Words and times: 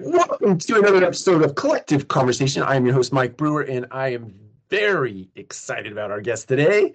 Welcome 0.00 0.58
to 0.58 0.78
another 0.78 1.04
episode 1.04 1.42
of 1.42 1.54
Collective 1.56 2.06
Conversation. 2.08 2.62
I 2.62 2.76
am 2.76 2.84
your 2.86 2.94
host, 2.94 3.12
Mike 3.12 3.36
Brewer, 3.36 3.62
and 3.62 3.86
I 3.90 4.08
am 4.08 4.34
very 4.68 5.28
excited 5.34 5.90
about 5.92 6.10
our 6.10 6.20
guest 6.20 6.46
today. 6.48 6.94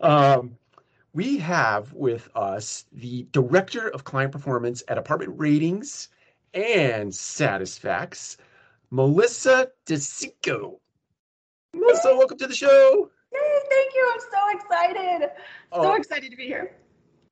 Um, 0.00 0.56
we 1.12 1.38
have 1.38 1.92
with 1.92 2.28
us 2.34 2.86
the 2.92 3.26
Director 3.32 3.88
of 3.90 4.04
Client 4.04 4.32
Performance 4.32 4.82
at 4.88 4.98
Apartment 4.98 5.38
Ratings 5.38 6.08
and 6.54 7.10
SatisFacts, 7.12 8.38
Melissa 8.90 9.68
DeSico. 9.86 10.78
Melissa, 11.74 12.16
welcome 12.16 12.38
to 12.38 12.46
the 12.46 12.54
show. 12.54 13.10
Hey, 13.30 13.58
thank 13.70 13.94
you. 13.94 14.10
I'm 14.14 14.20
so 14.20 14.58
excited. 14.58 15.30
So 15.72 15.92
Oh. 15.92 15.94
excited 15.94 16.30
to 16.30 16.36
be 16.36 16.46
here. 16.46 16.76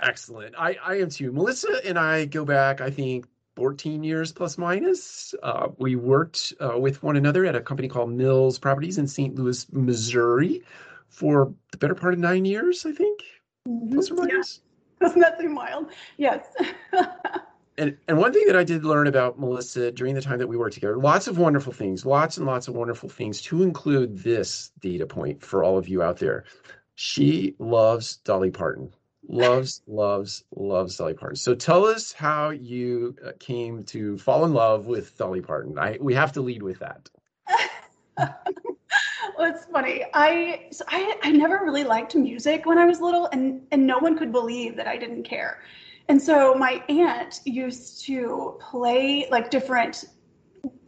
Excellent. 0.03 0.55
I, 0.59 0.77
I 0.83 1.01
am 1.01 1.11
too. 1.11 1.33
Melissa 1.33 1.81
and 1.85 1.99
I 1.99 2.25
go 2.25 2.45
back, 2.45 2.81
I 2.81 2.91
think, 2.91 3.27
14 3.57 4.03
years 4.03 4.33
plus 4.33 4.57
minus. 4.57 5.35
Uh, 5.43 5.69
we 5.79 5.97
worked 5.97 6.55
uh, 6.61 6.79
with 6.79 7.03
one 7.03 7.17
another 7.17 7.45
at 7.45 7.55
a 7.55 7.61
company 7.61 7.89
called 7.89 8.11
Mills 8.11 8.59
Properties 8.59 8.99
in 8.99 9.07
St. 9.07 9.35
Louis, 9.35 9.67
Missouri 9.73 10.63
for 11.09 11.53
the 11.73 11.79
better 11.79 11.95
part 11.95 12.15
of 12.15 12.21
nine 12.21 12.45
years, 12.45 12.87
I 12.87 12.93
think, 12.93 13.21
plus 13.91 14.11
or 14.11 14.15
Yeah, 14.15 14.21
minus. 14.35 14.61
doesn't 15.01 15.21
that 15.21 15.39
seem 15.39 15.55
wild? 15.55 15.91
Yes. 16.17 16.47
And, 17.79 17.97
and 18.09 18.19
one 18.19 18.31
thing 18.35 18.45
that 18.47 18.57
I 18.57 18.65
did 18.65 18.85
learn 18.85 19.07
about 19.07 19.41
Melissa 19.41 19.91
during 19.91 20.15
the 20.15 20.21
time 20.21 20.39
that 20.39 20.47
we 20.49 20.59
worked 20.59 20.75
together, 20.75 20.99
lots 20.99 21.29
of 21.29 21.39
wonderful 21.39 21.73
things, 21.73 22.05
lots 22.05 22.37
and 22.37 22.45
lots 22.45 22.69
of 22.69 22.75
wonderful 22.75 23.09
things, 23.09 23.41
to 23.43 23.63
include 23.63 24.19
this 24.19 24.71
data 24.81 25.07
point 25.07 25.43
for 25.43 25.65
all 25.65 25.79
of 25.79 25.89
you 25.89 26.03
out 26.03 26.19
there. 26.19 26.45
She 26.97 27.55
loves 27.59 28.17
Dolly 28.19 28.51
Parton. 28.51 28.93
Loves, 29.33 29.83
loves, 29.87 30.43
loves 30.57 30.97
Dolly 30.97 31.15
Parton. 31.15 31.37
So 31.37 31.55
tell 31.55 31.85
us 31.85 32.13
how 32.13 32.51
you 32.51 33.15
uh, 33.25 33.31
came 33.39 33.85
to 33.85 34.19
fall 34.19 34.45
in 34.45 34.53
love 34.53 34.87
with 34.87 35.17
Dolly 35.17 35.41
Parton. 35.41 35.79
I 35.79 35.99
we 36.01 36.15
have 36.15 36.33
to 36.33 36.41
lead 36.41 36.65
with 36.65 36.81
that. 36.81 37.09
well, 38.19 38.35
it's 39.39 39.67
funny. 39.67 40.05
I, 40.15 40.67
so 40.73 40.85
I 40.89 41.17
I 41.23 41.31
never 41.31 41.61
really 41.63 41.85
liked 41.85 42.17
music 42.17 42.67
when 42.67 42.77
I 42.77 42.87
was 42.87 43.01
little, 43.01 43.27
and 43.27 43.63
and 43.71 43.87
no 43.87 43.99
one 43.99 44.19
could 44.19 44.33
believe 44.33 44.75
that 44.75 44.89
I 44.89 44.97
didn't 44.97 45.23
care. 45.23 45.63
And 46.09 46.21
so 46.21 46.57
my 46.57 46.83
aunt 46.89 47.41
used 47.45 48.05
to 48.07 48.59
play 48.61 49.29
like 49.31 49.49
different 49.49 50.07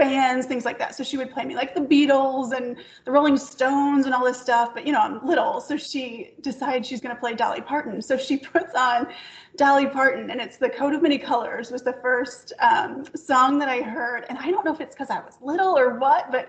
bands, 0.02 0.46
things 0.46 0.64
like 0.64 0.78
that. 0.78 0.94
So 0.94 1.04
she 1.04 1.16
would 1.16 1.30
play 1.30 1.44
me 1.44 1.54
like 1.54 1.74
the 1.74 1.80
Beatles 1.80 2.52
and 2.52 2.76
the 3.04 3.10
Rolling 3.10 3.36
Stones 3.36 4.06
and 4.06 4.14
all 4.14 4.24
this 4.24 4.40
stuff. 4.40 4.74
But 4.74 4.86
you 4.86 4.92
know, 4.92 5.00
I'm 5.00 5.26
little, 5.26 5.60
so 5.60 5.76
she 5.76 6.34
decides 6.40 6.88
she's 6.88 7.00
going 7.00 7.14
to 7.14 7.20
play 7.20 7.34
Dolly 7.34 7.60
Parton. 7.60 8.02
So 8.02 8.16
she 8.16 8.36
puts 8.54 8.74
on 8.74 9.08
Dolly 9.56 9.86
Parton, 9.86 10.30
and 10.30 10.40
it's 10.40 10.56
"The 10.56 10.70
Coat 10.70 10.94
of 10.94 11.02
Many 11.02 11.18
Colors" 11.18 11.70
was 11.70 11.82
the 11.82 11.94
first 11.94 12.52
um, 12.60 13.04
song 13.14 13.58
that 13.60 13.68
I 13.68 13.80
heard. 13.82 14.24
And 14.28 14.38
I 14.38 14.50
don't 14.50 14.64
know 14.64 14.74
if 14.74 14.80
it's 14.80 14.94
because 14.94 15.10
I 15.10 15.20
was 15.20 15.38
little 15.40 15.78
or 15.78 15.98
what, 15.98 16.32
but 16.32 16.48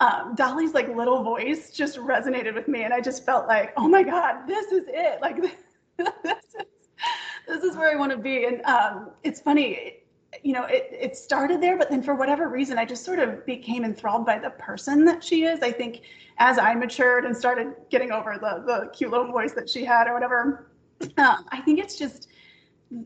um, 0.00 0.34
Dolly's 0.34 0.72
like 0.72 0.88
little 0.88 1.22
voice 1.22 1.70
just 1.70 1.98
resonated 1.98 2.54
with 2.54 2.68
me, 2.68 2.84
and 2.84 2.94
I 2.94 3.00
just 3.00 3.24
felt 3.26 3.46
like, 3.46 3.72
oh 3.76 3.88
my 3.88 4.02
God, 4.02 4.46
this 4.46 4.72
is 4.72 4.84
it. 4.88 5.20
Like 5.20 5.40
this 5.96 6.44
is 6.58 6.66
this 7.46 7.62
is 7.62 7.76
where 7.76 7.90
I 7.90 7.96
want 7.96 8.12
to 8.12 8.18
be. 8.18 8.46
And 8.46 8.62
um, 8.62 9.10
it's 9.22 9.40
funny 9.40 10.03
you 10.44 10.52
know, 10.52 10.64
it, 10.64 10.88
it 10.92 11.16
started 11.16 11.60
there, 11.62 11.78
but 11.78 11.88
then 11.88 12.02
for 12.02 12.14
whatever 12.14 12.48
reason, 12.50 12.76
I 12.78 12.84
just 12.84 13.02
sort 13.02 13.18
of 13.18 13.44
became 13.46 13.82
enthralled 13.82 14.26
by 14.26 14.38
the 14.38 14.50
person 14.50 15.04
that 15.06 15.24
she 15.24 15.44
is. 15.44 15.62
I 15.62 15.72
think 15.72 16.02
as 16.36 16.58
I 16.58 16.74
matured 16.74 17.24
and 17.24 17.34
started 17.34 17.74
getting 17.90 18.12
over 18.12 18.36
the, 18.38 18.62
the 18.66 18.90
cute 18.90 19.10
little 19.10 19.32
voice 19.32 19.54
that 19.54 19.70
she 19.70 19.86
had 19.86 20.06
or 20.06 20.12
whatever, 20.12 20.70
um, 21.16 21.46
I 21.48 21.62
think 21.62 21.80
it's 21.80 21.98
just 21.98 22.28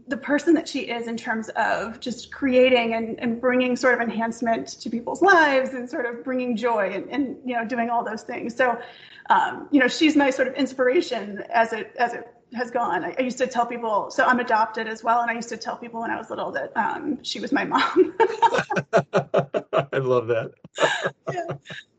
the 0.08 0.16
person 0.16 0.52
that 0.54 0.68
she 0.68 0.80
is 0.80 1.06
in 1.06 1.16
terms 1.16 1.48
of 1.50 2.00
just 2.00 2.32
creating 2.32 2.94
and, 2.94 3.18
and 3.20 3.40
bringing 3.40 3.76
sort 3.76 3.94
of 3.94 4.00
enhancement 4.00 4.68
to 4.80 4.90
people's 4.90 5.22
lives 5.22 5.70
and 5.70 5.88
sort 5.88 6.06
of 6.06 6.24
bringing 6.24 6.56
joy 6.56 6.90
and, 6.92 7.08
and 7.08 7.36
you 7.44 7.54
know, 7.54 7.64
doing 7.64 7.88
all 7.88 8.04
those 8.04 8.22
things. 8.22 8.56
So, 8.56 8.80
um, 9.30 9.68
you 9.70 9.78
know, 9.78 9.86
she's 9.88 10.16
my 10.16 10.30
sort 10.30 10.48
of 10.48 10.54
inspiration 10.54 11.44
as 11.54 11.72
it, 11.72 11.94
as 12.00 12.14
it 12.14 12.34
has 12.54 12.70
gone. 12.70 13.04
I, 13.04 13.14
I, 13.18 13.22
used 13.22 13.38
to 13.38 13.46
tell 13.46 13.66
people, 13.66 14.10
so 14.10 14.24
I'm 14.24 14.40
adopted 14.40 14.88
as 14.88 15.04
well, 15.04 15.20
and 15.20 15.30
I 15.30 15.34
used 15.34 15.48
to 15.50 15.56
tell 15.56 15.76
people 15.76 16.00
when 16.00 16.10
I 16.10 16.16
was 16.16 16.30
little 16.30 16.50
that 16.52 16.72
um, 16.76 17.22
she 17.22 17.40
was 17.40 17.52
my 17.52 17.64
mom. 17.64 18.14
I 19.92 19.98
love 19.98 20.26
that. 20.28 20.52
yeah. 21.32 21.44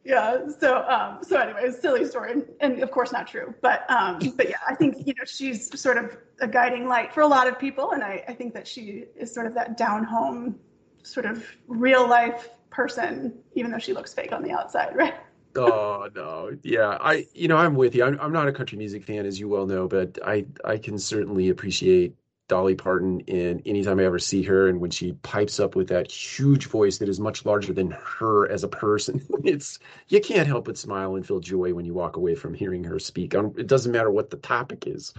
yeah. 0.04 0.38
So, 0.60 0.84
um, 0.88 1.20
so 1.22 1.40
anyway, 1.40 1.72
silly 1.72 2.06
story, 2.06 2.32
and, 2.34 2.46
and, 2.62 2.82
of 2.82 2.92
course 2.92 3.12
not 3.12 3.28
true, 3.28 3.54
but 3.62 3.90
um, 3.90 4.20
but 4.36 4.50
yeah, 4.50 4.58
I 4.68 4.76
think 4.76 5.06
you 5.06 5.14
know 5.18 5.26
she's 5.26 5.80
sort 5.80 5.98
of 5.98 6.18
a 6.42 6.48
guiding 6.48 6.88
light 6.88 7.14
for 7.14 7.22
a 7.22 7.28
lot 7.28 7.48
of 7.48 7.60
people, 7.60 7.92
and 7.92 8.04
I, 8.04 8.24
I 8.28 8.34
think 8.34 8.54
that 8.54 8.68
she 8.68 9.06
is 9.16 9.34
sort 9.34 9.46
of 9.46 9.54
that 9.56 9.78
down 9.78 10.04
home, 10.04 10.56
sort 11.04 11.26
of 11.26 11.46
real 11.68 12.08
life 12.08 12.50
person, 12.70 13.34
even 13.54 13.72
though 13.72 13.80
she 13.80 13.94
looks 13.94 14.14
fake 14.14 14.32
on 14.32 14.44
the 14.44 14.52
outside, 14.52 14.92
right? 14.96 15.16
Oh 15.56 16.08
no, 16.16 16.56
yeah, 16.64 16.98
I 17.02 17.26
you 17.34 17.48
know 17.48 17.58
I'm 17.58 17.76
with 17.76 17.96
you. 17.96 18.04
I'm 18.04 18.20
I'm 18.20 18.32
not 18.32 18.48
a 18.48 18.52
country 18.52 18.78
music 18.78 19.04
fan, 19.04 19.26
as 19.26 19.40
you 19.40 19.48
well 19.50 19.66
know, 19.66 19.88
but 19.88 20.20
I 20.24 20.46
I 20.64 20.78
can 20.78 21.00
certainly 21.00 21.50
appreciate 21.50 22.16
Dolly 22.48 22.76
Parton 22.76 23.22
in 23.22 23.62
anytime 23.66 24.00
I 24.00 24.06
ever 24.06 24.20
see 24.20 24.44
her, 24.44 24.68
and 24.68 24.80
when 24.80 24.92
she 24.92 25.14
pipes 25.24 25.60
up 25.60 25.76
with 25.76 25.88
that 25.90 26.12
huge 26.12 26.68
voice 26.68 27.00
that 27.00 27.10
is 27.10 27.20
much 27.20 27.46
larger 27.46 27.74
than 27.74 27.92
her 27.92 28.48
as 28.50 28.64
a 28.64 28.68
person, 28.68 29.26
it's 29.44 29.80
you 30.08 30.22
can't 30.22 30.48
help 30.48 30.66
but 30.66 30.78
smile 30.78 31.16
and 31.16 31.26
feel 31.26 31.40
joy 31.40 31.74
when 31.74 31.86
you 31.86 31.94
walk 31.96 32.16
away 32.16 32.36
from 32.36 32.54
hearing 32.54 32.84
her 32.84 33.00
speak. 33.00 33.34
Um, 33.36 33.54
It 33.58 33.68
doesn't 33.68 33.92
matter 33.92 34.12
what 34.12 34.30
the 34.30 34.38
topic 34.38 34.86
is; 34.88 35.14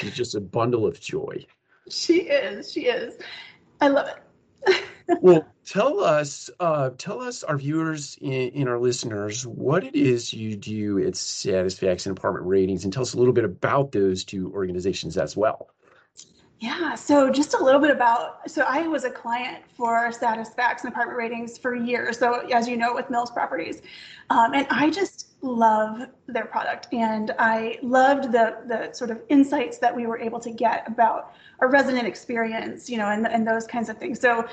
she's 0.00 0.14
just 0.14 0.34
a 0.36 0.40
bundle 0.40 0.86
of 0.86 1.00
joy. 1.00 1.44
She 1.90 2.22
is. 2.22 2.72
She 2.72 2.86
is. 2.86 3.14
I 3.80 3.88
love 3.88 4.08
it. 4.66 4.84
well, 5.20 5.46
tell 5.64 6.00
us, 6.00 6.50
uh, 6.60 6.90
tell 6.98 7.20
us, 7.20 7.42
our 7.42 7.56
viewers 7.56 8.18
and, 8.20 8.52
and, 8.54 8.68
our 8.68 8.78
listeners, 8.78 9.46
what 9.46 9.84
it 9.84 9.94
is 9.94 10.32
you 10.32 10.56
do 10.56 10.98
at 11.06 11.16
Satisfaction 11.16 12.12
Apartment 12.12 12.46
Ratings, 12.46 12.84
and 12.84 12.92
tell 12.92 13.02
us 13.02 13.14
a 13.14 13.18
little 13.18 13.34
bit 13.34 13.44
about 13.44 13.92
those 13.92 14.24
two 14.24 14.52
organizations 14.52 15.16
as 15.16 15.36
well. 15.36 15.70
Yeah, 16.58 16.94
so 16.94 17.30
just 17.30 17.52
a 17.52 17.62
little 17.62 17.80
bit 17.80 17.90
about. 17.90 18.50
So 18.50 18.64
I 18.66 18.86
was 18.86 19.04
a 19.04 19.10
client 19.10 19.62
for 19.76 20.10
Satisfaction 20.10 20.88
Apartment 20.88 21.18
Ratings 21.18 21.58
for 21.58 21.74
years. 21.74 22.18
So 22.18 22.46
as 22.48 22.66
you 22.66 22.78
know, 22.78 22.94
with 22.94 23.10
Mills 23.10 23.30
Properties, 23.30 23.82
um, 24.30 24.54
and 24.54 24.66
I 24.70 24.88
just 24.88 25.34
love 25.42 26.06
their 26.26 26.46
product, 26.46 26.88
and 26.94 27.34
I 27.38 27.78
loved 27.82 28.32
the 28.32 28.56
the 28.66 28.90
sort 28.94 29.10
of 29.10 29.20
insights 29.28 29.76
that 29.78 29.94
we 29.94 30.06
were 30.06 30.18
able 30.18 30.40
to 30.40 30.50
get 30.50 30.88
about 30.88 31.34
our 31.60 31.68
resident 31.68 32.06
experience, 32.06 32.88
you 32.88 32.96
know, 32.96 33.10
and 33.10 33.26
and 33.26 33.46
those 33.46 33.66
kinds 33.66 33.90
of 33.90 33.98
things. 33.98 34.18
So 34.18 34.46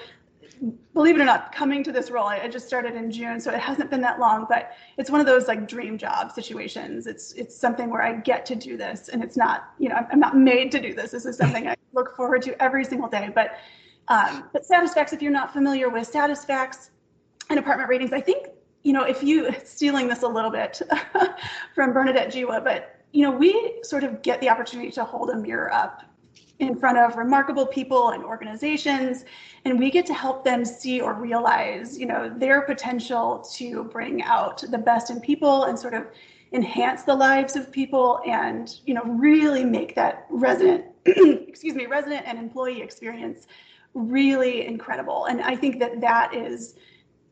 believe 0.94 1.16
it 1.16 1.22
or 1.22 1.26
not, 1.26 1.54
coming 1.54 1.84
to 1.84 1.92
this 1.92 2.10
role, 2.10 2.28
I, 2.28 2.40
I 2.40 2.48
just 2.48 2.68
started 2.68 2.96
in 2.96 3.12
June, 3.12 3.40
so 3.40 3.52
it 3.52 3.60
hasn't 3.60 3.90
been 3.90 4.02
that 4.02 4.20
long, 4.20 4.46
but 4.48 4.74
it's 4.98 5.10
one 5.10 5.20
of 5.20 5.26
those 5.26 5.48
like 5.48 5.68
dream 5.68 5.98
job 5.98 6.32
situations. 6.32 7.08
It's 7.08 7.34
it's 7.34 7.56
something 7.56 7.90
where 7.90 8.02
I 8.02 8.14
get 8.14 8.46
to 8.48 8.56
do 8.56 8.78
this, 8.78 9.10
and 9.10 9.24
it's 9.24 9.36
not, 9.36 9.74
you 9.78 9.90
know, 9.90 9.96
I'm, 9.96 10.08
I'm 10.12 10.20
not 10.20 10.38
made 10.38 10.72
to 10.72 10.82
do 10.82 10.94
this. 10.94 11.12
This 11.12 11.26
is 11.26 11.38
something 11.38 11.68
I 11.68 11.76
look 11.94 12.16
forward 12.16 12.42
to 12.44 12.62
every 12.62 12.86
single 12.86 13.10
day. 13.10 13.30
But 13.34 13.58
um, 14.08 14.46
but 14.54 14.64
SatisFacts, 14.64 15.14
if 15.14 15.22
you're 15.22 15.32
not 15.32 15.52
familiar 15.52 15.90
with 15.90 16.12
SatisFacts 16.12 16.90
and 17.50 17.60
apartment 17.60 17.90
ratings, 17.90 18.14
I 18.14 18.22
think 18.22 18.48
you 18.84 18.94
know 18.94 19.04
if 19.04 19.24
you 19.24 19.54
stealing 19.66 20.08
this 20.08 20.24
a 20.24 20.28
little 20.28 20.52
bit 20.52 20.82
from 21.76 21.94
Bernadette 21.94 22.32
Jiwa, 22.32 22.64
but 22.64 23.02
you 23.12 23.24
know 23.24 23.32
we 23.32 23.80
sort 23.84 24.04
of 24.04 24.22
get 24.22 24.40
the 24.40 24.50
opportunity 24.50 24.92
to 24.92 25.04
hold 25.04 25.30
a 25.30 25.36
mirror 25.36 25.74
up 25.74 26.04
in 26.60 26.76
front 26.76 26.98
of 26.98 27.16
remarkable 27.18 27.66
people 27.66 28.10
and 28.10 28.24
organizations 28.24 29.26
and 29.66 29.80
we 29.80 29.90
get 29.90 30.06
to 30.06 30.14
help 30.14 30.44
them 30.44 30.64
see 30.64 31.02
or 31.02 31.14
realize 31.14 31.98
you 31.98 32.06
know 32.06 32.32
their 32.38 32.62
potential 32.62 33.40
to 33.54 33.86
bring 33.86 34.22
out 34.24 34.64
the 34.70 34.78
best 34.78 35.10
in 35.10 35.20
people 35.20 35.64
and 35.66 35.78
sort 35.78 35.94
of 35.94 36.06
enhance 36.52 37.04
the 37.04 37.14
lives 37.14 37.56
of 37.56 37.72
people 37.72 38.20
and 38.28 38.80
you 38.86 38.94
know 38.94 39.04
really 39.04 39.66
make 39.66 39.96
that 39.96 40.28
resident 40.30 40.86
excuse 41.06 41.74
me 41.74 41.88
resident 41.88 42.24
and 42.28 42.38
employee 42.38 42.82
experience 42.82 43.48
really 43.96 44.66
incredible. 44.66 45.26
And 45.26 45.42
i 45.42 45.56
think 45.56 45.80
that 45.80 46.02
that 46.02 46.34
is 46.36 46.76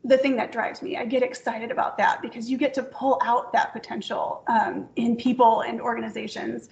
the 0.04 0.18
thing 0.18 0.36
that 0.36 0.50
drives 0.50 0.82
me 0.82 0.96
i 0.96 1.04
get 1.04 1.22
excited 1.22 1.70
about 1.70 1.96
that 1.96 2.20
because 2.22 2.50
you 2.50 2.58
get 2.58 2.74
to 2.74 2.82
pull 2.82 3.20
out 3.22 3.52
that 3.52 3.72
potential 3.72 4.42
um, 4.48 4.88
in 4.96 5.16
people 5.16 5.60
and 5.62 5.80
organizations 5.80 6.68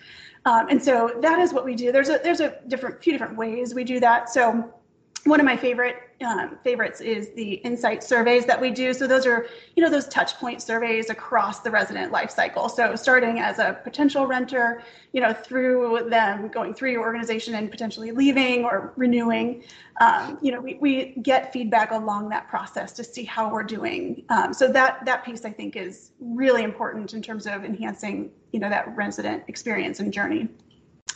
um, 0.46 0.68
and 0.70 0.82
so 0.82 1.18
that 1.20 1.38
is 1.38 1.52
what 1.52 1.64
we 1.64 1.74
do. 1.74 1.92
There's 1.92 2.08
a 2.08 2.18
there's 2.22 2.40
a 2.40 2.58
different 2.68 3.02
few 3.02 3.12
different 3.12 3.36
ways 3.36 3.74
we 3.74 3.84
do 3.84 4.00
that. 4.00 4.30
So 4.30 4.72
one 5.24 5.38
of 5.38 5.44
my 5.44 5.56
favorite 5.56 5.96
um, 6.22 6.58
favorites 6.64 7.00
is 7.00 7.32
the 7.34 7.54
insight 7.54 8.02
surveys 8.02 8.46
that 8.46 8.60
we 8.60 8.70
do. 8.70 8.94
So 8.94 9.06
those 9.06 9.26
are, 9.26 9.46
you 9.76 9.82
know, 9.82 9.90
those 9.90 10.08
touch 10.08 10.34
point 10.36 10.62
surveys 10.62 11.10
across 11.10 11.60
the 11.60 11.70
resident 11.70 12.10
life 12.10 12.30
cycle. 12.30 12.68
So 12.68 12.96
starting 12.96 13.38
as 13.38 13.58
a 13.58 13.78
potential 13.84 14.26
renter, 14.26 14.82
you 15.12 15.20
know, 15.20 15.32
through 15.32 16.08
them 16.08 16.48
going 16.48 16.74
through 16.74 16.92
your 16.92 17.02
organization 17.02 17.54
and 17.54 17.70
potentially 17.70 18.12
leaving 18.12 18.64
or 18.64 18.92
renewing, 18.96 19.64
um, 20.00 20.38
you 20.40 20.52
know, 20.52 20.60
we, 20.60 20.74
we 20.80 21.14
get 21.22 21.52
feedback 21.52 21.90
along 21.90 22.30
that 22.30 22.48
process 22.48 22.92
to 22.92 23.04
see 23.04 23.24
how 23.24 23.50
we're 23.50 23.62
doing. 23.62 24.24
Um, 24.30 24.54
so 24.54 24.68
that 24.72 25.04
that 25.04 25.24
piece 25.24 25.44
I 25.44 25.50
think 25.50 25.76
is 25.76 26.12
really 26.20 26.62
important 26.62 27.12
in 27.12 27.20
terms 27.22 27.46
of 27.46 27.64
enhancing, 27.64 28.30
you 28.52 28.60
know, 28.60 28.70
that 28.70 28.94
resident 28.96 29.44
experience 29.48 30.00
and 30.00 30.12
journey. 30.12 30.48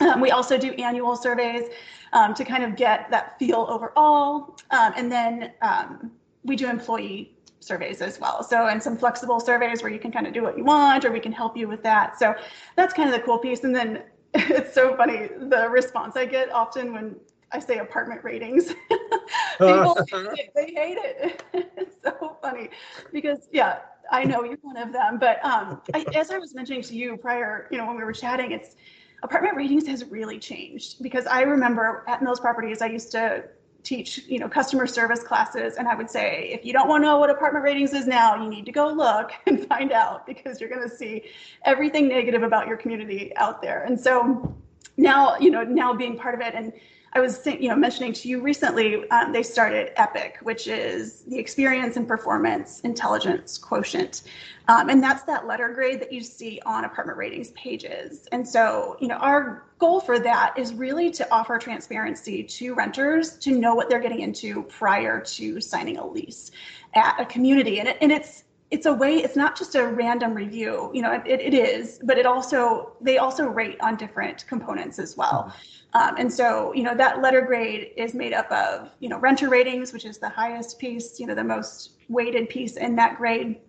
Um, 0.00 0.20
we 0.20 0.30
also 0.30 0.58
do 0.58 0.72
annual 0.72 1.16
surveys 1.16 1.70
um, 2.12 2.34
to 2.34 2.44
kind 2.44 2.64
of 2.64 2.76
get 2.76 3.10
that 3.10 3.38
feel 3.38 3.66
overall. 3.68 4.56
Um, 4.70 4.92
and 4.96 5.10
then 5.10 5.52
um, 5.62 6.10
we 6.44 6.56
do 6.56 6.68
employee 6.68 7.36
surveys 7.60 8.02
as 8.02 8.20
well. 8.20 8.42
So, 8.42 8.66
and 8.66 8.82
some 8.82 8.96
flexible 8.96 9.40
surveys 9.40 9.82
where 9.82 9.90
you 9.90 9.98
can 9.98 10.12
kind 10.12 10.26
of 10.26 10.32
do 10.32 10.42
what 10.42 10.56
you 10.56 10.64
want 10.64 11.04
or 11.04 11.10
we 11.10 11.20
can 11.20 11.32
help 11.32 11.56
you 11.56 11.68
with 11.68 11.82
that. 11.82 12.18
So, 12.18 12.34
that's 12.76 12.94
kind 12.94 13.08
of 13.08 13.14
the 13.14 13.22
cool 13.22 13.38
piece. 13.38 13.64
And 13.64 13.74
then 13.74 14.02
it's 14.34 14.74
so 14.74 14.96
funny 14.96 15.28
the 15.38 15.68
response 15.70 16.16
I 16.16 16.26
get 16.26 16.52
often 16.52 16.92
when 16.92 17.16
I 17.52 17.60
say 17.60 17.78
apartment 17.78 18.22
ratings. 18.24 18.74
People 19.58 19.96
hate 20.10 20.26
it. 20.38 20.50
They 20.54 20.72
hate 20.74 20.98
it. 20.98 21.42
it's 21.76 21.96
so 22.02 22.36
funny 22.42 22.68
because, 23.12 23.48
yeah, 23.52 23.78
I 24.10 24.24
know 24.24 24.42
you're 24.42 24.58
one 24.62 24.76
of 24.76 24.92
them. 24.92 25.18
But 25.18 25.44
um, 25.44 25.80
I, 25.94 26.04
as 26.16 26.30
I 26.30 26.38
was 26.38 26.54
mentioning 26.54 26.82
to 26.82 26.96
you 26.96 27.16
prior, 27.16 27.68
you 27.70 27.78
know, 27.78 27.86
when 27.86 27.96
we 27.96 28.02
were 28.02 28.12
chatting, 28.12 28.50
it's 28.50 28.74
apartment 29.22 29.56
ratings 29.56 29.86
has 29.86 30.04
really 30.04 30.38
changed 30.38 31.02
because 31.02 31.26
I 31.26 31.42
remember 31.42 32.04
at 32.08 32.22
Mills 32.22 32.40
Properties, 32.40 32.82
I 32.82 32.86
used 32.86 33.10
to 33.12 33.44
teach, 33.84 34.22
you 34.26 34.38
know, 34.38 34.48
customer 34.48 34.86
service 34.86 35.22
classes, 35.22 35.76
and 35.76 35.86
I 35.86 35.94
would 35.94 36.10
say, 36.10 36.50
if 36.52 36.64
you 36.64 36.72
don't 36.72 36.88
want 36.88 37.02
to 37.02 37.06
know 37.06 37.18
what 37.18 37.30
apartment 37.30 37.64
ratings 37.64 37.92
is 37.92 38.06
now, 38.06 38.42
you 38.42 38.48
need 38.48 38.64
to 38.66 38.72
go 38.72 38.88
look 38.88 39.32
and 39.46 39.66
find 39.66 39.92
out 39.92 40.26
because 40.26 40.60
you're 40.60 40.70
going 40.70 40.88
to 40.88 40.94
see 40.94 41.22
everything 41.64 42.08
negative 42.08 42.42
about 42.42 42.66
your 42.66 42.76
community 42.76 43.32
out 43.36 43.62
there. 43.62 43.84
And 43.84 44.00
so 44.00 44.56
now, 44.96 45.36
you 45.38 45.50
know, 45.50 45.62
now 45.62 45.92
being 45.92 46.16
part 46.16 46.34
of 46.34 46.40
it 46.40 46.54
and 46.54 46.72
I 47.16 47.20
was 47.20 47.46
you 47.46 47.68
know 47.68 47.76
mentioning 47.76 48.12
to 48.12 48.28
you 48.28 48.40
recently 48.40 49.08
um, 49.10 49.32
they 49.32 49.44
started 49.44 49.92
EPIC, 49.96 50.38
which 50.42 50.66
is 50.66 51.20
the 51.28 51.38
Experience 51.38 51.96
and 51.96 52.08
Performance 52.08 52.80
Intelligence 52.80 53.56
Quotient, 53.56 54.22
um, 54.66 54.88
and 54.88 55.00
that's 55.00 55.22
that 55.24 55.46
letter 55.46 55.68
grade 55.68 56.00
that 56.00 56.12
you 56.12 56.22
see 56.22 56.60
on 56.66 56.84
apartment 56.84 57.16
ratings 57.16 57.52
pages. 57.52 58.26
And 58.32 58.46
so 58.46 58.96
you 59.00 59.06
know 59.06 59.16
our 59.16 59.64
goal 59.78 60.00
for 60.00 60.18
that 60.18 60.54
is 60.58 60.74
really 60.74 61.10
to 61.12 61.30
offer 61.32 61.56
transparency 61.58 62.42
to 62.42 62.74
renters 62.74 63.36
to 63.38 63.58
know 63.58 63.74
what 63.74 63.88
they're 63.88 64.00
getting 64.00 64.20
into 64.20 64.64
prior 64.64 65.20
to 65.20 65.60
signing 65.60 65.98
a 65.98 66.06
lease 66.06 66.50
at 66.94 67.20
a 67.20 67.26
community, 67.26 67.78
and, 67.78 67.88
it, 67.88 67.96
and 68.00 68.10
it's 68.10 68.43
it's 68.74 68.86
a 68.86 68.92
way 68.92 69.18
it's 69.18 69.36
not 69.36 69.56
just 69.56 69.76
a 69.76 69.86
random 69.86 70.34
review 70.34 70.90
you 70.92 71.00
know 71.00 71.12
it, 71.12 71.40
it 71.40 71.54
is 71.54 72.00
but 72.02 72.18
it 72.18 72.26
also 72.26 72.96
they 73.00 73.18
also 73.18 73.46
rate 73.46 73.78
on 73.80 73.96
different 73.96 74.44
components 74.48 74.98
as 74.98 75.16
well. 75.16 75.54
Um, 75.92 76.16
and 76.18 76.32
so 76.32 76.74
you 76.74 76.82
know 76.82 76.94
that 76.96 77.22
letter 77.22 77.40
grade 77.40 77.92
is 77.96 78.14
made 78.14 78.32
up 78.32 78.50
of 78.50 78.90
you 78.98 79.08
know 79.08 79.18
renter 79.18 79.48
ratings 79.48 79.92
which 79.92 80.04
is 80.04 80.18
the 80.18 80.28
highest 80.28 80.80
piece 80.80 81.20
you 81.20 81.26
know 81.28 81.36
the 81.36 81.44
most 81.44 81.92
weighted 82.08 82.48
piece 82.48 82.76
in 82.76 82.96
that 82.96 83.16
grade 83.16 83.60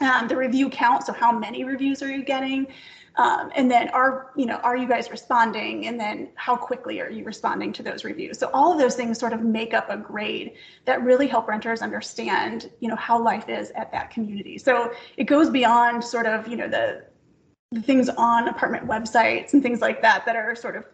um, 0.00 0.28
the 0.28 0.36
review 0.36 0.68
count 0.68 1.04
so 1.06 1.14
how 1.14 1.32
many 1.32 1.64
reviews 1.64 2.02
are 2.02 2.10
you 2.10 2.22
getting 2.22 2.66
um, 3.16 3.50
and 3.54 3.70
then 3.70 3.88
are 3.90 4.30
you 4.36 4.46
know 4.46 4.56
are 4.56 4.76
you 4.76 4.88
guys 4.88 5.10
responding? 5.10 5.86
And 5.86 6.00
then 6.00 6.30
how 6.34 6.56
quickly 6.56 7.00
are 7.00 7.10
you 7.10 7.24
responding 7.24 7.72
to 7.74 7.82
those 7.82 8.04
reviews? 8.04 8.38
So 8.38 8.50
all 8.54 8.72
of 8.72 8.78
those 8.78 8.94
things 8.94 9.18
sort 9.18 9.32
of 9.32 9.42
make 9.42 9.74
up 9.74 9.90
a 9.90 9.96
grade 9.96 10.52
that 10.86 11.02
really 11.02 11.26
help 11.26 11.48
renters 11.48 11.82
understand 11.82 12.70
you 12.80 12.88
know 12.88 12.96
how 12.96 13.22
life 13.22 13.48
is 13.48 13.70
at 13.72 13.92
that 13.92 14.10
community. 14.10 14.58
So 14.58 14.92
it 15.16 15.24
goes 15.24 15.50
beyond 15.50 16.02
sort 16.02 16.26
of 16.26 16.48
you 16.48 16.56
know 16.56 16.68
the, 16.68 17.04
the 17.70 17.82
things 17.82 18.08
on 18.08 18.48
apartment 18.48 18.86
websites 18.86 19.52
and 19.52 19.62
things 19.62 19.80
like 19.80 20.00
that 20.02 20.24
that 20.24 20.36
are 20.36 20.54
sort 20.54 20.76
of 20.76 20.84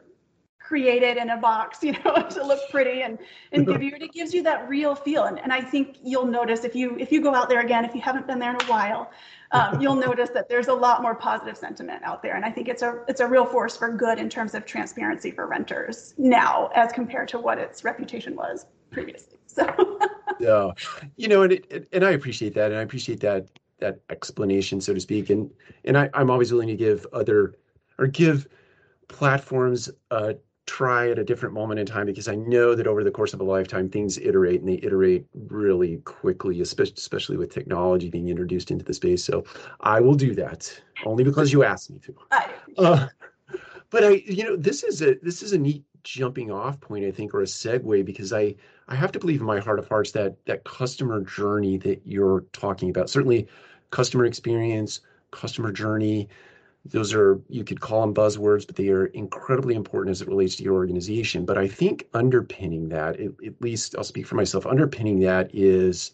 created 0.68 1.16
in 1.16 1.30
a 1.30 1.36
box, 1.36 1.78
you 1.82 1.92
know, 1.92 2.28
to 2.28 2.44
look 2.44 2.60
pretty 2.70 3.02
and, 3.02 3.18
and 3.52 3.66
give 3.70 3.82
you, 3.82 3.92
it 3.98 4.12
gives 4.12 4.34
you 4.34 4.42
that 4.42 4.68
real 4.68 4.94
feel. 4.94 5.24
And, 5.24 5.40
and 5.40 5.52
I 5.52 5.62
think 5.62 5.96
you'll 6.04 6.26
notice 6.26 6.64
if 6.64 6.74
you, 6.76 6.96
if 6.98 7.10
you 7.10 7.22
go 7.22 7.34
out 7.34 7.48
there 7.48 7.60
again, 7.60 7.84
if 7.84 7.94
you 7.94 8.02
haven't 8.02 8.26
been 8.26 8.38
there 8.38 8.50
in 8.50 8.60
a 8.60 8.64
while, 8.66 9.10
um, 9.52 9.80
you'll 9.80 9.94
notice 10.08 10.28
that 10.34 10.48
there's 10.48 10.68
a 10.68 10.74
lot 10.74 11.00
more 11.00 11.14
positive 11.14 11.56
sentiment 11.56 12.02
out 12.04 12.22
there. 12.22 12.36
And 12.36 12.44
I 12.44 12.50
think 12.50 12.68
it's 12.68 12.82
a, 12.82 13.02
it's 13.08 13.20
a 13.20 13.26
real 13.26 13.46
force 13.46 13.76
for 13.76 13.90
good 13.90 14.18
in 14.18 14.28
terms 14.28 14.54
of 14.54 14.66
transparency 14.66 15.30
for 15.30 15.46
renters 15.46 16.14
now 16.18 16.70
as 16.74 16.92
compared 16.92 17.28
to 17.28 17.38
what 17.38 17.58
its 17.58 17.82
reputation 17.82 18.36
was 18.36 18.66
previously. 18.90 19.38
So, 19.46 19.98
yeah, 20.38 20.70
you 21.16 21.28
know, 21.28 21.42
and, 21.42 21.54
it, 21.54 21.88
and 21.92 22.04
I 22.04 22.10
appreciate 22.10 22.54
that. 22.54 22.70
And 22.70 22.78
I 22.78 22.82
appreciate 22.82 23.20
that, 23.20 23.48
that 23.80 24.00
explanation, 24.10 24.82
so 24.82 24.92
to 24.92 25.00
speak. 25.00 25.30
And, 25.30 25.50
and 25.84 25.96
I, 25.96 26.10
I'm 26.12 26.30
always 26.30 26.52
willing 26.52 26.68
to 26.68 26.76
give 26.76 27.06
other 27.12 27.54
or 27.98 28.06
give 28.06 28.46
platforms 29.08 29.90
uh, 30.10 30.34
try 30.68 31.10
at 31.10 31.18
a 31.18 31.24
different 31.24 31.54
moment 31.54 31.80
in 31.80 31.86
time 31.86 32.06
because 32.06 32.28
I 32.28 32.34
know 32.34 32.74
that 32.74 32.86
over 32.86 33.02
the 33.02 33.10
course 33.10 33.32
of 33.32 33.40
a 33.40 33.44
lifetime, 33.44 33.88
things 33.88 34.18
iterate 34.18 34.60
and 34.60 34.68
they 34.68 34.78
iterate 34.82 35.24
really 35.48 35.96
quickly, 35.98 36.60
especially 36.60 37.38
with 37.38 37.50
technology 37.50 38.10
being 38.10 38.28
introduced 38.28 38.70
into 38.70 38.84
the 38.84 38.92
space. 38.92 39.24
So 39.24 39.44
I 39.80 40.00
will 40.00 40.14
do 40.14 40.34
that 40.34 40.80
only 41.06 41.24
because 41.24 41.52
you 41.52 41.64
asked 41.64 41.90
me 41.90 41.98
to. 42.00 42.14
Uh, 42.76 43.08
but 43.90 44.04
I, 44.04 44.10
you 44.26 44.44
know, 44.44 44.56
this 44.56 44.84
is 44.84 45.02
a 45.02 45.16
this 45.22 45.42
is 45.42 45.52
a 45.52 45.58
neat 45.58 45.82
jumping 46.04 46.50
off 46.50 46.80
point, 46.80 47.04
I 47.04 47.10
think, 47.10 47.34
or 47.34 47.40
a 47.40 47.44
segue 47.44 48.04
because 48.04 48.32
I 48.32 48.54
I 48.88 48.94
have 48.94 49.10
to 49.12 49.18
believe 49.18 49.40
in 49.40 49.46
my 49.46 49.58
heart 49.58 49.78
of 49.78 49.88
hearts 49.88 50.12
that 50.12 50.36
that 50.44 50.64
customer 50.64 51.22
journey 51.22 51.78
that 51.78 52.02
you're 52.04 52.44
talking 52.52 52.90
about, 52.90 53.10
certainly 53.10 53.48
customer 53.90 54.26
experience, 54.26 55.00
customer 55.30 55.72
journey, 55.72 56.28
those 56.84 57.12
are 57.12 57.40
you 57.48 57.64
could 57.64 57.80
call 57.80 58.00
them 58.00 58.14
buzzwords 58.14 58.66
but 58.66 58.76
they 58.76 58.88
are 58.88 59.06
incredibly 59.06 59.74
important 59.74 60.10
as 60.10 60.22
it 60.22 60.28
relates 60.28 60.56
to 60.56 60.62
your 60.62 60.74
organization. 60.74 61.44
But 61.44 61.58
i 61.58 61.68
think 61.68 62.08
underpinning 62.14 62.88
that 62.90 63.20
at, 63.20 63.32
at 63.44 63.60
least 63.60 63.94
i'll 63.96 64.04
speak 64.04 64.26
for 64.26 64.36
myself 64.36 64.66
underpinning 64.66 65.20
that 65.20 65.50
is 65.54 66.12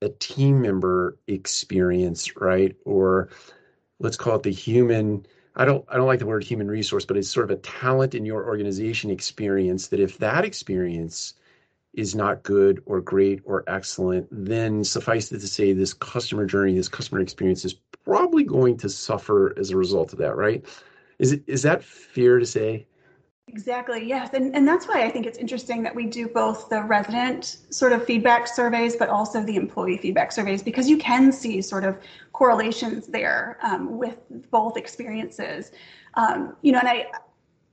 a 0.00 0.08
team 0.08 0.60
member 0.60 1.16
experience 1.28 2.36
right? 2.36 2.74
Or 2.84 3.28
let's 4.00 4.16
call 4.16 4.36
it 4.36 4.42
the 4.42 4.50
human 4.50 5.24
i 5.56 5.64
don't 5.64 5.84
i 5.88 5.96
don't 5.96 6.06
like 6.06 6.18
the 6.18 6.26
word 6.26 6.42
human 6.42 6.68
resource 6.68 7.04
but 7.04 7.16
it's 7.16 7.28
sort 7.28 7.50
of 7.50 7.56
a 7.56 7.60
talent 7.60 8.14
in 8.14 8.24
your 8.24 8.44
organization 8.46 9.10
experience 9.10 9.88
that 9.88 10.00
if 10.00 10.18
that 10.18 10.44
experience 10.44 11.34
is 11.94 12.14
not 12.14 12.42
good 12.42 12.82
or 12.86 13.00
great 13.00 13.40
or 13.44 13.64
excellent, 13.66 14.26
then 14.30 14.82
suffice 14.82 15.30
it 15.30 15.40
to 15.40 15.46
say, 15.46 15.72
this 15.72 15.92
customer 15.92 16.46
journey, 16.46 16.74
this 16.74 16.88
customer 16.88 17.20
experience 17.20 17.64
is 17.64 17.74
probably 18.04 18.44
going 18.44 18.76
to 18.78 18.88
suffer 18.88 19.54
as 19.58 19.70
a 19.70 19.76
result 19.76 20.12
of 20.12 20.18
that, 20.18 20.36
right? 20.36 20.64
Is 21.18 21.32
it 21.32 21.42
is 21.46 21.62
that 21.62 21.84
fair 21.84 22.38
to 22.38 22.46
say? 22.46 22.86
Exactly, 23.48 24.06
yes. 24.06 24.30
And, 24.32 24.56
and 24.56 24.66
that's 24.66 24.88
why 24.88 25.04
I 25.04 25.10
think 25.10 25.26
it's 25.26 25.36
interesting 25.36 25.82
that 25.82 25.94
we 25.94 26.06
do 26.06 26.26
both 26.28 26.70
the 26.70 26.82
resident 26.82 27.58
sort 27.70 27.92
of 27.92 28.04
feedback 28.04 28.46
surveys, 28.46 28.96
but 28.96 29.10
also 29.10 29.42
the 29.44 29.56
employee 29.56 29.98
feedback 29.98 30.32
surveys, 30.32 30.62
because 30.62 30.88
you 30.88 30.96
can 30.96 31.30
see 31.30 31.60
sort 31.60 31.84
of 31.84 31.98
correlations 32.32 33.08
there 33.08 33.58
um, 33.62 33.98
with 33.98 34.16
both 34.50 34.76
experiences. 34.78 35.72
Um, 36.14 36.56
you 36.62 36.72
know, 36.72 36.78
and 36.78 36.88
I, 36.88 37.06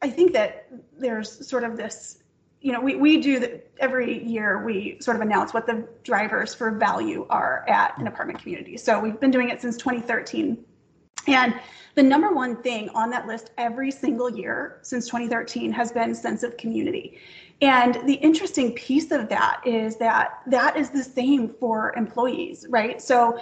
I 0.01 0.09
think 0.09 0.33
that 0.33 0.67
there's 0.97 1.47
sort 1.47 1.63
of 1.63 1.77
this 1.77 2.23
you 2.61 2.73
know, 2.73 2.81
we, 2.81 2.95
we 2.95 3.21
do 3.21 3.39
that 3.39 3.69
every 3.79 4.23
year 4.23 4.63
we 4.63 4.97
sort 4.99 5.15
of 5.15 5.21
announce 5.21 5.53
what 5.53 5.65
the 5.65 5.87
drivers 6.03 6.53
for 6.53 6.71
value 6.71 7.25
are 7.29 7.67
at 7.69 7.97
an 7.97 8.07
apartment 8.07 8.39
community. 8.41 8.75
So 8.77 8.99
we've 8.99 9.19
been 9.19 9.31
doing 9.31 9.49
it 9.49 9.61
since 9.61 9.77
2013. 9.77 10.57
And 11.27 11.59
the 11.95 12.03
number 12.03 12.31
one 12.31 12.61
thing 12.61 12.89
on 12.89 13.09
that 13.11 13.27
list 13.27 13.51
every 13.57 13.91
single 13.91 14.29
year 14.29 14.79
since 14.81 15.05
2013 15.05 15.71
has 15.71 15.91
been 15.91 16.13
sense 16.13 16.43
of 16.43 16.57
community. 16.57 17.19
And 17.61 17.95
the 18.05 18.13
interesting 18.15 18.73
piece 18.73 19.11
of 19.11 19.29
that 19.29 19.61
is 19.65 19.97
that 19.97 20.41
that 20.47 20.77
is 20.77 20.89
the 20.89 21.03
same 21.03 21.49
for 21.59 21.93
employees, 21.97 22.65
right? 22.69 23.01
So 23.01 23.39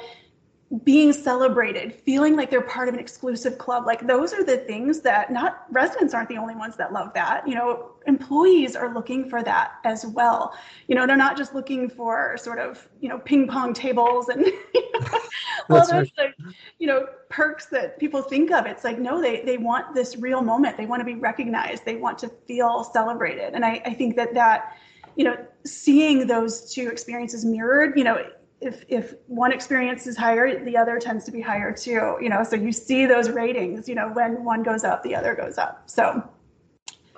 being 0.84 1.14
celebrated, 1.14 1.94
feeling 1.94 2.36
like 2.36 2.50
they're 2.50 2.62
part 2.62 2.90
of 2.90 2.94
an 2.94 3.00
exclusive 3.00 3.58
club. 3.58 3.86
Like 3.86 4.06
those 4.06 4.34
are 4.34 4.44
the 4.44 4.58
things 4.58 5.00
that 5.02 5.32
not 5.32 5.66
residents 5.72 6.14
aren't 6.14 6.28
the 6.28 6.36
only 6.36 6.56
ones 6.56 6.76
that 6.76 6.92
love 6.92 7.14
that. 7.14 7.48
You 7.48 7.56
know, 7.56 7.92
employees 8.06 8.76
are 8.76 8.94
looking 8.94 9.30
for 9.30 9.42
that 9.44 9.76
as 9.86 10.06
well. 10.06 10.54
You 10.90 10.96
know, 10.96 11.08
they're 11.08 11.16
not 11.16 11.38
just 11.38 11.56
looking 11.56 11.90
for 11.90 12.36
sort 12.38 12.60
of, 12.60 12.86
you 13.00 13.08
know, 13.08 13.18
ping 13.20 13.48
pong 13.48 13.74
tables 13.74 14.28
and 14.28 14.46
all 15.70 15.80
those 15.80 15.92
right. 15.92 16.12
like, 16.18 16.36
you 16.80 16.88
know, 16.88 17.06
perks 17.30 17.68
that 17.68 17.98
people 17.98 18.22
think 18.22 18.52
of. 18.52 18.66
It's 18.66 18.84
like, 18.84 19.00
no, 19.00 19.22
they 19.22 19.44
they 19.44 19.58
want 19.58 19.96
this 19.96 20.18
real 20.18 20.42
moment. 20.42 20.76
They 20.76 20.86
want 20.86 21.00
to 21.00 21.06
be 21.06 21.16
recognized. 21.16 21.86
They 21.86 21.96
want 21.96 22.18
to 22.20 22.28
feel 22.46 22.84
celebrated. 22.84 23.54
And 23.54 23.64
I, 23.64 23.82
I 23.86 23.94
think 23.94 24.18
that 24.18 24.34
that, 24.34 24.76
you 25.16 25.24
know, 25.24 25.38
seeing 25.66 26.28
those 26.28 26.74
two 26.74 26.90
experiences 26.90 27.46
mirrored, 27.46 27.98
you 27.98 28.04
know, 28.04 28.22
if 28.62 28.84
if 28.88 29.14
one 29.28 29.52
experience 29.52 30.08
is 30.08 30.18
higher, 30.18 30.64
the 30.64 30.78
other 30.78 31.00
tends 31.00 31.26
to 31.26 31.32
be 31.32 31.42
higher 31.42 31.72
too. 31.72 32.18
You 32.22 32.30
know, 32.30 32.44
so 32.44 32.56
you 32.56 32.72
see 32.72 33.06
those 33.06 33.30
ratings. 33.30 33.88
You 33.88 33.96
know, 33.96 34.10
when 34.10 34.44
one 34.44 34.64
goes 34.64 34.84
up, 34.84 35.04
the 35.04 35.16
other 35.16 35.36
goes 35.36 35.58
up. 35.58 35.84
So 35.90 36.24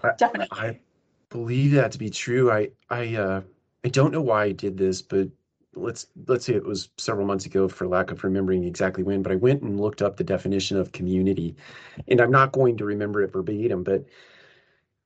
I, 0.03 0.12
definitely, 0.17 0.58
I 0.60 0.79
believe 1.29 1.72
that 1.72 1.91
to 1.93 1.98
be 1.98 2.10
true. 2.10 2.51
I 2.51 2.69
I 2.89 3.15
uh, 3.15 3.41
I 3.84 3.89
don't 3.89 4.12
know 4.12 4.22
why 4.22 4.46
I 4.46 4.51
did 4.51 4.77
this, 4.77 5.01
but 5.01 5.29
let's 5.75 6.08
let's 6.27 6.46
say 6.46 6.55
it 6.55 6.65
was 6.65 6.89
several 6.98 7.25
months 7.25 7.46
ago, 7.46 7.67
for 7.67 7.88
lack 7.88 8.12
of 8.12 8.24
remembering 8.24 8.65
exactly 8.65 9.03
when. 9.03 9.22
But 9.22 9.31
I 9.31 9.36
went 9.36 9.62
and 9.62 9.79
looked 9.79 10.01
up 10.01 10.17
the 10.17 10.24
definition 10.24 10.77
of 10.77 10.91
community, 10.91 11.55
and 12.08 12.19
I'm 12.19 12.31
not 12.31 12.51
going 12.51 12.77
to 12.77 12.86
remember 12.86 13.24
it 13.24 13.31
verbatim. 13.31 13.84
But 13.84 14.05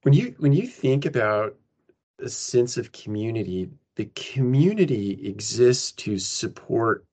when 0.01 0.13
you 0.13 0.35
when 0.39 0.53
you 0.53 0.67
think 0.67 1.05
about 1.05 1.55
a 2.19 2.29
sense 2.29 2.77
of 2.77 2.91
community 2.91 3.69
the 3.95 4.09
community 4.15 5.27
exists 5.27 5.91
to 5.91 6.17
support 6.17 7.05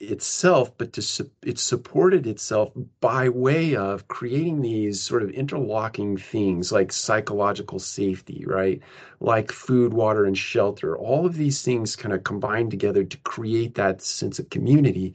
itself, 0.00 0.76
but 0.78 0.92
to 0.94 1.30
it 1.42 1.58
supported 1.58 2.26
itself 2.26 2.72
by 3.00 3.28
way 3.28 3.76
of 3.76 4.08
creating 4.08 4.62
these 4.62 5.00
sort 5.00 5.22
of 5.22 5.30
interlocking 5.30 6.16
things 6.16 6.72
like 6.72 6.90
psychological 6.92 7.78
safety, 7.78 8.44
right? 8.46 8.80
Like 9.20 9.52
food, 9.52 9.92
water, 9.92 10.24
and 10.24 10.36
shelter. 10.36 10.96
All 10.96 11.26
of 11.26 11.36
these 11.36 11.62
things 11.62 11.96
kind 11.96 12.14
of 12.14 12.24
combine 12.24 12.70
together 12.70 13.04
to 13.04 13.16
create 13.18 13.74
that 13.74 14.00
sense 14.00 14.38
of 14.38 14.48
community. 14.50 15.14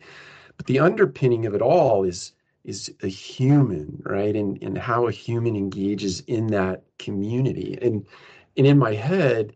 But 0.58 0.68
the 0.68 0.80
underpinning 0.80 1.46
of 1.46 1.56
it 1.56 1.62
all 1.62 2.04
is 2.04 2.34
is 2.64 2.94
a 3.02 3.08
human, 3.08 4.02
right? 4.06 4.36
And 4.36 4.62
and 4.62 4.78
how 4.78 5.08
a 5.08 5.12
human 5.12 5.56
engages 5.56 6.22
in 6.22 6.48
that 6.48 6.84
community. 7.00 7.78
And 7.82 8.06
and 8.58 8.68
in 8.68 8.78
my 8.78 8.94
head, 8.94 9.56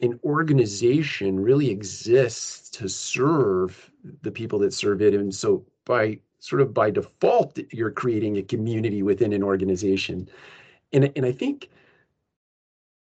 an 0.00 0.18
organization 0.24 1.38
really 1.38 1.70
exists 1.70 2.70
to 2.70 2.88
serve 2.88 3.90
the 4.22 4.30
people 4.30 4.58
that 4.60 4.72
serve 4.72 5.02
it. 5.02 5.14
And 5.14 5.34
so 5.34 5.64
by 5.84 6.18
sort 6.38 6.62
of 6.62 6.72
by 6.72 6.90
default, 6.90 7.58
you're 7.70 7.90
creating 7.90 8.38
a 8.38 8.42
community 8.42 9.02
within 9.02 9.32
an 9.32 9.42
organization. 9.42 10.28
And, 10.92 11.12
and 11.16 11.26
I 11.26 11.32
think 11.32 11.68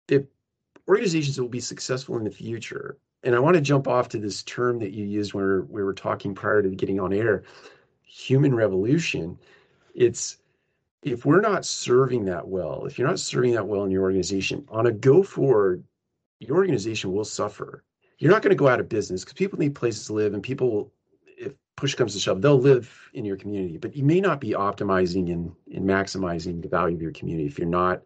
if 0.08 0.26
organizations 0.88 1.40
will 1.40 1.48
be 1.48 1.60
successful 1.60 2.18
in 2.18 2.24
the 2.24 2.32
future, 2.32 2.98
and 3.24 3.36
I 3.36 3.40
want 3.40 3.56
to 3.56 3.62
jump 3.62 3.88
off 3.88 4.10
to 4.10 4.18
this 4.18 4.42
term 4.44 4.80
that 4.80 4.92
you 4.92 5.06
used 5.06 5.34
when 5.34 5.44
we 5.44 5.50
were, 5.50 5.66
we 5.66 5.84
were 5.84 5.94
talking 5.94 6.34
prior 6.34 6.62
to 6.64 6.70
getting 6.70 7.00
on 7.00 7.14
air, 7.14 7.44
human 8.04 8.56
revolution. 8.56 9.38
It's 9.94 10.38
if 11.04 11.26
we're 11.26 11.42
not 11.42 11.66
serving 11.66 12.26
that 12.26 12.48
well, 12.48 12.86
if 12.86 12.98
you're 12.98 13.08
not 13.08 13.20
serving 13.20 13.54
that 13.54 13.68
well 13.68 13.84
in 13.84 13.92
your 13.92 14.04
organization 14.04 14.66
on 14.70 14.88
a 14.88 14.92
go 14.92 15.24
forward 15.24 15.84
your 16.40 16.58
organization 16.58 17.14
will 17.14 17.26
suffer. 17.26 17.84
You're 18.20 18.32
not 18.32 18.42
going 18.42 18.52
to 18.52 18.56
go 18.56 18.68
out 18.68 18.80
of 18.80 18.90
business 18.90 19.24
because 19.24 19.34
people 19.34 19.60
need 19.60 19.76
places 19.76 20.06
to 20.08 20.14
live 20.14 20.34
and 20.34 20.42
people 20.42 20.72
will, 20.72 20.92
if 21.26 21.54
push 21.76 21.96
comes 21.96 22.14
to 22.14 22.20
shove, 22.20 22.42
they'll 22.42 22.60
live 22.60 23.10
in 23.14 23.26
your 23.26 23.38
community. 23.38 23.78
But 23.78 23.96
you 23.96 24.04
may 24.04 24.20
not 24.20 24.42
be 24.42 24.52
optimizing 24.52 25.32
and, 25.32 25.52
and 25.74 25.86
maximizing 25.86 26.62
the 26.62 26.68
value 26.68 26.96
of 26.96 27.02
your 27.02 27.12
community 27.12 27.48
if 27.48 27.58
you're 27.58 27.68
not 27.68 28.02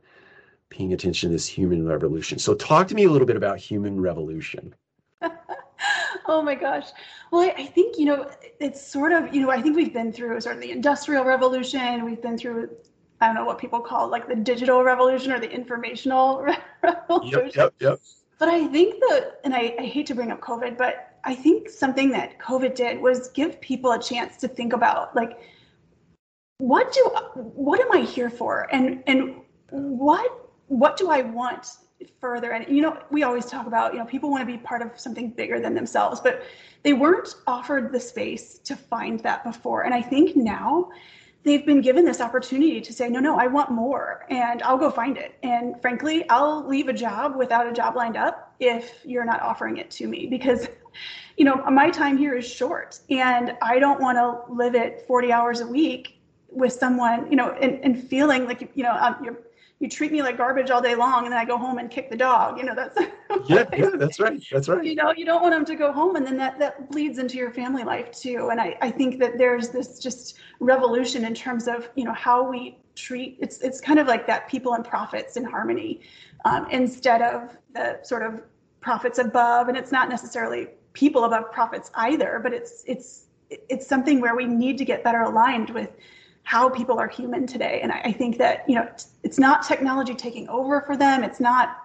paying 0.69 0.93
attention 0.93 1.29
to 1.29 1.33
this 1.33 1.47
human 1.47 1.87
revolution. 1.87 2.39
So 2.39 2.53
talk 2.53 2.87
to 2.89 2.95
me 2.95 3.05
a 3.05 3.09
little 3.09 3.27
bit 3.27 3.35
about 3.37 3.57
human 3.57 3.99
revolution. 3.99 4.73
oh 6.27 6.41
my 6.41 6.55
gosh. 6.55 6.87
Well, 7.31 7.49
I, 7.57 7.65
think, 7.65 7.97
you 7.97 8.05
know, 8.05 8.29
it's 8.59 8.85
sort 8.85 9.11
of, 9.11 9.33
you 9.33 9.41
know, 9.41 9.49
I 9.49 9.61
think 9.61 9.75
we've 9.75 9.93
been 9.93 10.11
through 10.11 10.39
sort 10.41 10.55
of 10.55 10.61
the 10.61 10.71
industrial 10.71 11.23
revolution. 11.23 12.03
We've 12.05 12.21
been 12.21 12.37
through 12.37 12.69
I 13.21 13.27
don't 13.27 13.35
know 13.35 13.45
what 13.45 13.59
people 13.59 13.79
call 13.79 14.07
like 14.07 14.27
the 14.27 14.35
digital 14.35 14.83
revolution 14.83 15.31
or 15.31 15.39
the 15.39 15.49
informational 15.49 16.43
revolution. 16.83 17.51
Yep, 17.53 17.55
yep, 17.55 17.73
yep. 17.79 17.99
But 18.41 18.49
I 18.49 18.65
think 18.65 18.99
that, 19.01 19.39
and 19.43 19.53
I, 19.53 19.75
I 19.77 19.83
hate 19.83 20.07
to 20.07 20.15
bring 20.15 20.31
up 20.31 20.41
COVID, 20.41 20.75
but 20.75 21.15
I 21.23 21.35
think 21.35 21.69
something 21.69 22.09
that 22.09 22.39
COVID 22.39 22.73
did 22.73 22.99
was 22.99 23.27
give 23.27 23.61
people 23.61 23.91
a 23.91 24.01
chance 24.01 24.35
to 24.37 24.47
think 24.47 24.73
about 24.73 25.15
like, 25.15 25.39
what 26.57 26.91
do, 26.91 27.01
what 27.35 27.79
am 27.79 27.91
I 27.91 27.99
here 28.03 28.31
for? 28.31 28.67
And, 28.73 29.03
and 29.05 29.35
what, 29.69 30.49
what 30.69 30.97
do 30.97 31.11
I 31.11 31.21
want 31.21 31.67
further? 32.19 32.53
And, 32.53 32.67
you 32.75 32.81
know, 32.81 32.97
we 33.11 33.21
always 33.21 33.45
talk 33.45 33.67
about, 33.67 33.93
you 33.93 33.99
know, 33.99 34.05
people 34.05 34.31
want 34.31 34.41
to 34.41 34.51
be 34.51 34.57
part 34.57 34.81
of 34.81 34.99
something 34.99 35.29
bigger 35.29 35.59
than 35.59 35.75
themselves, 35.75 36.19
but 36.19 36.41
they 36.81 36.93
weren't 36.93 37.35
offered 37.45 37.91
the 37.91 37.99
space 37.99 38.57
to 38.63 38.75
find 38.75 39.19
that 39.19 39.43
before. 39.43 39.83
And 39.83 39.93
I 39.93 40.01
think 40.01 40.35
now 40.35 40.89
they've 41.43 41.65
been 41.65 41.81
given 41.81 42.05
this 42.05 42.21
opportunity 42.21 42.79
to 42.81 42.93
say, 42.93 43.09
no, 43.09 43.19
no, 43.19 43.37
I 43.37 43.47
want 43.47 43.71
more 43.71 44.25
and 44.29 44.61
I'll 44.63 44.77
go 44.77 44.91
find 44.91 45.17
it. 45.17 45.35
And 45.43 45.81
frankly, 45.81 46.27
I'll 46.29 46.67
leave 46.67 46.87
a 46.87 46.93
job 46.93 47.35
without 47.35 47.67
a 47.67 47.73
job 47.73 47.95
lined 47.95 48.17
up 48.17 48.53
if 48.59 48.99
you're 49.03 49.25
not 49.25 49.41
offering 49.41 49.77
it 49.77 49.89
to 49.91 50.07
me 50.07 50.27
because, 50.27 50.67
you 51.37 51.45
know, 51.45 51.55
my 51.71 51.89
time 51.89 52.17
here 52.17 52.35
is 52.35 52.47
short 52.47 52.99
and 53.09 53.55
I 53.61 53.79
don't 53.79 53.99
want 53.99 54.17
to 54.17 54.53
live 54.53 54.75
it 54.75 55.05
40 55.07 55.31
hours 55.31 55.61
a 55.61 55.67
week 55.67 56.19
with 56.49 56.73
someone, 56.73 57.29
you 57.29 57.37
know, 57.37 57.51
and, 57.51 57.79
and 57.83 58.07
feeling 58.07 58.45
like, 58.45 58.69
you 58.75 58.83
know, 58.83 58.93
um, 58.93 59.15
you're 59.23 59.37
you 59.81 59.89
treat 59.89 60.11
me 60.11 60.21
like 60.21 60.37
garbage 60.37 60.69
all 60.69 60.81
day 60.81 60.93
long 60.93 61.23
and 61.23 61.33
then 61.33 61.39
I 61.39 61.43
go 61.43 61.57
home 61.57 61.79
and 61.79 61.89
kick 61.89 62.11
the 62.11 62.15
dog. 62.15 62.59
You 62.59 62.65
know, 62.65 62.75
that's 62.75 62.97
yeah, 63.49 63.65
yeah, 63.75 63.89
that's 63.95 64.19
right. 64.19 64.41
That's 64.51 64.69
right. 64.69 64.85
You 64.85 64.93
know, 64.93 65.11
you 65.11 65.25
don't 65.25 65.41
want 65.41 65.55
them 65.55 65.65
to 65.65 65.75
go 65.75 65.91
home 65.91 66.15
and 66.15 66.25
then 66.25 66.37
that 66.37 66.59
that 66.59 66.91
bleeds 66.91 67.17
into 67.17 67.37
your 67.37 67.51
family 67.51 67.83
life 67.83 68.11
too. 68.11 68.49
And 68.51 68.61
I, 68.61 68.77
I 68.81 68.91
think 68.91 69.19
that 69.19 69.39
there's 69.39 69.69
this 69.69 69.97
just 69.97 70.37
revolution 70.59 71.25
in 71.25 71.33
terms 71.33 71.67
of, 71.67 71.89
you 71.95 72.03
know, 72.03 72.13
how 72.13 72.47
we 72.47 72.77
treat 72.93 73.37
it's 73.39 73.59
it's 73.61 73.81
kind 73.81 73.97
of 73.97 74.05
like 74.05 74.27
that 74.27 74.47
people 74.47 74.75
and 74.75 74.85
profits 74.85 75.35
in 75.35 75.43
harmony 75.43 76.01
um, 76.45 76.69
instead 76.69 77.23
of 77.23 77.57
the 77.73 77.99
sort 78.03 78.21
of 78.21 78.43
profits 78.81 79.17
above. 79.17 79.67
And 79.67 79.75
it's 79.75 79.91
not 79.91 80.09
necessarily 80.09 80.67
people 80.93 81.23
above 81.23 81.51
profits 81.51 81.89
either, 81.95 82.39
but 82.43 82.53
it's 82.53 82.83
it's 82.85 83.25
it's 83.49 83.87
something 83.87 84.21
where 84.21 84.35
we 84.35 84.45
need 84.45 84.77
to 84.77 84.85
get 84.85 85.03
better 85.03 85.21
aligned 85.21 85.71
with 85.71 85.89
how 86.51 86.67
people 86.67 86.99
are 86.99 87.07
human 87.07 87.47
today. 87.47 87.79
And 87.81 87.93
I, 87.93 88.01
I 88.03 88.11
think 88.11 88.37
that, 88.39 88.67
you 88.67 88.75
know, 88.75 88.85
it's 89.23 89.39
not 89.39 89.65
technology 89.65 90.13
taking 90.13 90.49
over 90.49 90.81
for 90.81 90.97
them. 90.97 91.23
It's 91.23 91.39
not, 91.39 91.77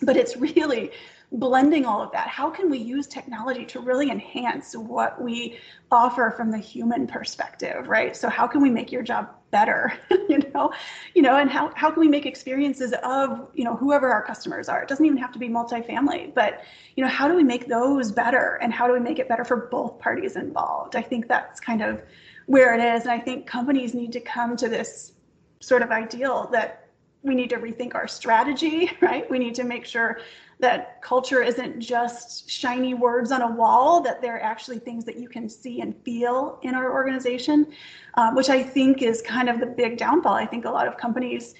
but 0.00 0.16
it's 0.16 0.38
really 0.38 0.90
blending 1.32 1.84
all 1.84 2.00
of 2.00 2.10
that. 2.12 2.26
How 2.26 2.48
can 2.48 2.70
we 2.70 2.78
use 2.78 3.06
technology 3.06 3.66
to 3.66 3.78
really 3.78 4.10
enhance 4.10 4.74
what 4.74 5.20
we 5.20 5.58
offer 5.90 6.32
from 6.34 6.50
the 6.50 6.56
human 6.56 7.06
perspective, 7.06 7.88
right? 7.88 8.16
So 8.16 8.30
how 8.30 8.46
can 8.46 8.62
we 8.62 8.70
make 8.70 8.90
your 8.90 9.02
job 9.02 9.28
better, 9.50 9.92
you 10.30 10.38
know, 10.54 10.72
you 11.14 11.20
know, 11.20 11.36
and 11.36 11.50
how, 11.50 11.70
how 11.74 11.90
can 11.90 12.00
we 12.00 12.08
make 12.08 12.24
experiences 12.24 12.94
of, 13.02 13.48
you 13.52 13.64
know, 13.64 13.76
whoever 13.76 14.10
our 14.10 14.22
customers 14.22 14.70
are? 14.70 14.82
It 14.82 14.88
doesn't 14.88 15.04
even 15.04 15.18
have 15.18 15.32
to 15.32 15.38
be 15.38 15.50
multifamily, 15.50 16.32
but, 16.32 16.62
you 16.96 17.04
know, 17.04 17.10
how 17.10 17.28
do 17.28 17.34
we 17.34 17.44
make 17.44 17.68
those 17.68 18.12
better 18.12 18.58
and 18.62 18.72
how 18.72 18.86
do 18.86 18.94
we 18.94 19.00
make 19.00 19.18
it 19.18 19.28
better 19.28 19.44
for 19.44 19.68
both 19.70 19.98
parties 19.98 20.36
involved? 20.36 20.96
I 20.96 21.02
think 21.02 21.28
that's 21.28 21.60
kind 21.60 21.82
of 21.82 22.00
where 22.46 22.74
it 22.74 22.80
is. 22.80 23.02
And 23.02 23.10
I 23.10 23.18
think 23.18 23.46
companies 23.46 23.94
need 23.94 24.12
to 24.12 24.20
come 24.20 24.56
to 24.56 24.68
this 24.68 25.12
sort 25.60 25.82
of 25.82 25.90
ideal 25.90 26.48
that 26.52 26.88
we 27.22 27.34
need 27.34 27.50
to 27.50 27.56
rethink 27.56 27.94
our 27.94 28.08
strategy, 28.08 28.90
right? 29.00 29.28
We 29.30 29.38
need 29.38 29.54
to 29.56 29.64
make 29.64 29.84
sure 29.84 30.20
that 30.58 31.02
culture 31.02 31.42
isn't 31.42 31.80
just 31.80 32.48
shiny 32.48 32.94
words 32.94 33.30
on 33.30 33.42
a 33.42 33.50
wall, 33.50 34.00
that 34.00 34.22
they're 34.22 34.42
actually 34.42 34.78
things 34.78 35.04
that 35.04 35.18
you 35.18 35.28
can 35.28 35.50
see 35.50 35.82
and 35.82 35.94
feel 36.02 36.58
in 36.62 36.74
our 36.74 36.90
organization, 36.90 37.66
um, 38.14 38.34
which 38.34 38.48
I 38.48 38.62
think 38.62 39.02
is 39.02 39.20
kind 39.20 39.50
of 39.50 39.60
the 39.60 39.66
big 39.66 39.98
downfall. 39.98 40.32
I 40.32 40.46
think 40.46 40.64
a 40.64 40.70
lot 40.70 40.88
of 40.88 40.96
companies. 40.96 41.54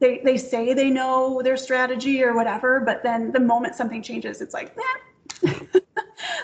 They, 0.00 0.22
they 0.24 0.38
say 0.38 0.72
they 0.72 0.88
know 0.88 1.42
their 1.44 1.58
strategy 1.58 2.24
or 2.24 2.34
whatever, 2.34 2.80
but 2.80 3.02
then 3.02 3.32
the 3.32 3.38
moment 3.38 3.74
something 3.74 4.02
changes, 4.02 4.40
it's 4.40 4.54
like, 4.54 4.74
eh, 5.44 5.52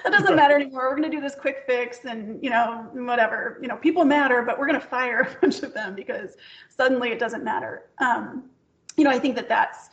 that 0.04 0.12
doesn't 0.12 0.36
matter 0.36 0.54
anymore. 0.54 0.88
We're 0.90 0.96
going 0.96 1.10
to 1.10 1.16
do 1.16 1.20
this 1.20 1.34
quick 1.34 1.64
fix 1.66 2.04
and, 2.04 2.42
you 2.42 2.50
know, 2.50 2.88
whatever. 2.92 3.58
You 3.60 3.68
know, 3.68 3.76
people 3.76 4.04
matter, 4.04 4.42
but 4.42 4.58
we're 4.58 4.66
going 4.66 4.80
to 4.80 4.86
fire 4.86 5.20
a 5.36 5.40
bunch 5.40 5.62
of 5.62 5.74
them 5.74 5.94
because 5.94 6.36
suddenly 6.68 7.10
it 7.10 7.18
doesn't 7.18 7.44
matter. 7.44 7.90
Um, 7.98 8.50
you 8.96 9.04
know, 9.04 9.10
I 9.10 9.18
think 9.18 9.36
that 9.36 9.48
that's 9.48 9.90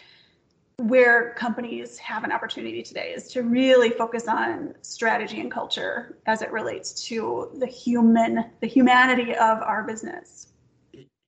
where 0.78 1.34
companies 1.36 1.98
have 2.00 2.24
an 2.24 2.32
opportunity 2.32 2.82
today 2.82 3.14
is 3.16 3.28
to 3.32 3.44
really 3.44 3.90
focus 3.90 4.28
on 4.28 4.74
strategy 4.82 5.40
and 5.40 5.52
culture 5.52 6.18
as 6.26 6.42
it 6.42 6.52
relates 6.52 7.06
to 7.06 7.52
the 7.60 7.68
human, 7.68 8.46
the 8.60 8.68
humanity 8.68 9.34
of 9.36 9.62
our 9.62 9.84
business. 9.84 10.54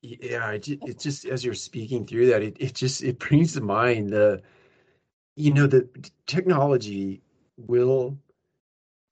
Yeah, 0.02 0.52
it 0.52 1.00
just 1.00 1.26
as 1.26 1.44
you're 1.44 1.56
speaking 1.56 2.06
through 2.06 2.28
that, 2.28 2.44
it, 2.44 2.58
it 2.60 2.76
just 2.76 3.04
it 3.04 3.18
brings 3.18 3.54
to 3.54 3.62
mind 3.62 4.12
the, 4.12 4.42
you 5.36 5.52
know, 5.52 5.66
the 5.66 5.88
technology 6.28 7.22
will 7.58 8.18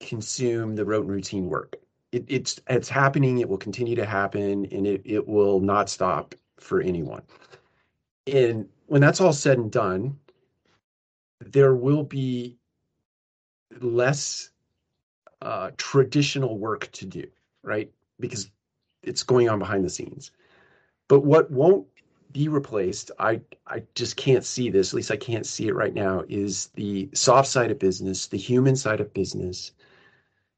consume 0.08 0.76
the 0.76 0.86
rote 0.86 1.06
and 1.06 1.12
routine 1.12 1.48
work. 1.50 1.78
It, 2.12 2.26
it's 2.28 2.60
it's 2.70 2.90
happening. 2.90 3.40
It 3.40 3.50
will 3.50 3.58
continue 3.58 3.96
to 3.96 4.06
happen, 4.06 4.66
and 4.72 4.86
it 4.86 5.02
it 5.06 5.28
will 5.28 5.60
not 5.60 5.90
stop 5.90 6.36
for 6.60 6.82
anyone. 6.82 7.24
And 8.28 8.70
when 8.88 9.02
that's 9.02 9.22
all 9.22 9.34
said 9.34 9.58
and 9.58 9.72
done, 9.72 10.18
there 11.40 11.76
will 11.76 12.04
be 12.04 12.58
less 13.82 14.52
uh, 15.42 15.72
traditional 15.78 16.58
work 16.58 16.90
to 16.94 17.06
do, 17.06 17.26
right? 17.64 17.92
Because 18.20 18.50
it's 19.02 19.24
going 19.24 19.50
on 19.50 19.60
behind 19.60 19.84
the 19.84 19.90
scenes. 19.90 20.32
But 21.08 21.22
what 21.22 21.52
won't 21.52 21.88
be 22.32 22.48
replaced, 22.48 23.12
I 23.20 23.42
I 23.68 23.84
just 23.96 24.16
can't 24.16 24.46
see 24.46 24.70
this. 24.70 24.90
At 24.90 24.96
least 24.96 25.12
I 25.12 25.18
can't 25.18 25.46
see 25.46 25.68
it 25.68 25.76
right 25.76 25.94
now. 25.94 26.24
Is 26.30 26.68
the 26.76 27.10
soft 27.14 27.48
side 27.48 27.72
of 27.72 27.80
business, 27.80 28.28
the 28.28 28.38
human 28.38 28.76
side 28.76 29.02
of 29.02 29.14
business, 29.14 29.72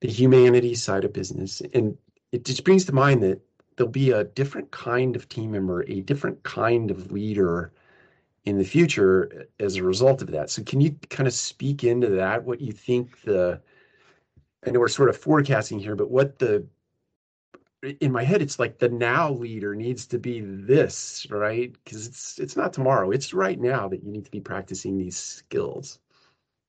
the 0.02 0.10
humanity 0.10 0.75
side 0.75 1.06
of 1.06 1.14
business. 1.14 1.62
And 1.74 1.98
it 2.32 2.46
just 2.46 2.64
brings 2.64 2.86
to 2.86 2.94
mind 2.94 3.24
that 3.24 3.42
there'll 3.75 3.92
be 3.92 4.12
a 4.12 4.24
different 4.24 4.72
kind 4.72 5.16
of 5.16 5.28
team 5.30 5.52
member, 5.52 5.84
a 5.84 6.02
different 6.02 6.44
kind 6.44 6.92
of 6.92 7.12
leader 7.12 7.72
in 8.46 8.58
the 8.58 8.64
future 8.64 9.48
as 9.60 9.75
a 9.75 9.84
result 9.84 10.22
of 10.22 10.32
that. 10.32 10.50
So 10.50 10.64
can 10.64 10.80
you 10.80 10.96
kind 11.10 11.28
of 11.28 11.34
speak 11.34 11.84
into 11.84 12.10
that? 12.10 12.44
What 12.44 12.62
you 12.62 12.72
think 12.72 13.22
the 13.24 13.62
I 14.66 14.72
know 14.72 14.80
we're 14.80 14.88
sort 14.88 15.10
of 15.10 15.18
forecasting 15.18 15.80
here, 15.80 15.96
but 15.96 16.10
what 16.10 16.40
the 16.40 16.66
in 18.00 18.12
my 18.12 18.24
head 18.24 18.42
it's 18.42 18.58
like 18.58 18.80
the 18.80 18.90
now 18.90 19.32
leader 19.32 19.75
needs 19.75 20.08
to 20.08 20.20
be 20.20 20.42
this, 20.42 21.28
right? 21.30 21.74
Because 21.84 22.08
it's 22.08 22.40
it's 22.40 22.56
not 22.56 22.74
tomorrow. 22.74 23.12
It's 23.12 23.34
right 23.34 23.60
now 23.60 23.88
that 23.90 24.04
you 24.04 24.12
need 24.12 24.25
to 24.25 24.32
be 24.32 24.42
practicing 24.42 24.98
these 24.98 25.18
skills. 25.18 26.00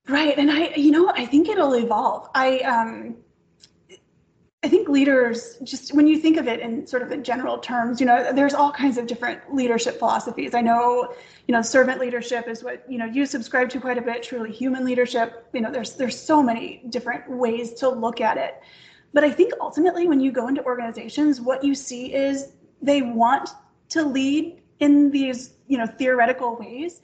Right. 0.07 0.37
And 0.37 0.49
I 0.49 0.73
you 0.75 0.91
know, 0.91 1.09
I 1.09 1.25
think 1.25 1.49
it'll 1.49 1.73
evolve. 1.73 2.29
I 2.33 2.59
um 2.59 3.17
I 4.63 4.69
think 4.69 4.89
leaders, 4.89 5.57
just 5.63 5.93
when 5.93 6.07
you 6.07 6.17
think 6.17 6.37
of 6.37 6.47
it 6.47 6.61
in 6.61 6.87
sort 6.87 7.03
of 7.03 7.11
in 7.11 7.23
general 7.23 7.59
terms, 7.59 7.99
you 7.99 8.07
know, 8.07 8.33
there's 8.33 8.55
all 8.55 8.71
kinds 8.71 8.97
of 8.97 9.05
different 9.05 9.53
leadership 9.53 9.99
philosophies. 9.99 10.55
I 10.55 10.61
know, 10.61 11.13
you 11.47 11.53
know, 11.53 11.61
servant 11.61 11.99
leadership 11.99 12.47
is 12.47 12.63
what 12.63 12.83
you 12.89 12.97
know 12.97 13.05
you 13.05 13.25
subscribe 13.25 13.69
to 13.69 13.79
quite 13.79 13.97
a 13.97 14.01
bit. 14.01 14.23
Truly 14.23 14.51
human 14.51 14.83
leadership, 14.83 15.47
you 15.53 15.61
know, 15.61 15.71
there's 15.71 15.93
there's 15.93 16.19
so 16.19 16.41
many 16.41 16.83
different 16.89 17.29
ways 17.29 17.73
to 17.75 17.89
look 17.89 18.19
at 18.19 18.37
it. 18.37 18.61
But 19.13 19.23
I 19.23 19.31
think 19.31 19.53
ultimately, 19.61 20.07
when 20.07 20.19
you 20.19 20.31
go 20.31 20.47
into 20.47 20.63
organizations, 20.63 21.39
what 21.39 21.63
you 21.63 21.75
see 21.75 22.13
is 22.13 22.53
they 22.81 23.01
want 23.01 23.49
to 23.89 24.03
lead 24.03 24.61
in 24.79 25.11
these, 25.11 25.51
you 25.67 25.77
know, 25.77 25.85
theoretical 25.85 26.55
ways, 26.57 27.01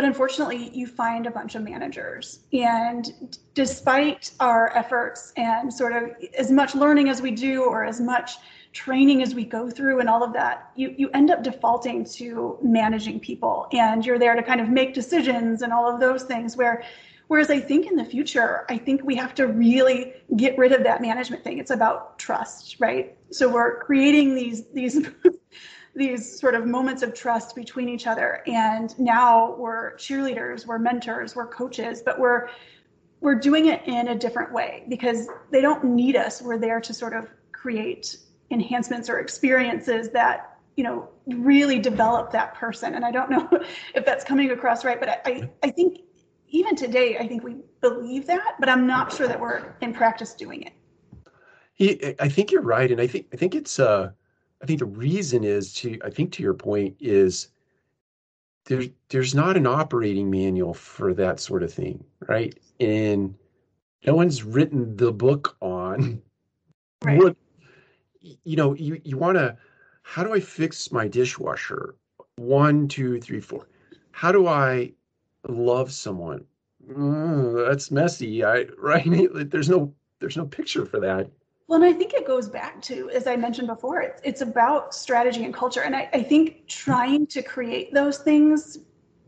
but 0.00 0.06
unfortunately, 0.06 0.70
you 0.72 0.86
find 0.86 1.26
a 1.26 1.30
bunch 1.30 1.56
of 1.56 1.62
managers. 1.62 2.38
And 2.54 3.36
despite 3.52 4.30
our 4.40 4.74
efforts 4.74 5.34
and 5.36 5.70
sort 5.70 5.92
of 5.92 6.12
as 6.38 6.50
much 6.50 6.74
learning 6.74 7.10
as 7.10 7.20
we 7.20 7.30
do, 7.30 7.64
or 7.64 7.84
as 7.84 8.00
much 8.00 8.38
training 8.72 9.20
as 9.20 9.34
we 9.34 9.44
go 9.44 9.68
through 9.68 10.00
and 10.00 10.08
all 10.08 10.22
of 10.22 10.32
that, 10.32 10.70
you, 10.74 10.94
you 10.96 11.10
end 11.10 11.30
up 11.30 11.42
defaulting 11.42 12.06
to 12.12 12.56
managing 12.62 13.20
people. 13.20 13.68
And 13.72 14.06
you're 14.06 14.18
there 14.18 14.34
to 14.34 14.42
kind 14.42 14.62
of 14.62 14.70
make 14.70 14.94
decisions 14.94 15.60
and 15.60 15.70
all 15.70 15.86
of 15.86 16.00
those 16.00 16.22
things 16.22 16.56
where 16.56 16.82
Whereas 17.26 17.48
I 17.48 17.60
think 17.60 17.86
in 17.86 17.94
the 17.94 18.04
future, 18.04 18.66
I 18.68 18.76
think 18.76 19.04
we 19.04 19.14
have 19.14 19.36
to 19.36 19.46
really 19.46 20.14
get 20.34 20.58
rid 20.58 20.72
of 20.72 20.82
that 20.82 21.00
management 21.00 21.44
thing. 21.44 21.58
It's 21.58 21.70
about 21.70 22.18
trust, 22.18 22.74
right? 22.80 23.16
So 23.30 23.48
we're 23.48 23.78
creating 23.78 24.34
these 24.34 24.64
these 24.74 25.06
these 25.94 26.38
sort 26.38 26.54
of 26.54 26.66
moments 26.66 27.02
of 27.02 27.14
trust 27.14 27.54
between 27.54 27.88
each 27.88 28.06
other. 28.06 28.42
And 28.46 28.96
now 28.98 29.54
we're 29.56 29.96
cheerleaders 29.96 30.66
we're 30.66 30.78
mentors 30.78 31.34
we're 31.34 31.46
coaches 31.46 32.02
but 32.02 32.18
we're 32.18 32.48
we're 33.20 33.34
doing 33.34 33.66
it 33.66 33.82
in 33.86 34.08
a 34.08 34.14
different 34.14 34.52
way 34.52 34.84
because 34.88 35.28
they 35.50 35.60
don't 35.60 35.84
need 35.84 36.16
us. 36.16 36.40
We're 36.40 36.58
there 36.58 36.80
to 36.80 36.94
sort 36.94 37.14
of 37.14 37.28
create 37.52 38.16
enhancements 38.50 39.10
or 39.10 39.18
experiences 39.18 40.08
that 40.10 40.58
you 40.76 40.84
know 40.84 41.08
really 41.26 41.78
develop 41.78 42.32
that 42.32 42.54
person. 42.54 42.94
And 42.94 43.04
i 43.04 43.10
don't 43.10 43.30
know 43.30 43.48
if 43.94 44.04
that's 44.04 44.24
coming 44.24 44.50
across 44.50 44.84
right 44.84 44.98
but 44.98 45.22
i 45.26 45.48
i, 45.62 45.70
think 45.70 46.00
even 46.48 46.74
today 46.74 47.18
i 47.18 47.28
think 47.28 47.44
we 47.44 47.56
believe 47.80 48.26
that 48.26 48.56
but 48.58 48.68
i'm 48.68 48.86
not 48.86 49.12
sure 49.12 49.28
that 49.28 49.38
we're 49.38 49.74
in 49.80 49.92
practice 49.92 50.34
doing 50.34 50.62
it. 50.62 52.16
I 52.20 52.28
think 52.28 52.50
you're 52.50 52.62
right. 52.62 52.90
And 52.90 53.00
i 53.00 53.06
think 53.06 53.26
i 53.32 53.36
think 53.36 53.54
it's 53.54 53.78
uh 53.78 54.10
I 54.62 54.66
think 54.66 54.78
the 54.78 54.86
reason 54.86 55.44
is 55.44 55.72
to 55.74 55.98
I 56.04 56.10
think 56.10 56.32
to 56.32 56.42
your 56.42 56.54
point 56.54 56.96
is 57.00 57.48
there's 58.66 58.88
there's 59.08 59.34
not 59.34 59.56
an 59.56 59.66
operating 59.66 60.30
manual 60.30 60.74
for 60.74 61.14
that 61.14 61.40
sort 61.40 61.62
of 61.62 61.72
thing, 61.72 62.04
right? 62.28 62.58
And 62.78 63.34
no 64.06 64.14
one's 64.14 64.42
written 64.42 64.96
the 64.96 65.12
book 65.12 65.56
on 65.60 66.22
right. 67.02 67.18
what 67.18 67.36
you 68.20 68.56
know, 68.56 68.74
you, 68.74 69.00
you 69.04 69.16
wanna 69.16 69.56
how 70.02 70.24
do 70.24 70.32
I 70.34 70.40
fix 70.40 70.92
my 70.92 71.08
dishwasher? 71.08 71.94
One, 72.36 72.88
two, 72.88 73.20
three, 73.20 73.40
four. 73.40 73.68
How 74.12 74.32
do 74.32 74.46
I 74.46 74.92
love 75.48 75.92
someone? 75.92 76.44
Mm, 76.88 77.68
that's 77.68 77.90
messy. 77.90 78.44
I 78.44 78.66
right. 78.78 79.06
There's 79.50 79.68
no 79.68 79.94
there's 80.20 80.36
no 80.36 80.46
picture 80.46 80.84
for 80.84 81.00
that. 81.00 81.30
Well, 81.70 81.80
and 81.80 81.94
I 81.94 81.96
think 81.96 82.14
it 82.14 82.26
goes 82.26 82.48
back 82.48 82.82
to, 82.82 83.10
as 83.10 83.28
I 83.28 83.36
mentioned 83.36 83.68
before, 83.68 84.00
it's, 84.00 84.20
it's 84.24 84.40
about 84.40 84.92
strategy 84.92 85.44
and 85.44 85.54
culture. 85.54 85.82
And 85.82 85.94
I, 85.94 86.08
I 86.12 86.20
think 86.20 86.66
trying 86.66 87.28
to 87.28 87.42
create 87.42 87.94
those 87.94 88.18
things 88.18 88.78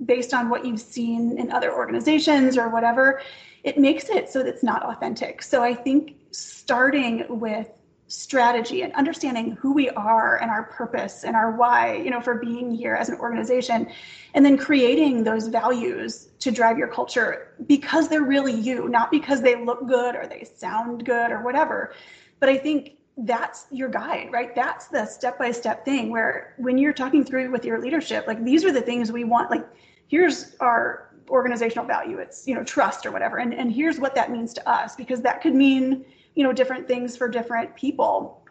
based 0.07 0.35
on 0.35 0.51
what 0.51 0.67
you've 0.67 0.81
seen 0.81 1.39
in 1.39 1.53
other 1.53 1.73
organizations 1.73 2.59
or 2.59 2.69
whatever, 2.69 3.23
it 3.63 3.79
makes 3.79 4.09
it 4.09 4.29
so 4.29 4.41
that 4.41 4.49
it's 4.49 4.65
not 4.65 4.83
authentic. 4.83 5.41
So 5.41 5.63
I 5.63 5.73
think 5.73 6.17
starting 6.33 7.25
with 7.29 7.69
strategy 8.09 8.83
and 8.83 8.93
understanding 8.95 9.53
who 9.53 9.73
we 9.73 9.89
are 9.91 10.39
and 10.43 10.51
our 10.51 10.65
purpose 10.65 11.23
and 11.23 11.37
our 11.37 11.53
why, 11.53 11.95
you 11.95 12.11
know, 12.11 12.21
for 12.21 12.35
being 12.35 12.73
here 12.73 12.97
as 12.97 13.09
an 13.09 13.19
organization, 13.21 13.89
and 14.35 14.45
then 14.45 14.59
creating 14.59 15.23
those 15.23 15.47
values 15.47 16.31
to 16.41 16.51
drive 16.51 16.77
your 16.77 16.89
culture 16.89 17.55
because 17.69 18.09
they're 18.09 18.25
really 18.25 18.53
you, 18.53 18.89
not 18.89 19.13
because 19.13 19.41
they 19.41 19.55
look 19.65 19.87
good 19.87 20.17
or 20.17 20.27
they 20.27 20.45
sound 20.57 21.05
good 21.07 21.31
or 21.31 21.43
whatever. 21.43 21.95
But 22.43 22.49
I 22.49 22.59
think 22.59 22.97
that's 23.19 23.67
your 23.71 23.89
guide, 23.89 24.31
right? 24.33 24.53
That's 24.53 24.89
the 24.89 25.07
step 25.07 25.39
by 25.39 25.53
step 25.53 25.85
thing 25.85 26.11
where 26.11 26.55
when 26.59 26.77
you're 26.77 26.93
talking 26.93 27.25
through 27.25 27.53
with 27.53 27.65
your 27.65 27.81
leadership, 27.81 28.27
like 28.27 28.43
these 28.43 28.65
are 28.65 28.73
the 28.73 28.81
things 28.81 29.13
we 29.13 29.23
want. 29.23 29.49
Like, 29.49 29.65
here's 30.09 30.57
our 30.59 31.15
organizational 31.29 31.87
value 31.87 32.19
it's 32.19 32.49
you 32.49 32.55
know 32.55 32.65
trust 32.65 33.07
or 33.07 33.13
whatever 33.13 33.39
and 33.39 33.55
and 33.55 33.73
here's 33.73 34.01
what 34.01 34.13
that 34.17 34.33
means 34.33 34.53
to 34.53 34.69
us 34.69 34.97
because 34.97 35.23
that 35.23 35.41
could 35.41 35.55
mean 35.55 36.05
you 36.35 36.43
know 36.43 36.53
different 36.53 36.89
things 36.89 37.17
for 37.17 37.29
different 37.29 37.75
people 37.77 38.43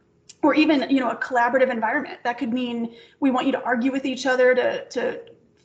or 0.41 0.55
even 0.55 0.89
you 0.89 1.01
know 1.01 1.09
a 1.09 1.15
collaborative 1.17 1.69
environment 1.69 2.17
that 2.23 2.37
could 2.37 2.53
mean 2.53 2.95
we 3.19 3.29
want 3.29 3.45
you 3.45 3.51
to 3.51 3.61
argue 3.63 3.91
with 3.91 4.05
each 4.05 4.25
other 4.25 4.55
to 4.55 4.85
to 4.85 5.19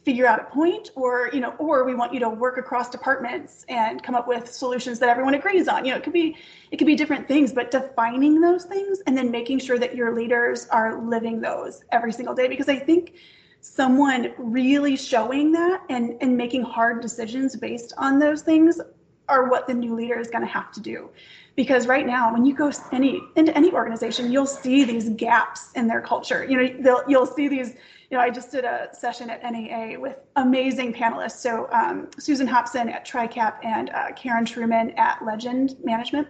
figure 0.07 0.25
out 0.25 0.39
a 0.39 0.45
point 0.45 0.93
or 0.95 1.29
you 1.33 1.41
know 1.41 1.51
or 1.59 1.85
we 1.85 1.93
want 1.93 2.15
you 2.15 2.21
to 2.21 2.29
work 2.29 2.59
across 2.59 2.89
departments 2.89 3.67
and 3.69 4.05
come 4.05 4.15
up 4.15 4.29
with 4.29 4.49
solutions 4.49 5.01
that 5.01 5.09
everyone 5.09 5.35
agrees 5.35 5.67
on. 5.67 5.85
You 5.85 5.91
know 5.91 5.97
it 5.97 6.05
could 6.05 6.13
be 6.13 6.37
it 6.71 6.77
could 6.77 6.87
be 6.87 6.95
different 6.95 7.27
things 7.27 7.53
but 7.53 7.73
defining 7.73 8.41
those 8.41 8.65
things 8.67 9.01
and 9.09 9.19
then 9.19 9.33
making 9.33 9.59
sure 9.59 9.81
that 9.81 9.97
your 9.97 10.15
leaders 10.15 10.69
are 10.69 11.03
living 11.03 11.41
those 11.41 11.83
every 11.91 12.13
single 12.13 12.37
day. 12.37 12.47
Because 12.47 12.69
i 12.69 12.79
think 12.79 13.15
someone 13.61 14.33
really 14.39 14.97
showing 14.97 15.51
that 15.51 15.83
and 15.89 16.17
and 16.21 16.37
making 16.37 16.63
hard 16.63 17.03
decisions 17.03 17.57
based 17.57 17.93
on 17.99 18.21
those 18.21 18.43
things 18.43 18.81
are 19.29 19.51
what 19.51 19.67
the 19.67 19.75
new 19.75 19.93
leader 19.93 20.21
is 20.21 20.29
going 20.29 20.45
to 20.45 20.53
have 20.59 20.71
to 20.71 20.81
do. 20.81 21.11
Because 21.57 21.89
right 21.89 22.07
now 22.07 22.33
when 22.33 22.47
you 22.47 22.55
go 22.55 22.71
any 22.93 23.21
into 23.35 23.53
any 23.59 23.73
organization 23.73 24.31
you'll 24.31 24.47
see 24.47 24.85
these 24.85 25.09
gaps 25.09 25.73
in 25.75 25.89
their 25.89 26.01
culture. 26.01 26.47
You 26.49 26.57
know 26.81 27.03
you'll 27.09 27.27
see 27.27 27.49
these 27.49 27.75
you 28.11 28.17
know, 28.17 28.23
I 28.23 28.31
just 28.31 28.51
did 28.53 28.65
a 28.65 28.89
session 28.93 29.31
at 29.31 29.43
NAA 29.43 29.99
with 29.99 30.17
amazing 30.37 30.93
panelists. 30.93 31.39
So 31.39 31.69
um, 31.73 32.09
Susan 32.19 32.47
Hobson 32.47 32.89
at 32.89 33.07
TRICAP 33.07 33.65
and 33.65 33.91
uh, 33.91 34.13
Karen 34.13 34.45
Truman 34.45 34.91
at 34.93 35.25
Legend 35.25 35.77
Management. 35.83 36.29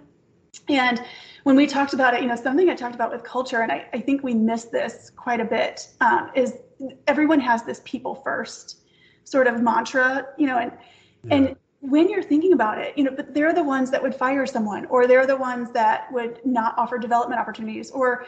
And 0.69 1.03
when 1.43 1.55
we 1.55 1.67
talked 1.67 1.93
about 1.93 2.15
it, 2.15 2.23
you 2.23 2.29
know, 2.29 2.37
something 2.37 2.71
I 2.71 2.75
talked 2.75 2.95
about 2.95 3.13
with 3.13 3.23
culture, 3.25 3.61
and 3.61 3.71
I, 3.71 3.87
I 3.93 4.01
think 4.01 4.23
we 4.23 4.33
miss 4.33 4.65
this 4.65 5.11
quite 5.15 5.41
a 5.41 5.45
bit, 5.45 5.89
um, 6.01 6.31
is 6.35 6.55
everyone 7.07 7.41
has 7.41 7.63
this 7.63 7.83
people 7.85 8.15
first 8.15 8.81
sort 9.25 9.47
of 9.47 9.61
mantra, 9.61 10.29
you 10.39 10.47
know, 10.47 10.59
and 10.59 10.73
yeah. 11.25 11.35
and 11.35 11.57
when 11.81 12.09
you're 12.09 12.23
thinking 12.23 12.53
about 12.53 12.79
it, 12.79 12.97
you 12.97 13.05
know, 13.05 13.13
but 13.15 13.35
they're 13.35 13.53
the 13.53 13.63
ones 13.63 13.91
that 13.91 14.03
would 14.03 14.15
fire 14.15 14.47
someone, 14.47 14.87
or 14.87 15.07
they're 15.07 15.27
the 15.27 15.37
ones 15.37 15.71
that 15.73 16.11
would 16.13 16.41
not 16.45 16.77
offer 16.79 16.99
development 16.99 17.41
opportunities, 17.41 17.91
or 17.91 18.27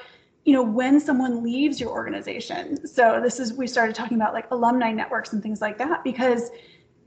you 0.48 0.54
know 0.54 0.62
when 0.62 0.98
someone 0.98 1.42
leaves 1.44 1.78
your 1.78 1.90
organization. 1.90 2.86
So 2.86 3.20
this 3.22 3.38
is 3.38 3.52
we 3.52 3.66
started 3.66 3.94
talking 3.94 4.16
about 4.16 4.32
like 4.32 4.50
alumni 4.50 4.90
networks 4.92 5.34
and 5.34 5.42
things 5.42 5.60
like 5.60 5.76
that 5.76 6.02
because 6.02 6.48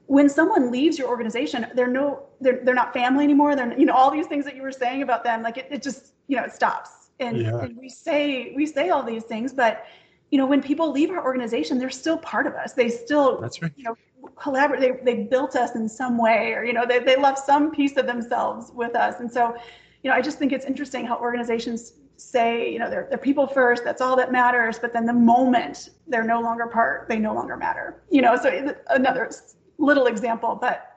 when 0.05 0.29
someone 0.29 0.71
leaves 0.71 0.99
your 0.99 1.07
organization 1.07 1.65
they're 1.73 1.87
no 1.87 2.21
they're, 2.39 2.59
they're 2.63 2.75
not 2.75 2.93
family 2.93 3.23
anymore. 3.23 3.55
They're 3.55 3.75
you 3.79 3.87
know 3.87 3.93
all 3.93 4.11
these 4.11 4.27
things 4.27 4.45
that 4.45 4.55
you 4.55 4.61
were 4.61 4.71
saying 4.71 5.01
about 5.01 5.23
them 5.23 5.41
like 5.41 5.57
it, 5.57 5.67
it 5.71 5.81
just 5.81 6.13
you 6.27 6.37
know 6.37 6.43
it 6.43 6.53
stops. 6.53 6.91
And, 7.19 7.41
yeah. 7.41 7.63
and 7.63 7.75
we 7.75 7.89
say 7.89 8.53
we 8.55 8.67
say 8.67 8.89
all 8.89 9.01
these 9.01 9.23
things 9.23 9.53
but 9.53 9.87
you 10.29 10.37
know 10.37 10.45
when 10.45 10.61
people 10.61 10.91
leave 10.91 11.09
our 11.09 11.25
organization 11.25 11.79
they're 11.79 11.89
still 11.89 12.19
part 12.19 12.45
of 12.45 12.53
us. 12.53 12.73
They 12.73 12.89
still 12.89 13.41
that's 13.41 13.59
right. 13.59 13.71
you 13.75 13.85
know 13.85 13.97
collaborate 14.35 14.81
they, 14.81 15.15
they 15.15 15.23
built 15.23 15.55
us 15.55 15.73
in 15.73 15.89
some 15.89 16.19
way 16.19 16.53
or 16.53 16.63
you 16.63 16.73
know 16.73 16.85
they, 16.85 16.99
they 16.99 17.15
left 17.15 17.39
some 17.39 17.71
piece 17.71 17.97
of 17.97 18.05
themselves 18.05 18.71
with 18.75 18.95
us. 18.95 19.19
And 19.19 19.31
so 19.31 19.55
you 20.03 20.09
know 20.09 20.15
i 20.15 20.21
just 20.21 20.39
think 20.39 20.51
it's 20.51 20.65
interesting 20.65 21.05
how 21.05 21.17
organizations 21.17 21.93
say, 22.21 22.71
you 22.71 22.79
know, 22.79 22.89
they're, 22.89 23.07
they're 23.09 23.17
people 23.17 23.47
first, 23.47 23.83
that's 23.83 24.01
all 24.01 24.15
that 24.15 24.31
matters. 24.31 24.79
But 24.79 24.93
then 24.93 25.05
the 25.05 25.13
moment 25.13 25.89
they're 26.07 26.23
no 26.23 26.41
longer 26.41 26.67
part, 26.67 27.07
they 27.09 27.17
no 27.17 27.33
longer 27.33 27.57
matter. 27.57 28.03
You 28.09 28.21
know, 28.21 28.35
so 28.35 28.75
another 28.89 29.31
little 29.77 30.05
example, 30.05 30.57
but, 30.59 30.87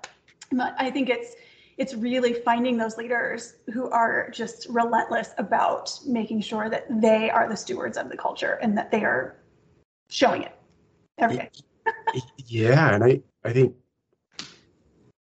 I 0.79 0.89
think 0.91 1.09
it's, 1.09 1.35
it's 1.79 1.95
really 1.95 2.33
finding 2.33 2.77
those 2.77 2.97
leaders 2.97 3.57
who 3.73 3.89
are 3.91 4.31
just 4.31 4.69
relentless 4.69 5.31
about 5.39 5.99
making 6.07 6.43
sure 6.43 6.69
that 6.69 6.87
they 7.01 7.31
are 7.31 7.49
the 7.49 7.57
stewards 7.57 7.97
of 7.97 8.09
the 8.09 8.17
culture 8.17 8.59
and 8.63 8.79
that 8.79 8.93
they 8.93 9.03
are 9.05 9.37
showing 10.09 10.43
it 10.43 10.53
every 11.19 11.39
day. 11.39 11.51
yeah, 12.47 12.95
and 12.95 13.03
I 13.03 13.21
I 13.45 13.53
think 13.53 13.75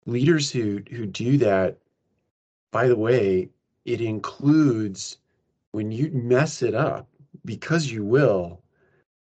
leaders 0.04 0.50
who 0.50 0.82
who 0.90 1.06
do 1.06 1.38
that, 1.38 1.78
by 2.72 2.88
the 2.88 2.96
way, 2.96 3.48
it 3.84 4.00
includes 4.00 5.18
when 5.76 5.92
you 5.92 6.10
mess 6.10 6.62
it 6.62 6.74
up, 6.74 7.06
because 7.44 7.92
you 7.92 8.02
will, 8.02 8.62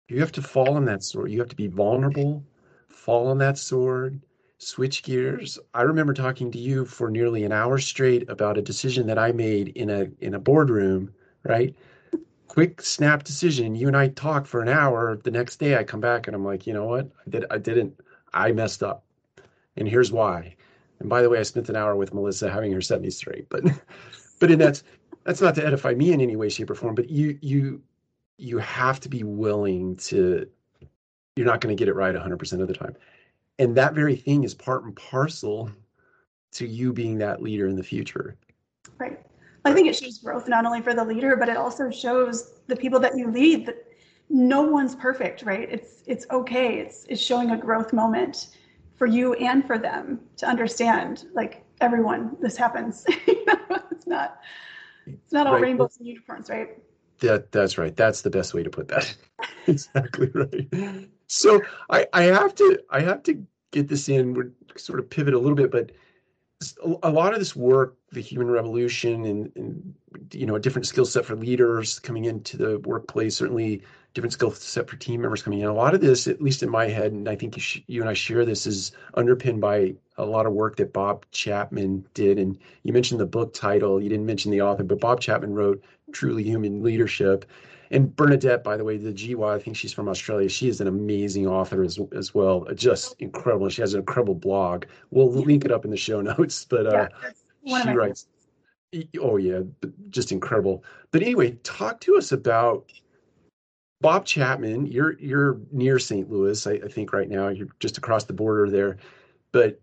you 0.08 0.20
have 0.20 0.32
to 0.32 0.42
fall 0.42 0.74
on 0.74 0.84
that 0.86 1.04
sword. 1.04 1.30
You 1.30 1.38
have 1.38 1.50
to 1.50 1.56
be 1.56 1.68
vulnerable, 1.68 2.44
fall 2.88 3.28
on 3.28 3.38
that 3.38 3.56
sword, 3.56 4.20
switch 4.58 5.04
gears. 5.04 5.60
I 5.76 5.84
remember 5.84 6.12
talking 6.12 6.50
to 6.50 6.58
you 6.58 6.86
for 6.86 7.12
nearly 7.12 7.44
an 7.44 7.52
hour 7.52 7.78
straight 7.78 8.28
about 8.32 8.58
a 8.58 8.64
decision 8.64 9.06
that 9.06 9.20
I 9.20 9.32
made 9.32 9.68
in 9.78 9.92
a 9.92 10.08
in 10.22 10.34
a 10.34 10.40
boardroom, 10.40 11.14
right? 11.44 11.76
Quick 12.48 12.82
snap 12.82 13.24
decision. 13.24 13.76
You 13.76 13.86
and 13.86 13.96
I 13.96 14.08
talk 14.08 14.48
for 14.48 14.60
an 14.60 14.70
hour. 14.70 15.18
The 15.18 15.30
next 15.30 15.58
day 15.58 15.78
I 15.78 15.84
come 15.84 16.02
back 16.02 16.26
and 16.26 16.36
I'm 16.36 16.44
like, 16.44 16.66
you 16.66 16.74
know 16.74 16.88
what? 16.88 17.12
I 17.28 17.30
did 17.30 17.46
I 17.52 17.60
didn't 17.60 17.94
I 18.34 18.54
messed 18.54 18.82
up. 18.82 19.04
And 19.78 19.88
here's 19.88 20.12
why. 20.12 20.56
And 21.00 21.10
by 21.10 21.22
the 21.22 21.30
way, 21.30 21.38
I 21.38 21.44
spent 21.44 21.70
an 21.70 21.76
hour 21.76 21.96
with 21.96 22.12
Melissa 22.12 22.50
having 22.50 22.72
her 22.72 22.82
set 22.82 23.02
me 23.02 23.12
straight. 23.12 23.48
But 23.50 23.66
but 24.40 24.50
in 24.50 24.58
that 24.60 24.82
that's 25.30 25.42
not 25.42 25.54
to 25.54 25.63
edify 25.63 25.94
me 25.94 26.12
in 26.12 26.22
any 26.22 26.36
way, 26.36 26.50
shape, 26.50 26.72
or 26.72 26.76
form, 26.76 26.96
but 26.96 27.08
you 27.08 27.38
you 27.42 27.84
you 28.38 28.58
have 28.58 29.00
to 29.02 29.10
be 29.10 29.22
willing 29.22 29.96
to. 29.98 30.50
You're 31.36 31.46
not 31.46 31.62
going 31.62 31.76
to 31.76 31.80
get 31.80 31.88
it 31.88 31.94
right 31.94 32.15
100% 32.15 32.62
of 32.62 32.68
the 32.68 32.74
time, 32.74 32.96
and 33.60 33.78
that 33.78 33.94
very 33.94 34.15
thing 34.15 34.44
is 34.44 34.56
part 34.56 34.86
and 34.86 34.96
parcel 34.96 35.70
to 36.54 36.65
you 36.65 36.92
being 36.92 37.20
that 37.20 37.44
leader 37.44 37.68
in 37.68 37.76
the 37.76 37.84
future. 37.84 38.38
Right. 38.98 39.20
I 39.65 39.72
think 39.72 39.88
it 39.88 39.96
shows 39.96 40.18
growth 40.18 40.48
not 40.48 40.65
only 40.65 40.82
for 40.82 40.96
the 40.96 41.06
leader, 41.06 41.36
but 41.36 41.48
it 41.48 41.58
also 41.58 41.92
shows 41.92 42.62
the 42.65 42.76
people 42.76 43.00
that 43.02 43.15
you 43.15 43.30
lead 43.30 43.68
that 43.68 43.86
no 44.30 44.63
one's 44.63 44.96
perfect, 44.96 45.44
right? 45.44 45.70
It's 45.72 46.02
it's 46.08 46.26
okay. 46.32 46.80
It's 46.80 47.06
it's 47.08 47.22
showing 47.22 47.52
a 47.52 47.58
growth 47.58 47.94
moment 47.94 48.48
for 48.96 49.06
you 49.06 49.36
and 49.36 49.63
for 49.63 49.78
them 49.78 50.22
to 50.38 50.48
understand 50.48 51.26
like 51.36 51.63
everyone 51.82 52.36
this 52.42 52.58
happens. 52.58 53.06
it's 53.28 54.08
not 54.08 54.39
it's 55.13 55.34
not 55.34 55.48
all 55.48 55.54
right. 55.54 55.63
rainbows 55.63 55.98
and 55.98 56.08
unicorns, 56.08 56.50
right? 56.50 56.78
That 57.19 57.52
that's 57.52 57.78
right. 57.78 57.95
That's 57.95 58.22
the 58.22 58.30
best 58.30 58.54
way 58.54 58.63
to 58.63 58.69
put 58.69 58.88
that. 58.89 59.15
exactly 59.67 60.30
right. 60.34 61.08
So 61.28 61.62
I 61.89 62.08
I 62.13 62.24
have 62.24 62.56
to 62.56 62.80
I 62.89 63.02
have 63.02 63.24
to 63.24 63.45
get 63.72 63.88
this 63.88 64.10
in. 64.10 64.34
We're 64.34 64.52
sort 64.78 65.00
of 65.00 65.10
pivot 65.10 65.34
a 65.34 65.39
little 65.39 65.56
bit, 65.56 65.72
but 65.72 65.91
a 67.04 67.10
lot 67.10 67.34
of 67.34 67.39
this 67.39 67.56
work, 67.56 67.98
the 68.12 68.22
human 68.22 68.50
revolution, 68.50 69.26
and, 69.26 69.52
and 69.56 69.95
you 70.34 70.45
know 70.45 70.56
a 70.56 70.60
different 70.60 70.86
skill 70.86 71.06
set 71.06 71.26
for 71.26 71.36
leaders 71.36 72.00
coming 72.00 72.26
into 72.26 72.58
the 72.58 72.80
workplace, 72.80 73.38
certainly 73.38 73.82
different 74.13 74.34
skill 74.34 74.52
set 74.52 74.89
for 74.89 74.95
team 74.95 75.22
members 75.22 75.43
coming 75.43 75.60
in. 75.60 75.67
A 75.67 75.74
lot 75.74 75.93
of 75.93 76.02
this, 76.02 76.28
at 76.28 76.41
least 76.41 76.63
in 76.63 76.69
my 76.69 76.88
head, 76.88 77.12
and 77.12 77.30
I 77.30 77.36
think 77.36 77.56
you, 77.56 77.62
sh- 77.62 77.82
you 77.88 78.02
and 78.02 78.10
I 78.10 78.13
share 78.13 78.45
this, 78.45 78.65
is 78.65 78.91
underpinned 79.13 79.62
by 79.62 79.95
a 80.17 80.26
lot 80.26 80.45
of 80.45 80.54
work 80.54 80.78
that 80.78 80.93
Bob 80.93 81.26
Chapman 81.32 82.06
did. 82.13 82.39
And 82.39 82.58
you 82.84 82.91
mentioned 82.91 83.19
the 83.19 83.26
book 83.26 83.54
title, 83.54 84.02
you 84.02 84.10
didn't 84.10 84.26
mention 84.26 84.52
the 84.52 84.62
author, 84.62 84.84
but 84.84 85.00
Bob 85.00 85.22
Chapman 85.22 85.54
wrote 85.54 85.84
Truly 86.12 86.43
Human 86.43 86.82
Leadership. 86.82 87.45
And 87.91 88.15
Bernadette, 88.15 88.63
by 88.63 88.78
the 88.78 88.84
way, 88.84 88.98
the 88.98 89.12
Jiwa, 89.12 89.56
I 89.56 89.60
think 89.60 89.76
she's 89.76 89.93
from 89.93 90.10
Australia. 90.10 90.48
She 90.48 90.67
is 90.67 90.80
an 90.80 90.88
amazing 90.88 91.48
author 91.48 91.84
as, 91.84 92.00
as 92.15 92.36
well, 92.36 92.67
just 92.76 93.15
incredible. 93.19 93.69
She 93.69 93.82
has 93.82 93.93
an 93.93 94.00
incredible 94.02 94.36
blog. 94.36 94.86
We'll 95.10 95.32
link 95.32 95.65
it 95.65 95.72
up 95.72 95.86
in 95.86 95.91
the 95.91 95.98
show 95.98 96.22
notes. 96.22 96.65
But 96.65 96.86
uh, 96.86 97.10
she 97.65 97.89
writes, 97.89 98.28
oh 99.19 99.38
yeah, 99.38 99.62
just 100.10 100.32
incredible. 100.32 100.84
But 101.12 101.24
anyway, 101.24 101.52
talk 101.63 102.00
to 102.02 102.15
us 102.15 102.32
about 102.32 102.91
Bob 104.02 104.26
Chapman, 104.26 104.86
you're 104.86 105.20
you're 105.20 105.60
near 105.72 106.00
St. 106.00 106.30
Louis, 106.30 106.66
I, 106.66 106.72
I, 106.72 106.88
think 106.88 107.12
right 107.12 107.30
now. 107.30 107.50
You're 107.50 107.68
just 107.80 107.98
across 107.98 108.24
the 108.24 108.34
border 108.34 108.70
there. 108.70 108.98
But 109.52 109.82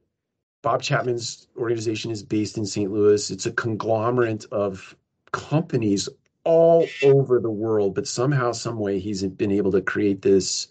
Bob 0.62 0.82
Chapman's 0.82 1.48
organization 1.56 2.10
is 2.10 2.22
based 2.22 2.56
in 2.56 2.64
St. 2.64 2.90
Louis. 2.90 3.30
It's 3.30 3.46
a 3.46 3.52
conglomerate 3.52 4.46
of 4.50 4.96
companies 5.32 6.08
all 6.44 6.86
over 7.02 7.40
the 7.40 7.50
world, 7.50 7.94
but 7.94 8.06
somehow, 8.06 8.52
some 8.52 8.78
way, 8.78 8.98
he's 8.98 9.22
been 9.22 9.52
able 9.52 9.72
to 9.72 9.82
create 9.82 10.22
this 10.22 10.68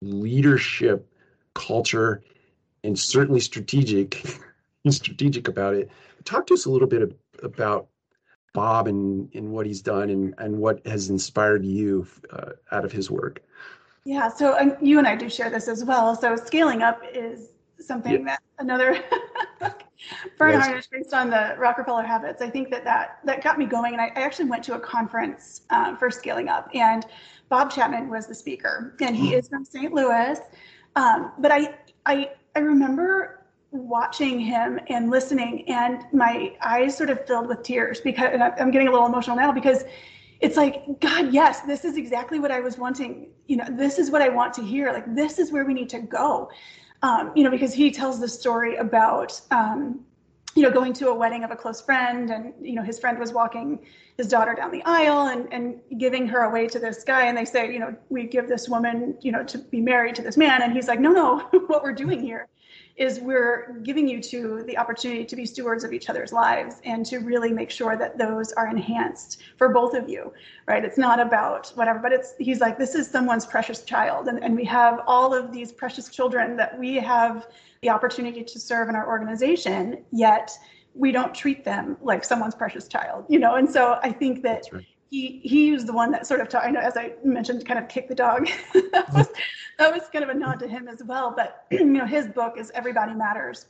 leadership 0.00 1.06
culture 1.54 2.22
and 2.82 2.98
certainly 2.98 3.40
strategic. 3.40 4.24
strategic 4.90 5.46
about 5.46 5.74
it. 5.74 5.88
Talk 6.24 6.46
to 6.48 6.54
us 6.54 6.64
a 6.64 6.70
little 6.70 6.88
bit 6.88 7.16
about 7.42 7.88
Bob 8.52 8.86
and, 8.86 9.32
and 9.34 9.50
what 9.50 9.66
he's 9.66 9.80
done 9.80 10.10
and, 10.10 10.34
and 10.38 10.58
what 10.58 10.86
has 10.86 11.10
inspired 11.10 11.64
you 11.64 12.06
uh, 12.30 12.52
out 12.70 12.84
of 12.84 12.92
his 12.92 13.10
work. 13.10 13.42
Yeah, 14.04 14.28
so 14.28 14.58
um, 14.58 14.76
you 14.80 14.98
and 14.98 15.06
I 15.06 15.16
do 15.16 15.28
share 15.28 15.48
this 15.48 15.68
as 15.68 15.84
well. 15.84 16.14
So 16.16 16.36
scaling 16.36 16.82
up 16.82 17.02
is 17.14 17.50
something 17.78 18.12
yeah. 18.12 18.24
that 18.24 18.42
another 18.58 19.02
Bernhard 20.38 20.74
yes. 20.76 20.88
based 20.90 21.14
on 21.14 21.30
the 21.30 21.54
Rockefeller 21.58 22.02
habits. 22.02 22.42
I 22.42 22.50
think 22.50 22.70
that 22.70 22.84
that, 22.84 23.20
that 23.24 23.42
got 23.42 23.58
me 23.58 23.66
going. 23.66 23.92
And 23.92 24.00
I, 24.00 24.06
I 24.16 24.22
actually 24.22 24.46
went 24.46 24.64
to 24.64 24.74
a 24.74 24.80
conference 24.80 25.62
um, 25.70 25.96
for 25.96 26.10
scaling 26.10 26.48
up 26.48 26.68
and 26.74 27.06
Bob 27.48 27.70
Chapman 27.70 28.08
was 28.08 28.26
the 28.26 28.34
speaker 28.34 28.96
and 29.00 29.14
he 29.14 29.28
hmm. 29.28 29.38
is 29.38 29.48
from 29.48 29.64
St. 29.64 29.92
Louis. 29.92 30.38
Um, 30.96 31.32
but 31.38 31.52
I, 31.52 31.74
I, 32.06 32.30
I 32.56 32.58
remember 32.58 33.41
watching 33.72 34.38
him 34.38 34.78
and 34.88 35.10
listening 35.10 35.64
and 35.66 36.04
my 36.12 36.54
eyes 36.60 36.94
sort 36.94 37.08
of 37.08 37.26
filled 37.26 37.48
with 37.48 37.62
tears 37.62 38.02
because 38.02 38.38
i'm 38.60 38.70
getting 38.70 38.86
a 38.86 38.90
little 38.90 39.06
emotional 39.06 39.34
now 39.34 39.50
because 39.50 39.84
it's 40.40 40.58
like 40.58 40.84
god 41.00 41.32
yes 41.32 41.62
this 41.62 41.84
is 41.84 41.96
exactly 41.96 42.38
what 42.38 42.50
i 42.50 42.60
was 42.60 42.76
wanting. 42.76 43.28
You 43.46 43.56
know 43.56 43.64
this 43.70 43.98
is 43.98 44.10
what 44.10 44.20
i 44.20 44.28
want 44.28 44.52
to 44.54 44.62
hear. 44.62 44.92
Like 44.92 45.14
this 45.14 45.38
is 45.38 45.52
where 45.52 45.64
we 45.64 45.72
need 45.74 45.88
to 45.90 46.00
go. 46.00 46.50
Um, 47.02 47.32
you 47.34 47.42
know 47.44 47.50
because 47.50 47.72
he 47.72 47.90
tells 47.90 48.20
the 48.20 48.28
story 48.28 48.76
about 48.76 49.40
um, 49.50 50.00
you 50.54 50.62
know 50.62 50.70
going 50.70 50.92
to 50.94 51.08
a 51.08 51.14
wedding 51.14 51.42
of 51.42 51.50
a 51.50 51.56
close 51.56 51.80
friend 51.80 52.30
and 52.30 52.52
you 52.60 52.74
know 52.74 52.82
his 52.82 52.98
friend 52.98 53.18
was 53.18 53.32
walking 53.32 53.80
his 54.18 54.28
daughter 54.28 54.54
down 54.54 54.70
the 54.70 54.82
aisle 54.84 55.28
and 55.28 55.50
and 55.52 55.80
giving 55.98 56.26
her 56.26 56.42
away 56.42 56.68
to 56.68 56.78
this 56.78 57.04
guy. 57.04 57.24
And 57.24 57.36
they 57.36 57.46
say 57.46 57.72
you 57.72 57.78
know 57.78 57.96
we 58.10 58.24
give 58.24 58.48
this 58.48 58.68
woman 58.68 59.16
you 59.22 59.32
know 59.32 59.42
to 59.44 59.56
be 59.58 59.80
married 59.80 60.14
to 60.16 60.22
this 60.22 60.36
man. 60.36 60.60
And 60.60 60.74
he's 60.74 60.88
like 60.88 61.00
no 61.00 61.10
no 61.10 61.38
what 61.68 61.82
we're 61.82 61.94
doing 61.94 62.20
here 62.20 62.48
is 62.96 63.20
we're 63.20 63.78
giving 63.82 64.06
you 64.06 64.20
to 64.20 64.62
the 64.64 64.76
opportunity 64.76 65.24
to 65.24 65.36
be 65.36 65.46
stewards 65.46 65.82
of 65.84 65.92
each 65.92 66.10
other's 66.10 66.32
lives 66.32 66.76
and 66.84 67.06
to 67.06 67.18
really 67.18 67.50
make 67.52 67.70
sure 67.70 67.96
that 67.96 68.18
those 68.18 68.52
are 68.52 68.68
enhanced 68.68 69.42
for 69.56 69.68
both 69.68 69.94
of 69.94 70.08
you 70.08 70.32
right? 70.66 70.84
It's 70.84 70.98
not 70.98 71.20
about 71.20 71.72
whatever 71.74 71.98
but 71.98 72.12
it's 72.12 72.34
he's 72.38 72.60
like 72.60 72.78
this 72.78 72.94
is 72.94 73.08
someone's 73.08 73.46
precious 73.46 73.82
child. 73.82 74.28
And, 74.28 74.42
and 74.42 74.54
we 74.54 74.64
have 74.64 75.00
all 75.06 75.34
of 75.34 75.52
these 75.52 75.72
precious 75.72 76.08
children 76.08 76.56
that 76.56 76.78
we 76.78 76.96
have 76.96 77.48
the 77.80 77.90
opportunity 77.90 78.44
to 78.44 78.60
serve 78.60 78.88
in 78.88 78.96
our 78.96 79.08
organization 79.08 80.04
yet 80.12 80.50
we 80.94 81.10
don't 81.10 81.34
treat 81.34 81.64
them 81.64 81.96
like 82.02 82.22
someone's 82.22 82.54
precious 82.54 82.86
child 82.86 83.24
you 83.28 83.38
know? 83.38 83.54
And 83.56 83.68
so 83.68 83.98
i 84.02 84.12
think 84.12 84.42
that 84.42 84.64
right 84.72 84.86
he 85.12 85.40
he 85.44 85.72
was 85.72 85.84
the 85.84 85.92
one 85.92 86.10
that 86.10 86.26
sort 86.26 86.40
of 86.40 86.48
taught, 86.48 86.64
I 86.64 86.70
know 86.70 86.80
as 86.80 86.96
I 86.96 87.12
mentioned 87.22 87.66
kind 87.66 87.78
of 87.78 87.86
kick 87.88 88.08
the 88.08 88.14
dog. 88.14 88.48
That, 88.72 89.12
was, 89.12 89.28
that 89.78 89.92
was 89.92 90.08
kind 90.10 90.24
of 90.24 90.30
a 90.30 90.34
nod 90.34 90.58
to 90.60 90.68
him 90.68 90.88
as 90.88 91.02
well 91.04 91.32
but 91.36 91.66
you 91.70 91.84
know 91.84 92.06
his 92.06 92.26
book 92.28 92.54
is 92.58 92.72
everybody 92.74 93.14
matters. 93.14 93.66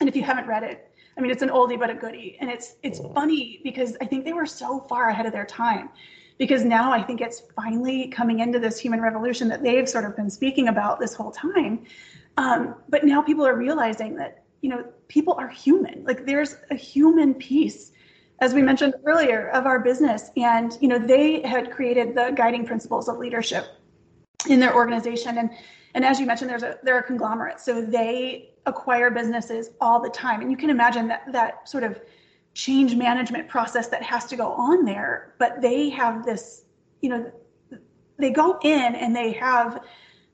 And 0.00 0.08
if 0.08 0.14
you 0.14 0.22
haven't 0.22 0.46
read 0.46 0.62
it 0.62 0.90
I 1.16 1.20
mean 1.20 1.32
it's 1.32 1.42
an 1.42 1.48
oldie 1.48 1.78
but 1.78 1.90
a 1.90 1.94
goodie. 1.94 2.38
And 2.40 2.48
it's 2.48 2.76
it's 2.84 3.00
funny 3.12 3.60
because 3.64 3.96
I 4.00 4.06
think 4.06 4.24
they 4.24 4.32
were 4.32 4.46
so 4.46 4.80
far 4.88 5.08
ahead 5.08 5.26
of 5.26 5.32
their 5.32 5.44
time 5.44 5.90
because 6.38 6.64
now 6.64 6.92
I 6.92 7.02
think 7.02 7.20
it's 7.20 7.42
finally 7.56 8.06
coming 8.06 8.38
into 8.38 8.60
this 8.60 8.78
human 8.78 9.00
revolution 9.00 9.48
that 9.48 9.64
they've 9.64 9.88
sort 9.88 10.04
of 10.04 10.14
been 10.14 10.30
speaking 10.30 10.68
about 10.68 11.00
this 11.00 11.12
whole 11.12 11.32
time. 11.32 11.84
Um, 12.36 12.76
but 12.88 13.04
now 13.04 13.20
people 13.20 13.44
are 13.44 13.56
realizing 13.56 14.14
that 14.14 14.44
you 14.60 14.70
know 14.70 14.84
people 15.08 15.34
are 15.34 15.48
human. 15.48 16.04
Like 16.04 16.24
there's 16.24 16.54
a 16.70 16.76
human 16.76 17.34
piece 17.34 17.90
as 18.40 18.54
we 18.54 18.62
mentioned 18.62 18.94
earlier, 19.04 19.48
of 19.50 19.66
our 19.66 19.80
business. 19.80 20.30
And 20.36 20.76
you 20.80 20.88
know, 20.88 20.98
they 20.98 21.42
had 21.42 21.70
created 21.70 22.14
the 22.14 22.32
guiding 22.36 22.64
principles 22.64 23.08
of 23.08 23.18
leadership 23.18 23.66
in 24.48 24.60
their 24.60 24.74
organization. 24.74 25.38
And 25.38 25.50
and 25.94 26.04
as 26.04 26.20
you 26.20 26.26
mentioned, 26.26 26.50
there's 26.50 26.62
a 26.62 26.78
they're 26.82 26.98
a 26.98 27.02
conglomerate, 27.02 27.60
so 27.60 27.80
they 27.82 28.50
acquire 28.66 29.10
businesses 29.10 29.70
all 29.80 30.00
the 30.00 30.10
time. 30.10 30.40
And 30.42 30.50
you 30.50 30.56
can 30.56 30.70
imagine 30.70 31.08
that 31.08 31.32
that 31.32 31.68
sort 31.68 31.84
of 31.84 32.00
change 32.54 32.94
management 32.94 33.48
process 33.48 33.88
that 33.88 34.02
has 34.02 34.26
to 34.26 34.36
go 34.36 34.52
on 34.52 34.84
there. 34.84 35.34
But 35.38 35.60
they 35.62 35.88
have 35.90 36.24
this, 36.24 36.64
you 37.00 37.08
know, 37.08 37.32
they 38.18 38.30
go 38.30 38.58
in 38.62 38.94
and 38.94 39.14
they 39.14 39.32
have 39.32 39.84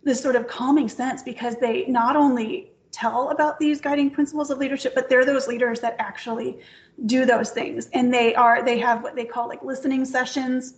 this 0.02 0.20
sort 0.20 0.36
of 0.36 0.46
calming 0.46 0.88
sense 0.88 1.22
because 1.22 1.56
they 1.56 1.86
not 1.86 2.16
only 2.16 2.72
tell 2.92 3.30
about 3.30 3.58
these 3.58 3.80
guiding 3.80 4.10
principles 4.10 4.50
of 4.50 4.58
leadership, 4.58 4.94
but 4.94 5.08
they're 5.08 5.24
those 5.24 5.48
leaders 5.48 5.80
that 5.80 5.96
actually 5.98 6.60
do 7.06 7.26
those 7.26 7.50
things. 7.50 7.88
And 7.92 8.12
they 8.12 8.34
are, 8.34 8.64
they 8.64 8.78
have 8.78 9.02
what 9.02 9.16
they 9.16 9.24
call 9.24 9.48
like 9.48 9.62
listening 9.62 10.04
sessions, 10.04 10.74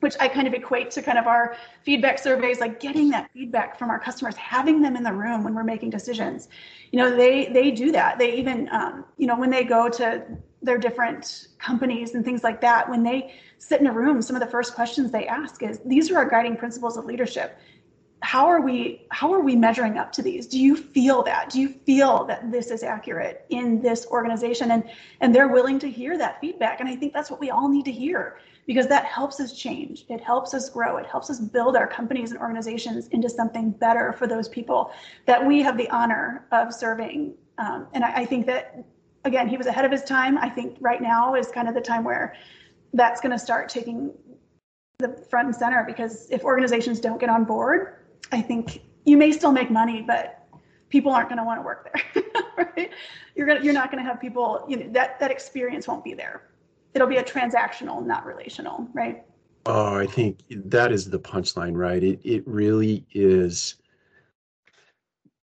which 0.00 0.14
I 0.20 0.28
kind 0.28 0.46
of 0.46 0.54
equate 0.54 0.90
to 0.92 1.02
kind 1.02 1.18
of 1.18 1.26
our 1.26 1.56
feedback 1.82 2.18
surveys, 2.18 2.60
like 2.60 2.78
getting 2.78 3.10
that 3.10 3.30
feedback 3.32 3.78
from 3.78 3.90
our 3.90 3.98
customers, 3.98 4.36
having 4.36 4.80
them 4.80 4.96
in 4.96 5.02
the 5.02 5.12
room 5.12 5.42
when 5.42 5.54
we're 5.54 5.64
making 5.64 5.90
decisions. 5.90 6.48
You 6.92 7.00
know, 7.00 7.16
they 7.16 7.46
they 7.46 7.70
do 7.72 7.90
that. 7.92 8.18
They 8.18 8.34
even, 8.34 8.68
um, 8.70 9.04
you 9.16 9.26
know, 9.26 9.36
when 9.36 9.50
they 9.50 9.64
go 9.64 9.88
to 9.88 10.24
their 10.62 10.78
different 10.78 11.48
companies 11.58 12.14
and 12.14 12.24
things 12.24 12.42
like 12.42 12.60
that, 12.60 12.88
when 12.88 13.02
they 13.02 13.34
sit 13.58 13.80
in 13.80 13.86
a 13.88 13.92
room, 13.92 14.22
some 14.22 14.36
of 14.36 14.40
the 14.40 14.48
first 14.48 14.74
questions 14.74 15.10
they 15.10 15.26
ask 15.26 15.62
is, 15.62 15.80
"These 15.84 16.10
are 16.10 16.16
our 16.16 16.28
guiding 16.28 16.56
principles 16.56 16.96
of 16.96 17.04
leadership 17.04 17.58
how 18.20 18.46
are 18.46 18.60
we 18.60 19.06
how 19.10 19.32
are 19.32 19.40
we 19.40 19.54
measuring 19.54 19.96
up 19.96 20.10
to 20.12 20.22
these? 20.22 20.46
Do 20.46 20.58
you 20.58 20.76
feel 20.76 21.22
that? 21.22 21.50
Do 21.50 21.60
you 21.60 21.68
feel 21.68 22.24
that 22.24 22.50
this 22.50 22.70
is 22.70 22.82
accurate 22.82 23.44
in 23.50 23.80
this 23.80 24.06
organization? 24.06 24.72
And 24.72 24.84
and 25.20 25.34
they're 25.34 25.48
willing 25.48 25.78
to 25.80 25.90
hear 25.90 26.18
that 26.18 26.40
feedback. 26.40 26.80
And 26.80 26.88
i 26.88 26.96
think 26.96 27.12
that's 27.12 27.30
what 27.30 27.40
we 27.40 27.50
all 27.50 27.68
need 27.68 27.84
to 27.84 27.92
hear 27.92 28.38
because 28.66 28.86
that 28.88 29.04
helps 29.04 29.40
us 29.40 29.52
change. 29.52 30.04
It 30.08 30.20
helps 30.20 30.52
us 30.52 30.68
grow. 30.68 30.98
It 30.98 31.06
helps 31.06 31.30
us 31.30 31.40
build 31.40 31.76
our 31.76 31.86
companies 31.86 32.32
and 32.32 32.40
organizations 32.40 33.08
into 33.08 33.30
something 33.30 33.70
better 33.70 34.12
for 34.12 34.26
those 34.26 34.48
people 34.48 34.92
that 35.26 35.44
we 35.44 35.62
have 35.62 35.78
the 35.78 35.88
honor 35.90 36.44
of 36.52 36.74
serving. 36.74 37.34
Um, 37.56 37.86
and 37.94 38.04
I, 38.04 38.16
I 38.16 38.24
think 38.24 38.46
that 38.46 38.84
again 39.24 39.48
he 39.48 39.56
was 39.56 39.66
ahead 39.66 39.84
of 39.84 39.92
his 39.92 40.02
time. 40.02 40.38
I 40.38 40.48
think 40.48 40.76
right 40.80 41.00
now 41.00 41.34
is 41.34 41.48
kind 41.48 41.68
of 41.68 41.74
the 41.74 41.80
time 41.80 42.04
where 42.04 42.34
that's 42.94 43.20
going 43.20 43.32
to 43.32 43.38
start 43.38 43.68
taking 43.68 44.12
the 44.98 45.16
front 45.30 45.46
and 45.46 45.54
center 45.54 45.84
because 45.86 46.28
if 46.30 46.42
organizations 46.42 46.98
don't 46.98 47.20
get 47.20 47.28
on 47.28 47.44
board 47.44 47.97
I 48.32 48.40
think 48.40 48.82
you 49.04 49.16
may 49.16 49.32
still 49.32 49.52
make 49.52 49.70
money, 49.70 50.02
but 50.02 50.46
people 50.88 51.12
aren't 51.12 51.28
going 51.28 51.38
to 51.38 51.44
want 51.44 51.58
to 51.58 51.62
work 51.62 51.90
there, 52.14 52.24
right? 52.76 52.90
You're 53.34 53.46
gonna, 53.46 53.60
you're 53.62 53.74
not 53.74 53.90
going 53.90 54.02
to 54.02 54.08
have 54.08 54.20
people, 54.20 54.64
you 54.68 54.76
know, 54.76 54.88
that, 54.92 55.18
that 55.20 55.30
experience 55.30 55.86
won't 55.88 56.04
be 56.04 56.14
there. 56.14 56.42
it'll 56.94 57.08
be 57.08 57.16
a 57.18 57.24
transactional, 57.24 58.04
not 58.04 58.26
relational, 58.26 58.88
right? 58.94 59.24
Oh, 59.66 59.96
I 59.98 60.06
think 60.06 60.40
that 60.50 60.92
is 60.92 61.10
the 61.10 61.18
punchline, 61.18 61.76
right? 61.76 62.02
It 62.02 62.20
it 62.24 62.42
really 62.46 63.04
is 63.12 63.76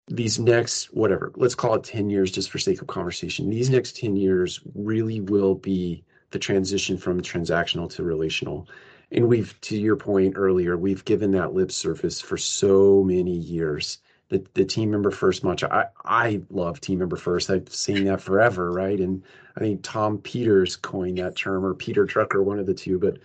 these 0.08 0.38
next 0.38 0.92
whatever, 0.92 1.32
let's 1.36 1.54
call 1.54 1.74
it 1.74 1.84
10 1.84 2.10
years 2.10 2.30
just 2.30 2.50
for 2.50 2.58
sake 2.58 2.82
of 2.82 2.88
conversation. 2.88 3.48
These 3.48 3.70
next 3.70 3.96
10 3.96 4.16
years 4.16 4.60
really 4.74 5.20
will 5.20 5.54
be 5.54 6.04
the 6.30 6.38
transition 6.38 6.98
from 6.98 7.20
transactional 7.20 7.88
to 7.94 8.02
relational. 8.02 8.68
And 9.12 9.28
we've 9.28 9.58
to 9.62 9.76
your 9.76 9.96
point 9.96 10.34
earlier, 10.36 10.76
we've 10.76 11.04
given 11.04 11.32
that 11.32 11.52
lip 11.52 11.70
service 11.70 12.20
for 12.20 12.38
so 12.38 13.02
many 13.04 13.36
years. 13.36 13.98
The 14.30 14.44
the 14.54 14.64
team 14.64 14.90
member 14.90 15.10
first 15.10 15.44
much. 15.44 15.62
I 15.62 15.86
I 16.04 16.40
love 16.50 16.80
team 16.80 16.98
member 17.00 17.16
first. 17.16 17.50
I've 17.50 17.72
seen 17.72 18.04
that 18.04 18.22
forever, 18.22 18.72
right? 18.72 18.98
And 18.98 19.22
I 19.56 19.60
think 19.60 19.82
Tom 19.82 20.18
Peters 20.18 20.76
coined 20.76 21.18
that 21.18 21.36
term 21.36 21.64
or 21.64 21.74
Peter 21.74 22.06
Drucker, 22.06 22.42
one 22.42 22.58
of 22.58 22.66
the 22.66 22.74
two, 22.74 22.98
but 22.98 23.18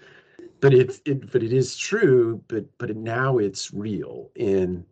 but 0.60 0.74
it's 0.74 1.02
it 1.06 1.32
but 1.32 1.44
it 1.44 1.54
is 1.54 1.76
true 1.76 2.42
but 2.48 2.66
but 2.78 2.96
now 2.96 3.38
it's 3.38 3.74
real 3.74 4.30
and 4.36 4.86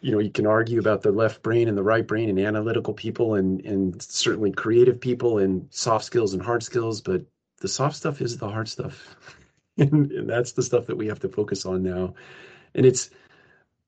you 0.00 0.12
know 0.12 0.18
you 0.18 0.30
can 0.30 0.46
argue 0.46 0.78
about 0.78 1.02
the 1.02 1.12
left 1.12 1.42
brain 1.42 1.68
and 1.68 1.76
the 1.76 1.82
right 1.82 2.06
brain 2.06 2.28
and 2.28 2.38
analytical 2.38 2.94
people 2.94 3.34
and 3.34 3.64
and 3.64 4.00
certainly 4.02 4.52
creative 4.52 5.00
people 5.00 5.38
and 5.38 5.66
soft 5.70 6.04
skills 6.04 6.34
and 6.34 6.42
hard 6.42 6.62
skills 6.62 7.00
but 7.00 7.22
the 7.60 7.68
soft 7.68 7.96
stuff 7.96 8.20
is 8.20 8.36
the 8.38 8.48
hard 8.48 8.68
stuff 8.68 9.16
and, 9.78 10.10
and 10.12 10.28
that's 10.28 10.52
the 10.52 10.62
stuff 10.62 10.86
that 10.86 10.96
we 10.96 11.06
have 11.06 11.20
to 11.20 11.28
focus 11.28 11.66
on 11.66 11.82
now. 11.82 12.14
And 12.74 12.86
it's 12.86 13.10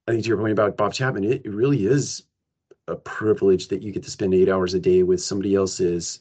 i 0.08 0.12
think 0.12 0.22
to 0.22 0.28
your 0.28 0.38
point 0.38 0.52
about 0.52 0.76
bob 0.76 0.94
chapman 0.94 1.24
it, 1.24 1.42
it 1.44 1.50
really 1.50 1.86
is 1.86 2.22
a 2.86 2.94
privilege 2.94 3.66
that 3.66 3.82
you 3.82 3.90
get 3.90 4.04
to 4.04 4.10
spend 4.10 4.32
eight 4.32 4.48
hours 4.48 4.74
a 4.74 4.78
day 4.78 5.02
with 5.02 5.20
somebody 5.20 5.56
else's 5.56 6.20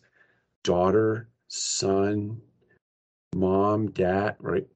daughter 0.63 1.29
son 1.47 2.41
mom 3.35 3.91
dad 3.91 4.35
right? 4.39 4.67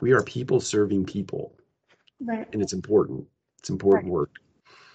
We 0.00 0.12
are 0.12 0.22
people 0.22 0.60
serving 0.60 1.06
people. 1.06 1.56
Right. 2.20 2.48
and 2.52 2.62
it's 2.62 2.72
important. 2.72 3.26
It's 3.58 3.70
important 3.70 4.06
Right. 4.06 4.12
work. 4.12 4.30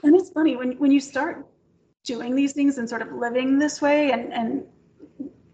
And 0.04 0.16
it's 0.16 0.30
funny 0.30 0.56
when 0.56 0.74
when 0.74 0.92
you 0.92 1.00
start 1.00 1.46
doing 2.04 2.36
these 2.36 2.54
things 2.54 2.78
and 2.78 2.88
sort 2.88 3.02
of 3.02 3.12
living 3.12 3.60
this 3.60 3.82
way 3.82 4.12
and 4.12 4.34
and 4.34 4.64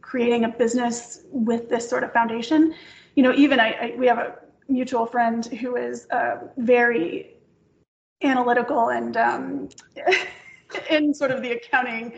creating 0.01 0.45
a 0.45 0.49
business 0.49 1.23
with 1.31 1.67
this 1.69 1.89
sort 1.89 2.03
of 2.03 2.13
foundation, 2.13 2.73
you 3.15 3.23
know, 3.23 3.33
even 3.33 3.59
I, 3.59 3.71
I 3.71 3.95
we 3.97 4.07
have 4.07 4.17
a 4.17 4.35
mutual 4.67 5.05
friend 5.05 5.45
who 5.45 5.75
is 5.75 6.07
uh, 6.11 6.47
very 6.57 7.35
analytical 8.23 8.89
and 8.89 9.17
um, 9.17 9.69
in 10.89 11.13
sort 11.13 11.31
of 11.31 11.41
the 11.41 11.51
accounting 11.51 12.13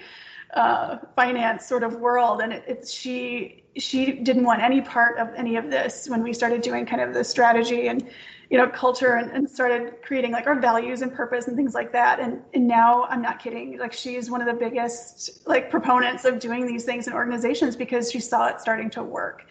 uh, 0.54 0.98
finance 1.16 1.66
sort 1.66 1.84
of 1.84 1.96
world. 1.96 2.42
And 2.42 2.54
it, 2.54 2.64
it's 2.68 2.92
she 2.92 3.64
she 3.78 4.12
didn't 4.12 4.44
want 4.44 4.62
any 4.62 4.82
part 4.82 5.18
of 5.20 5.30
any 5.36 5.56
of 5.56 5.70
this 5.70 6.10
when 6.10 6.24
we 6.24 6.34
started 6.34 6.62
doing 6.62 6.86
kind 6.86 7.02
of 7.02 7.14
the 7.14 7.24
strategy 7.24 7.90
and 7.90 8.10
you 8.50 8.58
know 8.58 8.68
culture 8.68 9.16
and, 9.16 9.30
and 9.32 9.48
started 9.48 10.02
creating 10.02 10.32
like 10.32 10.48
our 10.48 10.60
values 10.60 11.02
and 11.04 11.14
purpose 11.14 11.48
and 11.48 11.56
things 11.56 11.76
like 11.76 11.92
that. 11.92 12.20
And 12.20 12.42
and 12.54 12.68
now 12.68 13.04
i'm 13.04 13.22
not 13.22 13.40
kidding. 13.40 13.78
Like 13.78 13.94
she's 13.94 14.32
one 14.32 14.42
of 14.42 14.48
the 14.48 14.54
biggest 14.54 15.46
like 15.46 15.70
proponents 15.70 16.26
of 16.26 16.40
doing 16.40 16.66
these 16.66 16.86
things 16.86 17.06
in 17.08 17.14
organizations 17.14 17.76
because 17.76 18.12
she 18.12 18.20
saw 18.20 18.48
it 18.48 18.62
starting 18.62 18.90
to 18.92 19.04
work 19.04 19.46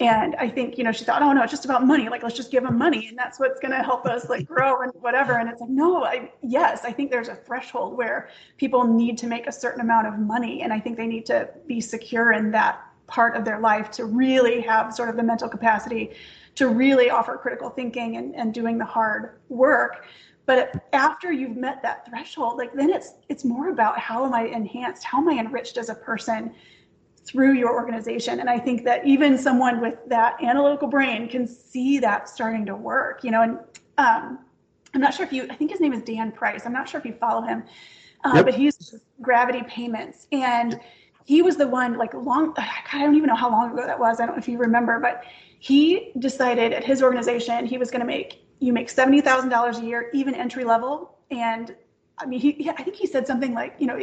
and 0.00 0.34
i 0.36 0.48
think 0.48 0.76
you 0.76 0.84
know 0.84 0.92
she 0.92 1.04
thought 1.04 1.22
oh 1.22 1.32
no 1.32 1.42
it's 1.42 1.50
just 1.50 1.64
about 1.64 1.86
money. 1.86 2.08
Like 2.08 2.22
let's 2.22 2.36
just 2.36 2.50
give 2.50 2.64
them 2.64 2.76
money 2.76 3.08
and 3.08 3.16
that's 3.16 3.40
what's 3.40 3.60
going 3.60 3.72
to 3.72 3.82
help 3.82 4.04
us 4.06 4.28
like 4.28 4.46
grow 4.46 4.82
and 4.82 4.92
whatever. 5.00 5.38
And 5.38 5.48
it's 5.48 5.60
like 5.60 5.70
no 5.70 6.04
i 6.04 6.30
yes 6.42 6.84
i 6.84 6.92
think 6.92 7.10
there's 7.10 7.28
a 7.28 7.34
threshold 7.34 7.96
where 7.96 8.28
people 8.58 8.84
need 8.84 9.16
to 9.18 9.26
make 9.26 9.46
a 9.46 9.52
certain 9.52 9.80
amount 9.80 10.06
of 10.06 10.18
money 10.18 10.62
and 10.62 10.72
i 10.72 10.80
think 10.80 10.96
they 10.96 11.06
need 11.06 11.26
to 11.26 11.48
be 11.66 11.80
secure 11.80 12.32
in 12.32 12.50
that 12.50 12.86
part 13.06 13.36
of 13.36 13.44
their 13.44 13.60
life 13.60 13.90
to 13.92 14.04
really 14.04 14.60
have 14.60 14.92
sort 14.92 15.08
of 15.08 15.16
the 15.16 15.22
mental 15.22 15.48
capacity 15.48 16.10
to 16.56 16.68
really 16.68 17.10
offer 17.10 17.36
critical 17.36 17.70
thinking 17.70 18.16
and, 18.16 18.34
and 18.34 18.52
doing 18.52 18.78
the 18.78 18.84
hard 18.84 19.38
work. 19.48 20.06
But 20.46 20.88
after 20.92 21.30
you've 21.30 21.56
met 21.56 21.82
that 21.82 22.08
threshold 22.08 22.56
like 22.56 22.72
then 22.72 22.90
it's 22.90 23.14
it's 23.28 23.44
more 23.44 23.70
about 23.70 23.98
how 23.98 24.24
am 24.24 24.34
i 24.34 24.42
enhanced? 24.42 25.04
How 25.04 25.18
am 25.18 25.28
i 25.28 25.38
enriched 25.38 25.76
as 25.76 25.88
a 25.88 25.94
person 25.94 26.54
through 27.26 27.54
your 27.54 27.72
organization. 27.74 28.40
And 28.40 28.48
i 28.48 28.58
think 28.58 28.84
that 28.84 29.04
even 29.06 29.36
someone 29.36 29.80
with 29.80 29.96
that 30.08 30.36
analytical 30.42 30.88
brain 30.88 31.28
can 31.28 31.46
see 31.46 31.98
that 31.98 32.28
starting 32.28 32.64
to 32.66 32.76
work 32.76 33.24
you 33.24 33.30
know 33.32 33.42
and 33.42 33.58
um, 33.98 34.38
i'm 34.94 35.00
not 35.00 35.12
sure 35.14 35.24
if 35.26 35.32
you 35.32 35.46
i 35.50 35.54
think 35.54 35.70
his 35.70 35.80
name 35.80 35.92
is 35.92 36.02
dan 36.02 36.30
price. 36.32 36.62
I'm 36.66 36.72
not 36.72 36.88
sure 36.88 37.00
if 37.00 37.06
you 37.06 37.12
follow 37.14 37.42
him. 37.42 37.64
Uh, 38.24 38.32
Yep. 38.36 38.44
but 38.46 38.54
he's 38.54 38.94
gravity 39.20 39.62
payments. 39.68 40.26
And 40.32 40.80
he 41.24 41.42
was 41.42 41.56
the 41.56 41.66
one 41.66 41.98
like 41.98 42.14
long 42.14 42.54
i 42.56 42.98
don't 42.98 43.14
even 43.16 43.28
know 43.28 43.34
how 43.36 43.50
long 43.50 43.72
ago 43.72 43.84
that 43.86 43.98
was. 43.98 44.20
I 44.20 44.26
don't 44.26 44.36
know 44.36 44.40
if 44.40 44.48
you 44.48 44.58
remember 44.58 45.00
but 45.00 45.24
he 45.58 46.12
decided 46.18 46.72
at 46.72 46.84
his 46.84 47.02
organization 47.02 47.66
he 47.66 47.78
was 47.78 47.90
going 47.90 48.00
to 48.00 48.06
make 48.06 48.42
you 48.60 48.72
make 48.72 48.88
$70000 48.88 49.78
a 49.82 49.84
year 49.84 50.10
even 50.14 50.34
entry 50.34 50.64
level. 50.64 51.18
And 51.30 51.74
i 52.18 52.24
mean 52.26 52.40
he 52.40 52.70
i 52.70 52.82
think 52.82 52.96
he 52.96 53.06
said 53.06 53.26
something 53.26 53.52
like 53.52 53.74
you 53.78 53.86
know 53.86 53.98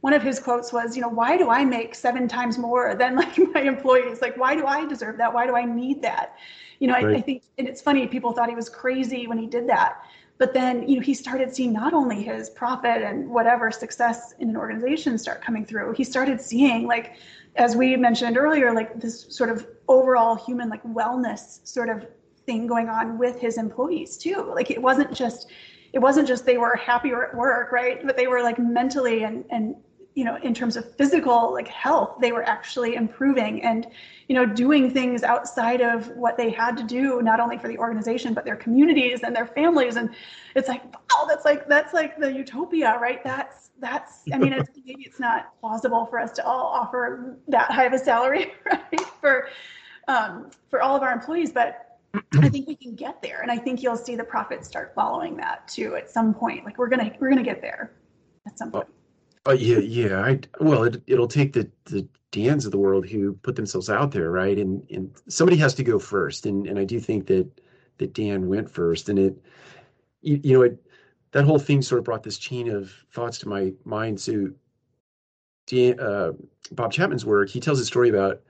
one 0.00 0.12
of 0.12 0.22
his 0.22 0.38
quotes 0.38 0.72
was 0.72 0.96
you 0.96 1.02
know 1.02 1.08
why 1.08 1.36
do 1.36 1.50
i 1.50 1.64
make 1.64 1.94
seven 1.94 2.26
times 2.26 2.58
more 2.58 2.94
than 2.94 3.16
like 3.16 3.36
my 3.54 3.62
employees? 3.62 4.20
Like 4.22 4.36
why 4.36 4.54
do 4.54 4.66
i 4.66 4.86
deserve 4.86 5.16
that? 5.18 5.32
Why 5.32 5.46
do 5.46 5.56
i 5.56 5.64
need 5.64 6.02
that? 6.02 6.36
You 6.78 6.88
know 6.88 6.94
I, 6.94 7.14
I 7.14 7.20
think 7.20 7.42
and 7.58 7.68
it's 7.68 7.80
funny 7.80 8.06
people 8.06 8.32
thought 8.32 8.48
he 8.48 8.54
was 8.54 8.68
crazy 8.68 9.26
when 9.26 9.38
he 9.38 9.46
did 9.46 9.68
that. 9.68 10.04
But 10.38 10.54
then 10.54 10.88
you 10.88 10.96
know 10.96 11.02
he 11.02 11.14
started 11.14 11.54
seeing 11.54 11.72
not 11.72 11.92
only 11.92 12.22
his 12.22 12.50
profit 12.50 13.02
and 13.02 13.28
whatever 13.28 13.70
success 13.70 14.34
in 14.38 14.48
an 14.48 14.56
organization 14.56 15.18
start 15.18 15.42
coming 15.42 15.66
through 15.66 15.92
he 15.92 16.04
started 16.04 16.40
seeing 16.40 16.86
like 16.86 17.16
as 17.56 17.76
we 17.76 17.96
mentioned 17.96 18.38
earlier 18.38 18.72
like 18.72 18.98
this 19.00 19.26
sort 19.28 19.50
of 19.50 19.66
overall 19.88 20.36
human 20.36 20.68
like 20.70 20.82
wellness 20.84 21.66
sort 21.66 21.88
of 21.88 22.06
thing 22.46 22.66
going 22.66 22.88
on 22.88 23.18
with 23.18 23.38
his 23.40 23.58
employees 23.58 24.16
too. 24.16 24.52
Like 24.54 24.70
it 24.70 24.80
wasn't 24.80 25.12
just 25.12 25.48
it 25.92 25.98
wasn't 25.98 26.26
just 26.28 26.46
they 26.46 26.58
were 26.58 26.76
happier 26.76 27.24
at 27.24 27.34
work 27.34 27.72
right? 27.72 28.04
But 28.04 28.16
they 28.16 28.26
were 28.26 28.42
like 28.42 28.58
mentally 28.58 29.24
and 29.24 29.44
and 29.50 29.76
you 30.20 30.26
know 30.26 30.36
in 30.42 30.52
terms 30.52 30.76
of 30.76 30.84
physical 30.96 31.50
like 31.50 31.66
health 31.66 32.16
they 32.20 32.30
were 32.30 32.46
actually 32.46 32.94
improving 32.94 33.62
and 33.62 33.86
you 34.28 34.34
know 34.34 34.44
doing 34.44 34.90
things 34.90 35.22
outside 35.22 35.80
of 35.80 36.08
what 36.08 36.36
they 36.36 36.50
had 36.50 36.76
to 36.76 36.84
do 36.84 37.22
not 37.22 37.40
only 37.40 37.56
for 37.56 37.68
the 37.68 37.78
organization 37.78 38.34
but 38.34 38.44
their 38.44 38.54
communities 38.54 39.22
and 39.22 39.34
their 39.34 39.46
families. 39.46 39.96
And 39.96 40.10
it's 40.54 40.68
like 40.68 40.84
wow 40.92 41.24
that's 41.26 41.46
like 41.46 41.66
that's 41.68 41.94
like 41.94 42.18
the 42.18 42.30
utopia 42.30 42.98
right? 43.00 43.24
That's 43.24 43.70
that's 43.78 44.24
i 44.34 44.36
mean 44.36 44.52
it's, 44.52 44.68
maybe 44.86 45.04
it's 45.04 45.18
not 45.18 45.58
plausible 45.58 46.04
for 46.04 46.20
us 46.20 46.32
to 46.32 46.44
all 46.44 46.66
offer 46.66 47.38
that 47.48 47.70
high 47.70 47.86
of 47.86 47.94
a 47.94 47.98
salary 47.98 48.52
right 48.66 49.00
for 49.22 49.48
um, 50.06 50.50
for 50.68 50.82
all 50.82 50.94
of 50.94 51.02
our 51.02 51.12
employees 51.14 51.50
but 51.50 51.98
i 52.42 52.48
think 52.50 52.68
we 52.68 52.76
can 52.76 52.94
get 52.94 53.22
there. 53.22 53.40
And 53.40 53.50
i 53.50 53.56
think 53.56 53.82
you'll 53.82 53.96
see 53.96 54.16
the 54.16 54.28
profits 54.34 54.68
start 54.68 54.92
following 54.94 55.34
that 55.38 55.66
too 55.66 55.96
at 55.96 56.10
some 56.10 56.34
point. 56.34 56.66
Like 56.66 56.76
we're 56.76 56.92
gonna 56.94 57.10
we're 57.18 57.30
gonna 57.30 57.50
get 57.54 57.62
there 57.62 57.92
at 58.46 58.58
some 58.58 58.70
point 58.70 58.88
Oh 59.46 59.52
yeah, 59.52 59.78
yeah. 59.78 60.20
I 60.20 60.40
well, 60.60 60.84
it 60.84 61.02
it'll 61.06 61.28
take 61.28 61.52
the 61.52 61.70
the 61.84 62.06
Dans 62.32 62.64
of 62.64 62.70
the 62.70 62.78
world 62.78 63.08
who 63.08 63.32
put 63.32 63.56
themselves 63.56 63.90
out 63.90 64.12
there, 64.12 64.30
right? 64.30 64.58
And 64.58 64.88
and 64.90 65.10
somebody 65.28 65.56
has 65.58 65.74
to 65.74 65.82
go 65.84 65.98
first, 65.98 66.46
and 66.46 66.66
and 66.66 66.78
I 66.78 66.84
do 66.84 67.00
think 67.00 67.26
that 67.26 67.48
that 67.98 68.14
Dan 68.14 68.48
went 68.48 68.70
first, 68.70 69.08
and 69.08 69.18
it, 69.18 69.44
you, 70.22 70.40
you 70.42 70.52
know, 70.54 70.62
it 70.62 70.82
that 71.32 71.44
whole 71.44 71.58
thing 71.58 71.82
sort 71.82 71.98
of 71.98 72.04
brought 72.04 72.22
this 72.22 72.38
chain 72.38 72.68
of 72.68 72.92
thoughts 73.12 73.38
to 73.38 73.48
my 73.48 73.72
mind. 73.84 74.20
So, 74.20 74.50
Dan, 75.66 75.98
uh, 76.00 76.32
Bob 76.72 76.92
Chapman's 76.92 77.26
work, 77.26 77.48
he 77.48 77.60
tells 77.60 77.80
a 77.80 77.84
story 77.84 78.08
about 78.10 78.42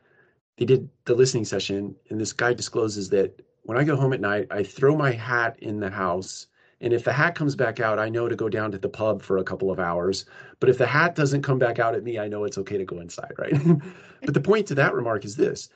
they 0.57 0.65
did 0.65 0.89
the 1.05 1.15
listening 1.15 1.45
session, 1.45 1.97
and 2.11 2.21
this 2.21 2.33
guy 2.33 2.53
discloses 2.53 3.09
that 3.11 3.41
when 3.63 3.79
I 3.79 3.85
go 3.85 3.97
home 3.97 4.13
at 4.13 4.21
night, 4.21 4.49
I 4.51 4.63
throw 4.63 4.97
my 4.97 5.13
hat 5.13 5.59
in 5.61 5.81
the 5.81 5.91
house. 5.91 6.49
And 6.81 6.93
if 6.93 7.05
the 7.05 7.13
hat 7.13 7.35
comes 7.35 7.55
back 7.55 7.79
out, 7.79 7.99
I 7.99 8.09
know 8.09 8.29
to 8.29 8.37
go 8.37 8.49
down 8.49 8.73
to 8.73 8.79
the 8.79 8.89
pub 8.89 9.23
for 9.23 9.39
a 9.39 9.45
couple 9.45 9.71
of 9.71 9.79
hours. 9.79 10.25
But 10.61 10.71
if 10.71 10.79
the 10.79 10.87
hat 10.87 11.15
doesn't 11.15 11.43
come 11.43 11.59
back 11.59 11.79
out 11.79 11.95
at 11.95 12.03
me, 12.03 12.19
I 12.19 12.29
know 12.29 12.45
it's 12.45 12.59
okay 12.59 12.79
to 12.79 12.85
go 12.85 13.01
inside, 13.01 13.33
right? 13.39 13.55
but 14.23 14.35
the 14.35 14.41
point 14.41 14.67
to 14.69 14.75
that 14.77 14.95
remark 14.95 15.25
is 15.25 15.37
this: 15.37 15.69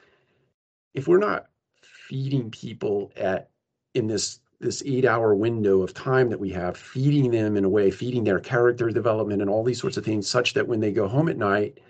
if 0.95 1.07
we're 1.07 1.19
not 1.19 1.47
feeding 1.83 2.51
people 2.51 3.13
at 3.17 3.51
in 3.93 4.07
this 4.07 4.41
this 4.61 4.83
eight 4.87 5.05
hour 5.05 5.35
window 5.35 5.83
of 5.83 5.93
time 5.93 6.31
that 6.31 6.41
we 6.41 6.49
have, 6.51 6.77
feeding 6.77 7.31
them 7.31 7.57
in 7.57 7.65
a 7.65 7.69
way, 7.69 7.91
feeding 7.91 8.25
their 8.25 8.41
character 8.41 8.89
development 8.89 9.43
and 9.43 9.51
all 9.51 9.63
these 9.63 9.81
sorts 9.81 9.99
of 9.99 10.05
things, 10.05 10.27
such 10.27 10.55
that 10.55 10.67
when 10.67 10.81
they 10.81 10.93
go 10.93 11.07
home 11.07 11.29
at 11.29 11.37
night, 11.37 11.81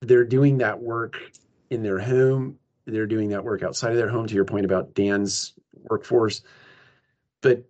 they're 0.00 0.24
doing 0.24 0.56
that 0.58 0.80
work 0.80 1.18
in 1.68 1.82
their 1.82 1.98
home, 1.98 2.58
they're 2.86 3.06
doing 3.06 3.28
that 3.28 3.44
work 3.44 3.62
outside 3.62 3.90
of 3.90 3.98
their 3.98 4.08
home. 4.08 4.26
To 4.26 4.34
your 4.34 4.46
point 4.46 4.64
about 4.64 4.94
Dan's 4.94 5.52
workforce, 5.90 6.40
but 7.42 7.64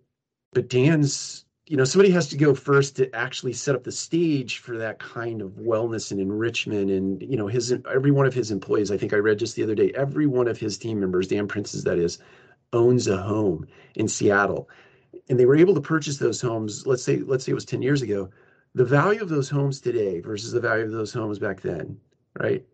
but 0.55 0.69
Dan's 0.69 1.45
you 1.67 1.77
know 1.77 1.83
somebody 1.83 2.11
has 2.11 2.27
to 2.29 2.37
go 2.37 2.55
first 2.55 2.95
to 2.95 3.13
actually 3.13 3.53
set 3.53 3.75
up 3.75 3.83
the 3.83 3.91
stage 3.91 4.59
for 4.59 4.77
that 4.77 4.99
kind 4.99 5.41
of 5.41 5.51
wellness 5.51 6.11
and 6.11 6.19
enrichment 6.19 6.89
and 6.89 7.21
you 7.21 7.37
know 7.37 7.47
his 7.47 7.75
every 7.91 8.11
one 8.11 8.25
of 8.25 8.33
his 8.33 8.49
employees. 8.49 8.89
I 8.89 8.97
think 8.97 9.13
i 9.13 9.17
read 9.17 9.37
just 9.37 9.55
the 9.55 9.63
other 9.63 9.75
day 9.75 9.91
every 9.95 10.25
one 10.25 10.47
of 10.47 10.57
his 10.57 10.77
team 10.77 10.99
members 10.99 11.27
dan 11.27 11.47
price's 11.47 11.83
that 11.83 11.99
is 11.99 12.19
owns 12.73 13.07
a 13.07 13.17
home 13.17 13.67
in 13.95 14.07
seattle. 14.07 14.69
And 15.29 15.39
they 15.39 15.45
were 15.45 15.55
able 15.55 15.75
to 15.75 15.81
purchase 15.81 16.17
those 16.17 16.41
homes 16.41 16.87
let's 16.87 17.03
say 17.03 17.17
let's 17.17 17.43
say 17.43 17.51
it 17.51 17.55
was 17.55 17.65
10 17.65 17.81
years 17.81 18.01
ago. 18.01 18.29
The 18.75 18.85
value 18.85 19.21
of 19.21 19.29
those 19.29 19.49
homes 19.49 19.81
today 19.81 20.19
versus 20.21 20.51
the 20.51 20.59
value 20.59 20.85
of 20.85 20.91
those 20.91 21.13
homes 21.13 21.37
back 21.37 21.61
then 21.61 21.97
right? 22.39 22.65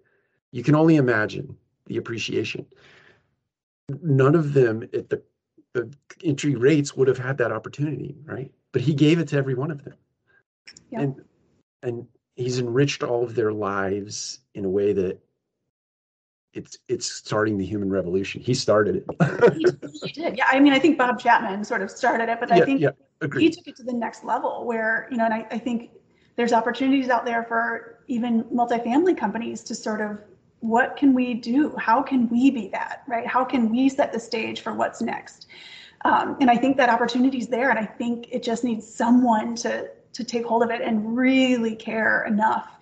You 0.51 0.63
can 0.63 0.75
only 0.75 0.97
imagine 0.97 1.55
the 1.85 1.97
appreciation. 1.97 2.65
None 4.01 4.35
of 4.35 4.53
them 4.53 4.83
at 4.93 5.09
the 5.09 5.21
the 5.73 5.91
entry 6.23 6.55
rates 6.55 6.95
would 6.95 7.07
have 7.07 7.17
had 7.17 7.37
that 7.37 7.51
opportunity, 7.51 8.15
right? 8.25 8.51
But 8.71 8.81
he 8.81 8.93
gave 8.93 9.19
it 9.19 9.27
to 9.29 9.37
every 9.37 9.53
one 9.53 9.71
of 9.71 9.83
them. 9.83 9.95
Yeah. 10.89 11.01
And 11.01 11.15
and 11.83 12.07
he's 12.35 12.59
enriched 12.59 13.03
all 13.03 13.23
of 13.23 13.35
their 13.35 13.51
lives 13.51 14.39
in 14.53 14.65
a 14.65 14.69
way 14.69 14.93
that 14.93 15.19
it's 16.53 16.77
it's 16.87 17.09
starting 17.09 17.57
the 17.57 17.65
human 17.65 17.89
revolution. 17.89 18.41
He 18.41 18.53
started 18.53 18.97
it. 18.97 19.05
he 19.55 19.65
really 19.81 20.11
did. 20.11 20.37
Yeah. 20.37 20.45
I 20.47 20.59
mean, 20.59 20.73
I 20.73 20.79
think 20.79 20.97
Bob 20.97 21.19
Chapman 21.19 21.63
sort 21.63 21.81
of 21.81 21.89
started 21.89 22.29
it, 22.29 22.39
but 22.39 22.49
yeah, 22.49 22.55
I 22.55 22.65
think 22.65 22.81
yeah, 22.81 22.91
he 23.37 23.49
took 23.49 23.67
it 23.67 23.75
to 23.77 23.83
the 23.83 23.93
next 23.93 24.23
level 24.23 24.65
where, 24.65 25.07
you 25.11 25.17
know, 25.17 25.25
and 25.25 25.33
I, 25.33 25.47
I 25.51 25.57
think 25.57 25.91
there's 26.35 26.53
opportunities 26.53 27.09
out 27.09 27.25
there 27.25 27.43
for 27.43 27.99
even 28.07 28.43
multifamily 28.45 29.17
companies 29.17 29.63
to 29.63 29.75
sort 29.75 30.01
of 30.01 30.19
what 30.61 30.95
can 30.95 31.13
we 31.13 31.33
do? 31.33 31.75
How 31.77 32.01
can 32.01 32.29
we 32.29 32.49
be 32.51 32.69
that, 32.69 33.03
right? 33.07 33.27
How 33.27 33.43
can 33.43 33.69
we 33.69 33.89
set 33.89 34.13
the 34.13 34.19
stage 34.19 34.61
for 34.61 34.73
what's 34.73 35.01
next? 35.01 35.47
Um, 36.05 36.37
and 36.39 36.49
I 36.49 36.55
think 36.55 36.77
that 36.77 36.89
opportunity 36.89 37.39
is 37.39 37.47
there, 37.47 37.69
and 37.69 37.77
I 37.77 37.85
think 37.85 38.27
it 38.31 38.41
just 38.41 38.63
needs 38.63 38.87
someone 38.87 39.55
to 39.57 39.89
to 40.13 40.23
take 40.23 40.45
hold 40.45 40.61
of 40.61 40.69
it 40.71 40.81
and 40.81 41.15
really 41.15 41.75
care 41.75 42.25
enough 42.25 42.77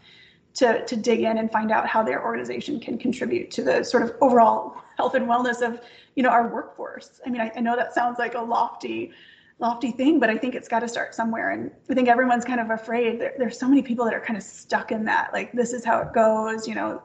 to 0.55 0.85
to 0.85 0.95
dig 0.95 1.21
in 1.21 1.37
and 1.37 1.51
find 1.51 1.71
out 1.71 1.87
how 1.87 2.03
their 2.03 2.23
organization 2.23 2.79
can 2.79 2.97
contribute 2.97 3.51
to 3.51 3.63
the 3.63 3.83
sort 3.83 4.03
of 4.03 4.13
overall 4.21 4.75
health 4.97 5.15
and 5.15 5.27
wellness 5.27 5.61
of 5.61 5.81
you 6.15 6.23
know 6.23 6.29
our 6.29 6.47
workforce. 6.47 7.21
I 7.25 7.29
mean, 7.29 7.41
I, 7.41 7.51
I 7.55 7.59
know 7.61 7.75
that 7.75 7.93
sounds 7.93 8.19
like 8.19 8.35
a 8.35 8.41
lofty 8.41 9.11
lofty 9.59 9.91
thing, 9.91 10.19
but 10.19 10.29
I 10.29 10.37
think 10.37 10.55
it's 10.55 10.69
got 10.69 10.79
to 10.79 10.87
start 10.87 11.13
somewhere. 11.13 11.51
And 11.51 11.71
I 11.89 11.93
think 11.93 12.07
everyone's 12.07 12.45
kind 12.45 12.61
of 12.61 12.69
afraid. 12.69 13.19
There, 13.19 13.33
there's 13.37 13.59
so 13.59 13.67
many 13.67 13.81
people 13.81 14.05
that 14.05 14.13
are 14.13 14.21
kind 14.21 14.37
of 14.37 14.43
stuck 14.43 14.91
in 14.91 15.03
that. 15.05 15.31
Like 15.33 15.51
this 15.51 15.73
is 15.73 15.83
how 15.83 15.99
it 15.99 16.13
goes. 16.13 16.67
You 16.67 16.75
know, 16.75 17.01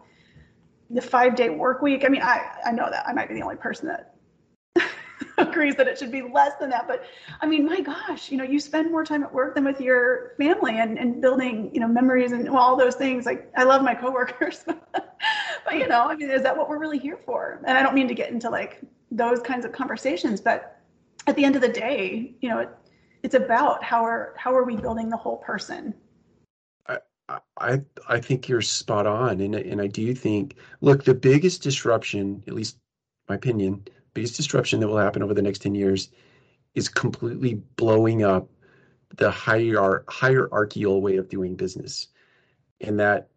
the 0.95 1.03
five 1.03 1.35
day 1.35 1.51
work 1.51 1.83
week. 1.83 2.05
I 2.05 2.09
mean, 2.09 2.23
I 2.23 2.41
I 2.65 2.73
know 2.73 2.89
that 2.91 3.07
I 3.07 3.13
might 3.13 3.29
be 3.29 3.35
the 3.35 3.43
only 3.43 3.57
person 3.57 3.89
that 3.89 4.15
agrees 5.39 5.75
that 5.77 5.89
it 5.89 5.99
should 5.99 6.13
be 6.13 6.23
less 6.23 6.53
than 6.61 6.71
that. 6.71 6.87
But 6.87 7.05
I 7.41 7.47
mean, 7.47 7.67
my 7.67 7.81
gosh, 7.81 8.31
you 8.31 8.39
know, 8.39 8.45
you 8.45 8.61
spend 8.61 8.91
more 8.91 9.05
time 9.05 9.25
at 9.25 9.35
work 9.35 9.57
than 9.57 9.65
with 9.65 9.81
your 9.81 10.33
family 10.39 10.79
and, 10.79 10.99
and 10.99 11.21
building, 11.21 11.71
you 11.75 11.81
know, 11.81 11.89
memories 11.89 12.33
and 12.33 12.49
all 12.49 12.77
those 12.77 12.95
things. 12.95 13.27
Like 13.27 13.51
I 13.57 13.65
love 13.65 13.83
my 13.83 13.95
coworkers, 13.95 14.65
but 14.67 15.75
you 15.75 15.89
know, 15.89 16.05
I 16.05 16.15
mean, 16.15 16.31
is 16.31 16.43
that 16.43 16.57
what 16.57 16.69
we're 16.69 16.79
really 16.79 16.99
here 16.99 17.19
for? 17.27 17.61
And 17.67 17.77
I 17.77 17.83
don't 17.83 17.95
mean 17.95 18.09
to 18.09 18.15
get 18.15 18.31
into 18.31 18.49
like 18.49 18.81
those 19.11 19.41
kinds 19.41 19.65
of 19.65 19.73
conversations, 19.73 20.41
but 20.41 20.81
at 21.27 21.35
the 21.37 21.45
end 21.45 21.57
of 21.57 21.63
the 21.63 21.69
day, 21.69 22.35
you 22.41 22.49
know, 22.49 22.59
it, 22.59 22.69
it's 23.23 23.35
about 23.35 23.83
how 23.83 24.05
are 24.05 24.35
how 24.37 24.55
are 24.55 24.65
we 24.65 24.77
building 24.77 25.09
the 25.09 25.17
whole 25.17 25.39
person. 25.39 25.95
I 27.59 27.81
I 28.09 28.21
think 28.21 28.49
you're 28.49 28.61
spot 28.61 29.07
on, 29.07 29.41
and 29.41 29.55
and 29.55 29.81
I 29.81 29.87
do 29.87 30.15
think 30.15 30.57
look 30.81 31.05
the 31.05 31.15
biggest 31.15 31.63
disruption, 31.63 32.43
at 32.47 32.55
least 32.55 32.79
my 33.29 33.37
opinion, 33.37 33.87
biggest 34.13 34.37
disruption 34.37 34.81
that 34.81 34.89
will 34.89 34.99
happen 34.99 35.23
over 35.23 35.35
the 35.35 35.43
next 35.43 35.61
10 35.61 35.75
years 35.75 36.11
is 36.75 36.89
completely 36.89 37.55
blowing 37.77 38.23
up 38.23 38.49
the 39.17 39.31
hierarch- 39.31 40.11
hierarchical 40.11 41.01
way 41.01 41.17
of 41.17 41.29
doing 41.29 41.55
business 41.55 42.09
and 42.81 42.99
that 42.99 43.29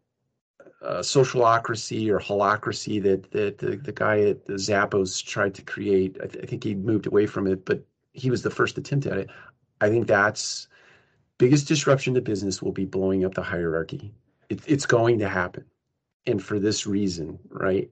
uh, 0.82 1.00
socialocracy 1.00 2.10
or 2.10 2.20
holacracy 2.20 3.02
that 3.02 3.32
that 3.32 3.58
the, 3.58 3.78
the 3.78 3.92
guy 3.92 4.22
at 4.22 4.46
the 4.46 4.54
Zappos 4.54 5.26
tried 5.26 5.56
to 5.56 5.62
create. 5.62 6.18
I, 6.22 6.28
th- 6.28 6.44
I, 6.44 6.48
think 6.48 6.64
he 6.64 6.76
moved 6.76 7.08
away 7.08 7.26
from 7.26 7.48
it, 7.48 7.66
but 7.66 7.84
he 8.14 8.30
was 8.30 8.44
the 8.44 8.52
first 8.52 8.78
attempt 8.78 9.08
at 9.08 9.18
it. 9.18 9.30
I 9.82 9.90
think 9.90 10.08
that's 10.08 10.68
biggest 11.38 11.68
disruption 11.68 12.14
to 12.16 12.22
business 12.22 12.62
will 12.62 12.72
be 12.72 12.86
blowing 12.86 13.26
up 13.26 13.34
the 13.34 13.44
hierarchy. 13.44 14.14
It, 14.50 14.62
it's 14.68 14.86
going 14.86 15.20
to 15.20 15.30
happen, 15.30 15.66
and 16.26 16.44
for 16.44 16.60
this 16.60 16.88
reason, 16.88 17.40
right? 17.50 17.90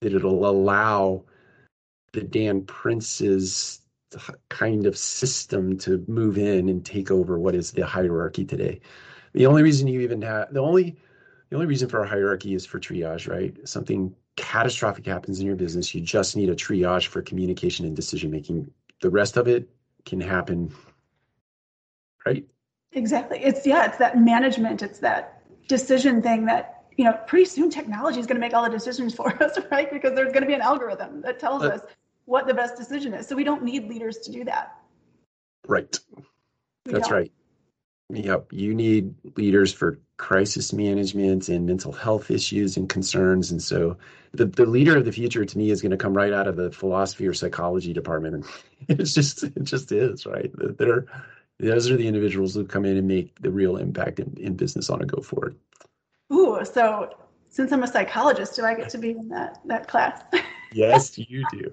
That 0.00 0.14
it'll 0.14 0.48
allow 0.48 1.24
the 2.12 2.22
Dan 2.22 2.62
Price's 2.62 3.80
kind 4.48 4.86
of 4.86 4.96
system 4.96 5.78
to 5.78 6.04
move 6.06 6.36
in 6.36 6.68
and 6.68 6.84
take 6.84 7.10
over 7.10 7.38
what 7.38 7.54
is 7.54 7.70
the 7.70 7.86
hierarchy 7.86 8.44
today. 8.44 8.80
The 9.32 9.46
only 9.46 9.62
reason 9.62 9.88
you 9.88 10.00
even 10.00 10.20
have 10.22 10.52
the 10.52 10.60
only 10.60 10.96
the 11.48 11.56
only 11.56 11.66
reason 11.66 11.88
for 11.88 12.02
a 12.02 12.08
hierarchy 12.08 12.54
is 12.54 12.64
for 12.64 12.78
triage, 12.80 13.28
right? 13.28 13.56
Something 13.68 14.14
catastrophic 14.36 15.06
happens 15.06 15.40
in 15.40 15.46
your 15.46 15.56
business, 15.56 15.94
you 15.94 16.00
just 16.00 16.36
need 16.36 16.48
a 16.48 16.54
triage 16.54 17.06
for 17.06 17.22
communication 17.22 17.86
and 17.86 17.94
decision 17.94 18.30
making. 18.30 18.70
The 19.00 19.10
rest 19.10 19.36
of 19.36 19.48
it 19.48 19.68
can 20.06 20.20
happen, 20.20 20.74
right? 22.24 22.46
Exactly. 22.92 23.42
It's 23.42 23.66
yeah, 23.66 23.86
it's 23.86 23.98
that 23.98 24.18
management, 24.18 24.82
it's 24.82 24.98
that 25.00 25.42
decision 25.68 26.22
thing 26.22 26.44
that 26.46 26.82
you 26.96 27.04
know, 27.04 27.12
pretty 27.26 27.46
soon 27.46 27.70
technology 27.70 28.20
is 28.20 28.26
going 28.26 28.36
to 28.36 28.40
make 28.40 28.54
all 28.54 28.62
the 28.62 28.70
decisions 28.70 29.14
for 29.18 29.30
us, 29.42 29.58
right? 29.70 29.90
Because 29.92 30.14
there's 30.14 30.32
going 30.32 30.42
to 30.42 30.48
be 30.48 30.54
an 30.54 30.60
algorithm 30.60 31.22
that 31.22 31.38
tells 31.38 31.62
uh, 31.62 31.68
us 31.68 31.80
what 32.24 32.46
the 32.46 32.54
best 32.54 32.76
decision 32.76 33.14
is. 33.14 33.26
So 33.26 33.36
we 33.36 33.44
don't 33.44 33.64
need 33.64 33.88
leaders 33.88 34.18
to 34.18 34.32
do 34.32 34.44
that. 34.44 34.76
Right. 35.66 35.98
We 36.86 36.92
That's 36.92 37.08
don't. 37.08 37.18
right. 37.18 37.32
Yep. 38.10 38.52
You 38.52 38.74
need 38.74 39.14
leaders 39.36 39.72
for 39.72 39.98
crisis 40.18 40.72
management 40.72 41.48
and 41.48 41.66
mental 41.66 41.92
health 41.92 42.30
issues 42.30 42.76
and 42.76 42.88
concerns. 42.88 43.50
And 43.50 43.62
so 43.62 43.96
the, 44.32 44.44
the 44.44 44.66
leader 44.66 44.96
of 44.96 45.04
the 45.04 45.12
future 45.12 45.44
to 45.44 45.58
me 45.58 45.70
is 45.70 45.80
going 45.80 45.92
to 45.92 45.96
come 45.96 46.14
right 46.14 46.32
out 46.32 46.46
of 46.46 46.56
the 46.56 46.70
philosophy 46.70 47.26
or 47.26 47.32
psychology 47.32 47.92
department. 47.92 48.34
And 48.34 48.44
it's 49.00 49.14
just, 49.14 49.44
it 49.44 49.64
just 49.64 49.90
is, 49.92 50.26
right? 50.26 50.50
They're, 50.54 51.06
those 51.68 51.90
are 51.90 51.96
the 51.96 52.06
individuals 52.06 52.54
who 52.54 52.64
come 52.64 52.84
in 52.84 52.96
and 52.96 53.06
make 53.06 53.40
the 53.40 53.50
real 53.50 53.76
impact 53.76 54.18
in, 54.18 54.34
in 54.36 54.54
business 54.54 54.90
on 54.90 55.02
a 55.02 55.06
go 55.06 55.22
forward. 55.22 55.56
Ooh, 56.32 56.64
so 56.64 57.14
since 57.48 57.72
I'm 57.72 57.82
a 57.82 57.86
psychologist, 57.86 58.56
do 58.56 58.64
I 58.64 58.74
get 58.74 58.88
to 58.90 58.98
be 58.98 59.10
in 59.10 59.28
that 59.28 59.60
that 59.66 59.88
class? 59.88 60.22
yes, 60.72 61.18
you 61.18 61.44
do. 61.52 61.72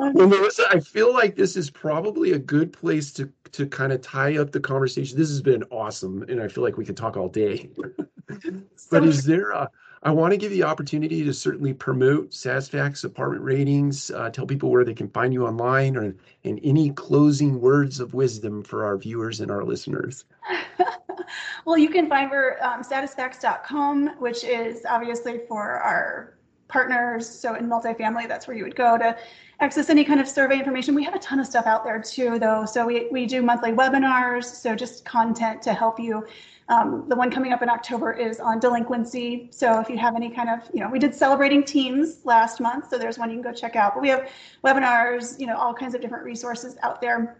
Um, 0.00 0.14
well, 0.14 0.28
Melissa, 0.28 0.64
I 0.70 0.78
feel 0.78 1.12
like 1.12 1.34
this 1.34 1.56
is 1.56 1.70
probably 1.70 2.32
a 2.32 2.38
good 2.38 2.72
place 2.72 3.12
to 3.14 3.28
to 3.50 3.66
kind 3.66 3.92
of 3.92 4.00
tie 4.00 4.38
up 4.38 4.52
the 4.52 4.60
conversation. 4.60 5.18
This 5.18 5.28
has 5.28 5.42
been 5.42 5.64
awesome, 5.70 6.22
and 6.28 6.40
I 6.40 6.46
feel 6.46 6.62
like 6.62 6.76
we 6.76 6.84
could 6.84 6.96
talk 6.96 7.16
all 7.16 7.28
day. 7.28 7.70
but 8.90 9.04
is 9.04 9.24
there 9.24 9.50
a 9.50 9.68
I 10.02 10.10
want 10.10 10.32
to 10.32 10.36
give 10.36 10.52
you 10.52 10.58
the 10.58 10.68
opportunity 10.68 11.24
to 11.24 11.34
certainly 11.34 11.74
promote 11.74 12.30
SatisFacts 12.30 13.04
apartment 13.04 13.42
ratings, 13.42 14.10
uh, 14.10 14.30
tell 14.30 14.46
people 14.46 14.70
where 14.70 14.84
they 14.84 14.94
can 14.94 15.08
find 15.08 15.32
you 15.32 15.46
online, 15.46 15.96
or 15.96 16.14
and 16.44 16.60
any 16.62 16.90
closing 16.90 17.60
words 17.60 17.98
of 17.98 18.14
wisdom 18.14 18.62
for 18.62 18.84
our 18.84 18.96
viewers 18.96 19.40
and 19.40 19.50
our 19.50 19.64
listeners. 19.64 20.24
well, 21.64 21.76
you 21.76 21.90
can 21.90 22.08
find 22.08 22.30
her 22.30 22.64
um, 22.64 22.82
satisfacts.com, 22.82 24.20
which 24.20 24.44
is 24.44 24.84
obviously 24.88 25.40
for 25.48 25.78
our 25.80 26.37
partners. 26.68 27.28
So 27.28 27.54
in 27.54 27.66
multifamily, 27.68 28.28
that's 28.28 28.46
where 28.46 28.56
you 28.56 28.64
would 28.64 28.76
go 28.76 28.96
to 28.98 29.16
access 29.60 29.90
any 29.90 30.04
kind 30.04 30.20
of 30.20 30.28
survey 30.28 30.58
information. 30.58 30.94
We 30.94 31.04
have 31.04 31.14
a 31.14 31.18
ton 31.18 31.40
of 31.40 31.46
stuff 31.46 31.66
out 31.66 31.84
there 31.84 32.00
too, 32.00 32.38
though. 32.38 32.64
So 32.64 32.86
we, 32.86 33.08
we 33.10 33.26
do 33.26 33.42
monthly 33.42 33.72
webinars, 33.72 34.44
so 34.44 34.76
just 34.76 35.04
content 35.04 35.62
to 35.62 35.72
help 35.72 35.98
you. 35.98 36.26
Um, 36.68 37.06
the 37.08 37.16
one 37.16 37.30
coming 37.30 37.52
up 37.52 37.62
in 37.62 37.70
October 37.70 38.12
is 38.12 38.40
on 38.40 38.60
delinquency. 38.60 39.48
So 39.50 39.80
if 39.80 39.88
you 39.88 39.96
have 39.96 40.14
any 40.14 40.28
kind 40.28 40.50
of, 40.50 40.60
you 40.74 40.80
know, 40.80 40.90
we 40.90 40.98
did 40.98 41.14
celebrating 41.14 41.64
teens 41.64 42.18
last 42.24 42.60
month, 42.60 42.90
so 42.90 42.98
there's 42.98 43.18
one 43.18 43.30
you 43.30 43.36
can 43.36 43.42
go 43.42 43.52
check 43.52 43.74
out. 43.74 43.94
But 43.94 44.02
we 44.02 44.10
have 44.10 44.28
webinars, 44.62 45.40
you 45.40 45.46
know, 45.46 45.56
all 45.56 45.72
kinds 45.72 45.94
of 45.94 46.02
different 46.02 46.24
resources 46.24 46.76
out 46.82 47.00
there 47.00 47.38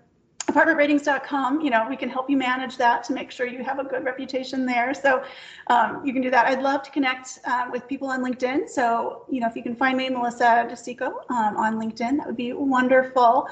apartmentratings.com 0.48 1.60
you 1.60 1.70
know 1.70 1.86
we 1.88 1.96
can 1.96 2.08
help 2.08 2.28
you 2.30 2.36
manage 2.36 2.76
that 2.76 3.04
to 3.04 3.12
make 3.12 3.30
sure 3.30 3.46
you 3.46 3.62
have 3.62 3.78
a 3.78 3.84
good 3.84 4.04
reputation 4.04 4.66
there. 4.66 4.94
So 4.94 5.22
um, 5.68 6.04
you 6.04 6.12
can 6.12 6.22
do 6.22 6.30
that. 6.30 6.46
I'd 6.46 6.62
love 6.62 6.82
to 6.84 6.90
connect 6.90 7.38
uh, 7.44 7.66
with 7.70 7.86
people 7.86 8.08
on 8.08 8.24
linkedin. 8.24 8.68
So 8.68 9.24
you 9.30 9.40
know 9.40 9.46
if 9.46 9.56
you 9.56 9.62
can 9.62 9.76
find 9.76 9.96
me 9.96 10.08
melissa 10.08 10.66
desico 10.70 11.08
um, 11.30 11.56
on 11.56 11.74
linkedin 11.78 12.18
that 12.18 12.26
would 12.26 12.36
be 12.36 12.52
wonderful. 12.52 13.48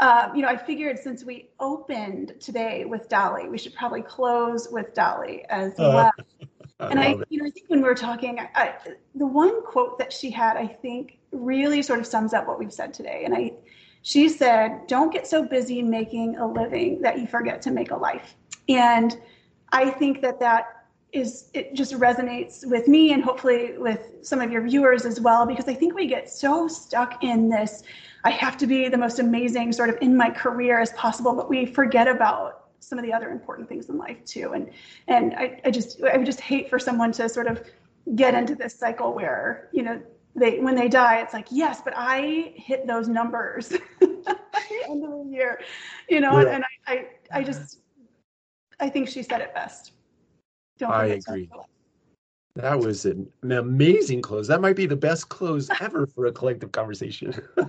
Uh, 0.00 0.30
you 0.32 0.42
know 0.42 0.48
i 0.48 0.56
figured 0.56 0.96
since 0.96 1.24
we 1.24 1.48
opened 1.58 2.32
today 2.38 2.84
with 2.84 3.08
dolly 3.08 3.48
we 3.48 3.58
should 3.58 3.74
probably 3.74 4.00
close 4.00 4.68
with 4.70 4.94
dolly 4.94 5.44
as 5.48 5.72
uh, 5.72 5.90
well. 5.96 6.12
I 6.80 6.86
and 6.90 7.00
I, 7.00 7.06
it. 7.12 7.26
you 7.28 7.40
know, 7.40 7.46
I 7.46 7.50
think 7.50 7.68
when 7.68 7.82
we 7.82 7.88
were 7.88 7.94
talking, 7.94 8.38
I, 8.38 8.48
I, 8.54 8.74
the 9.14 9.26
one 9.26 9.64
quote 9.64 9.98
that 9.98 10.12
she 10.12 10.30
had, 10.30 10.56
I 10.56 10.66
think, 10.66 11.18
really 11.32 11.82
sort 11.82 11.98
of 11.98 12.06
sums 12.06 12.32
up 12.32 12.46
what 12.46 12.58
we've 12.58 12.72
said 12.72 12.94
today. 12.94 13.22
And 13.24 13.34
I, 13.34 13.52
she 14.02 14.28
said, 14.28 14.86
Don't 14.86 15.12
get 15.12 15.26
so 15.26 15.44
busy 15.44 15.82
making 15.82 16.36
a 16.36 16.46
living 16.46 17.00
that 17.02 17.18
you 17.18 17.26
forget 17.26 17.62
to 17.62 17.70
make 17.70 17.90
a 17.90 17.96
life. 17.96 18.34
And 18.68 19.18
I 19.72 19.90
think 19.90 20.22
that 20.22 20.40
that 20.40 20.84
is, 21.12 21.50
it 21.54 21.74
just 21.74 21.94
resonates 21.94 22.68
with 22.68 22.86
me 22.86 23.12
and 23.12 23.24
hopefully 23.24 23.78
with 23.78 24.08
some 24.22 24.40
of 24.40 24.50
your 24.50 24.62
viewers 24.62 25.06
as 25.06 25.20
well, 25.20 25.46
because 25.46 25.66
I 25.66 25.74
think 25.74 25.94
we 25.94 26.06
get 26.06 26.28
so 26.28 26.68
stuck 26.68 27.24
in 27.24 27.48
this 27.48 27.82
I 28.24 28.30
have 28.30 28.56
to 28.58 28.66
be 28.66 28.88
the 28.88 28.98
most 28.98 29.18
amazing 29.18 29.72
sort 29.72 29.90
of 29.90 29.96
in 30.00 30.16
my 30.16 30.30
career 30.30 30.80
as 30.80 30.92
possible, 30.92 31.34
but 31.34 31.48
we 31.48 31.66
forget 31.66 32.08
about 32.08 32.66
some 32.80 32.98
of 32.98 33.04
the 33.04 33.12
other 33.12 33.30
important 33.30 33.68
things 33.68 33.88
in 33.88 33.98
life 33.98 34.24
too. 34.24 34.52
And 34.52 34.70
and 35.06 35.34
I, 35.34 35.60
I 35.64 35.70
just 35.70 36.02
I 36.02 36.16
would 36.16 36.26
just 36.26 36.40
hate 36.40 36.68
for 36.68 36.78
someone 36.78 37.12
to 37.12 37.28
sort 37.28 37.46
of 37.46 37.62
get 38.14 38.34
into 38.34 38.54
this 38.54 38.74
cycle 38.74 39.14
where, 39.14 39.68
you 39.72 39.82
know, 39.82 40.00
they 40.38 40.60
when 40.60 40.74
they 40.74 40.88
die 40.88 41.20
it's 41.20 41.34
like 41.34 41.46
yes 41.50 41.80
but 41.82 41.92
i 41.96 42.52
hit 42.56 42.86
those 42.86 43.08
numbers 43.08 43.72
at 43.72 43.80
the 44.00 44.36
end 44.88 45.04
of 45.04 45.10
the 45.10 45.26
year 45.30 45.60
you 46.08 46.20
know 46.20 46.40
yeah. 46.40 46.54
and, 46.54 46.64
I, 46.86 46.92
I 46.92 47.06
i 47.38 47.42
just 47.42 47.80
i 48.80 48.88
think 48.88 49.08
she 49.08 49.22
said 49.22 49.40
it 49.40 49.54
best 49.54 49.92
don't 50.78 50.90
i 50.90 51.06
agree 51.06 51.48
That 52.56 52.80
was 52.80 53.04
an, 53.04 53.30
an 53.42 53.52
amazing 53.52 54.20
close. 54.20 54.48
That 54.48 54.60
might 54.60 54.74
be 54.74 54.86
the 54.86 54.96
best 54.96 55.28
close 55.28 55.70
ever 55.80 56.08
for 56.08 56.26
a 56.26 56.32
collective 56.32 56.72
conversation. 56.72 57.32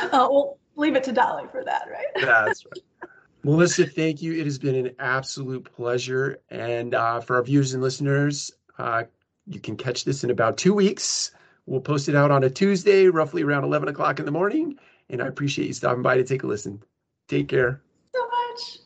Uh, 0.00 0.28
we'll 0.30 0.58
leave 0.76 0.94
it 0.94 1.04
to 1.04 1.12
Dolly 1.12 1.44
for 1.50 1.64
that, 1.64 1.86
right? 1.90 2.06
That's 2.24 2.64
right. 2.64 3.10
Melissa, 3.42 3.86
thank 3.86 4.22
you. 4.22 4.32
It 4.34 4.44
has 4.44 4.58
been 4.58 4.74
an 4.74 4.94
absolute 4.98 5.64
pleasure. 5.64 6.40
And 6.50 6.94
uh, 6.94 7.20
for 7.20 7.36
our 7.36 7.42
viewers 7.42 7.74
and 7.74 7.82
listeners, 7.82 8.50
uh, 8.78 9.04
you 9.46 9.60
can 9.60 9.76
catch 9.76 10.04
this 10.04 10.24
in 10.24 10.30
about 10.30 10.56
two 10.56 10.74
weeks. 10.74 11.32
We'll 11.66 11.80
post 11.80 12.08
it 12.08 12.14
out 12.14 12.30
on 12.30 12.44
a 12.44 12.50
Tuesday, 12.50 13.08
roughly 13.08 13.42
around 13.42 13.64
11 13.64 13.88
o'clock 13.88 14.18
in 14.18 14.24
the 14.24 14.30
morning. 14.30 14.78
And 15.10 15.22
I 15.22 15.26
appreciate 15.26 15.66
you 15.66 15.72
stopping 15.72 16.02
by 16.02 16.16
to 16.16 16.24
take 16.24 16.42
a 16.42 16.46
listen. 16.46 16.82
Take 17.28 17.48
care. 17.48 17.82
So 18.14 18.26
much. 18.26 18.78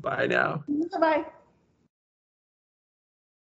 Bye 0.00 0.26
now. 0.26 0.64
Bye 0.68 1.00
bye. 1.00 1.24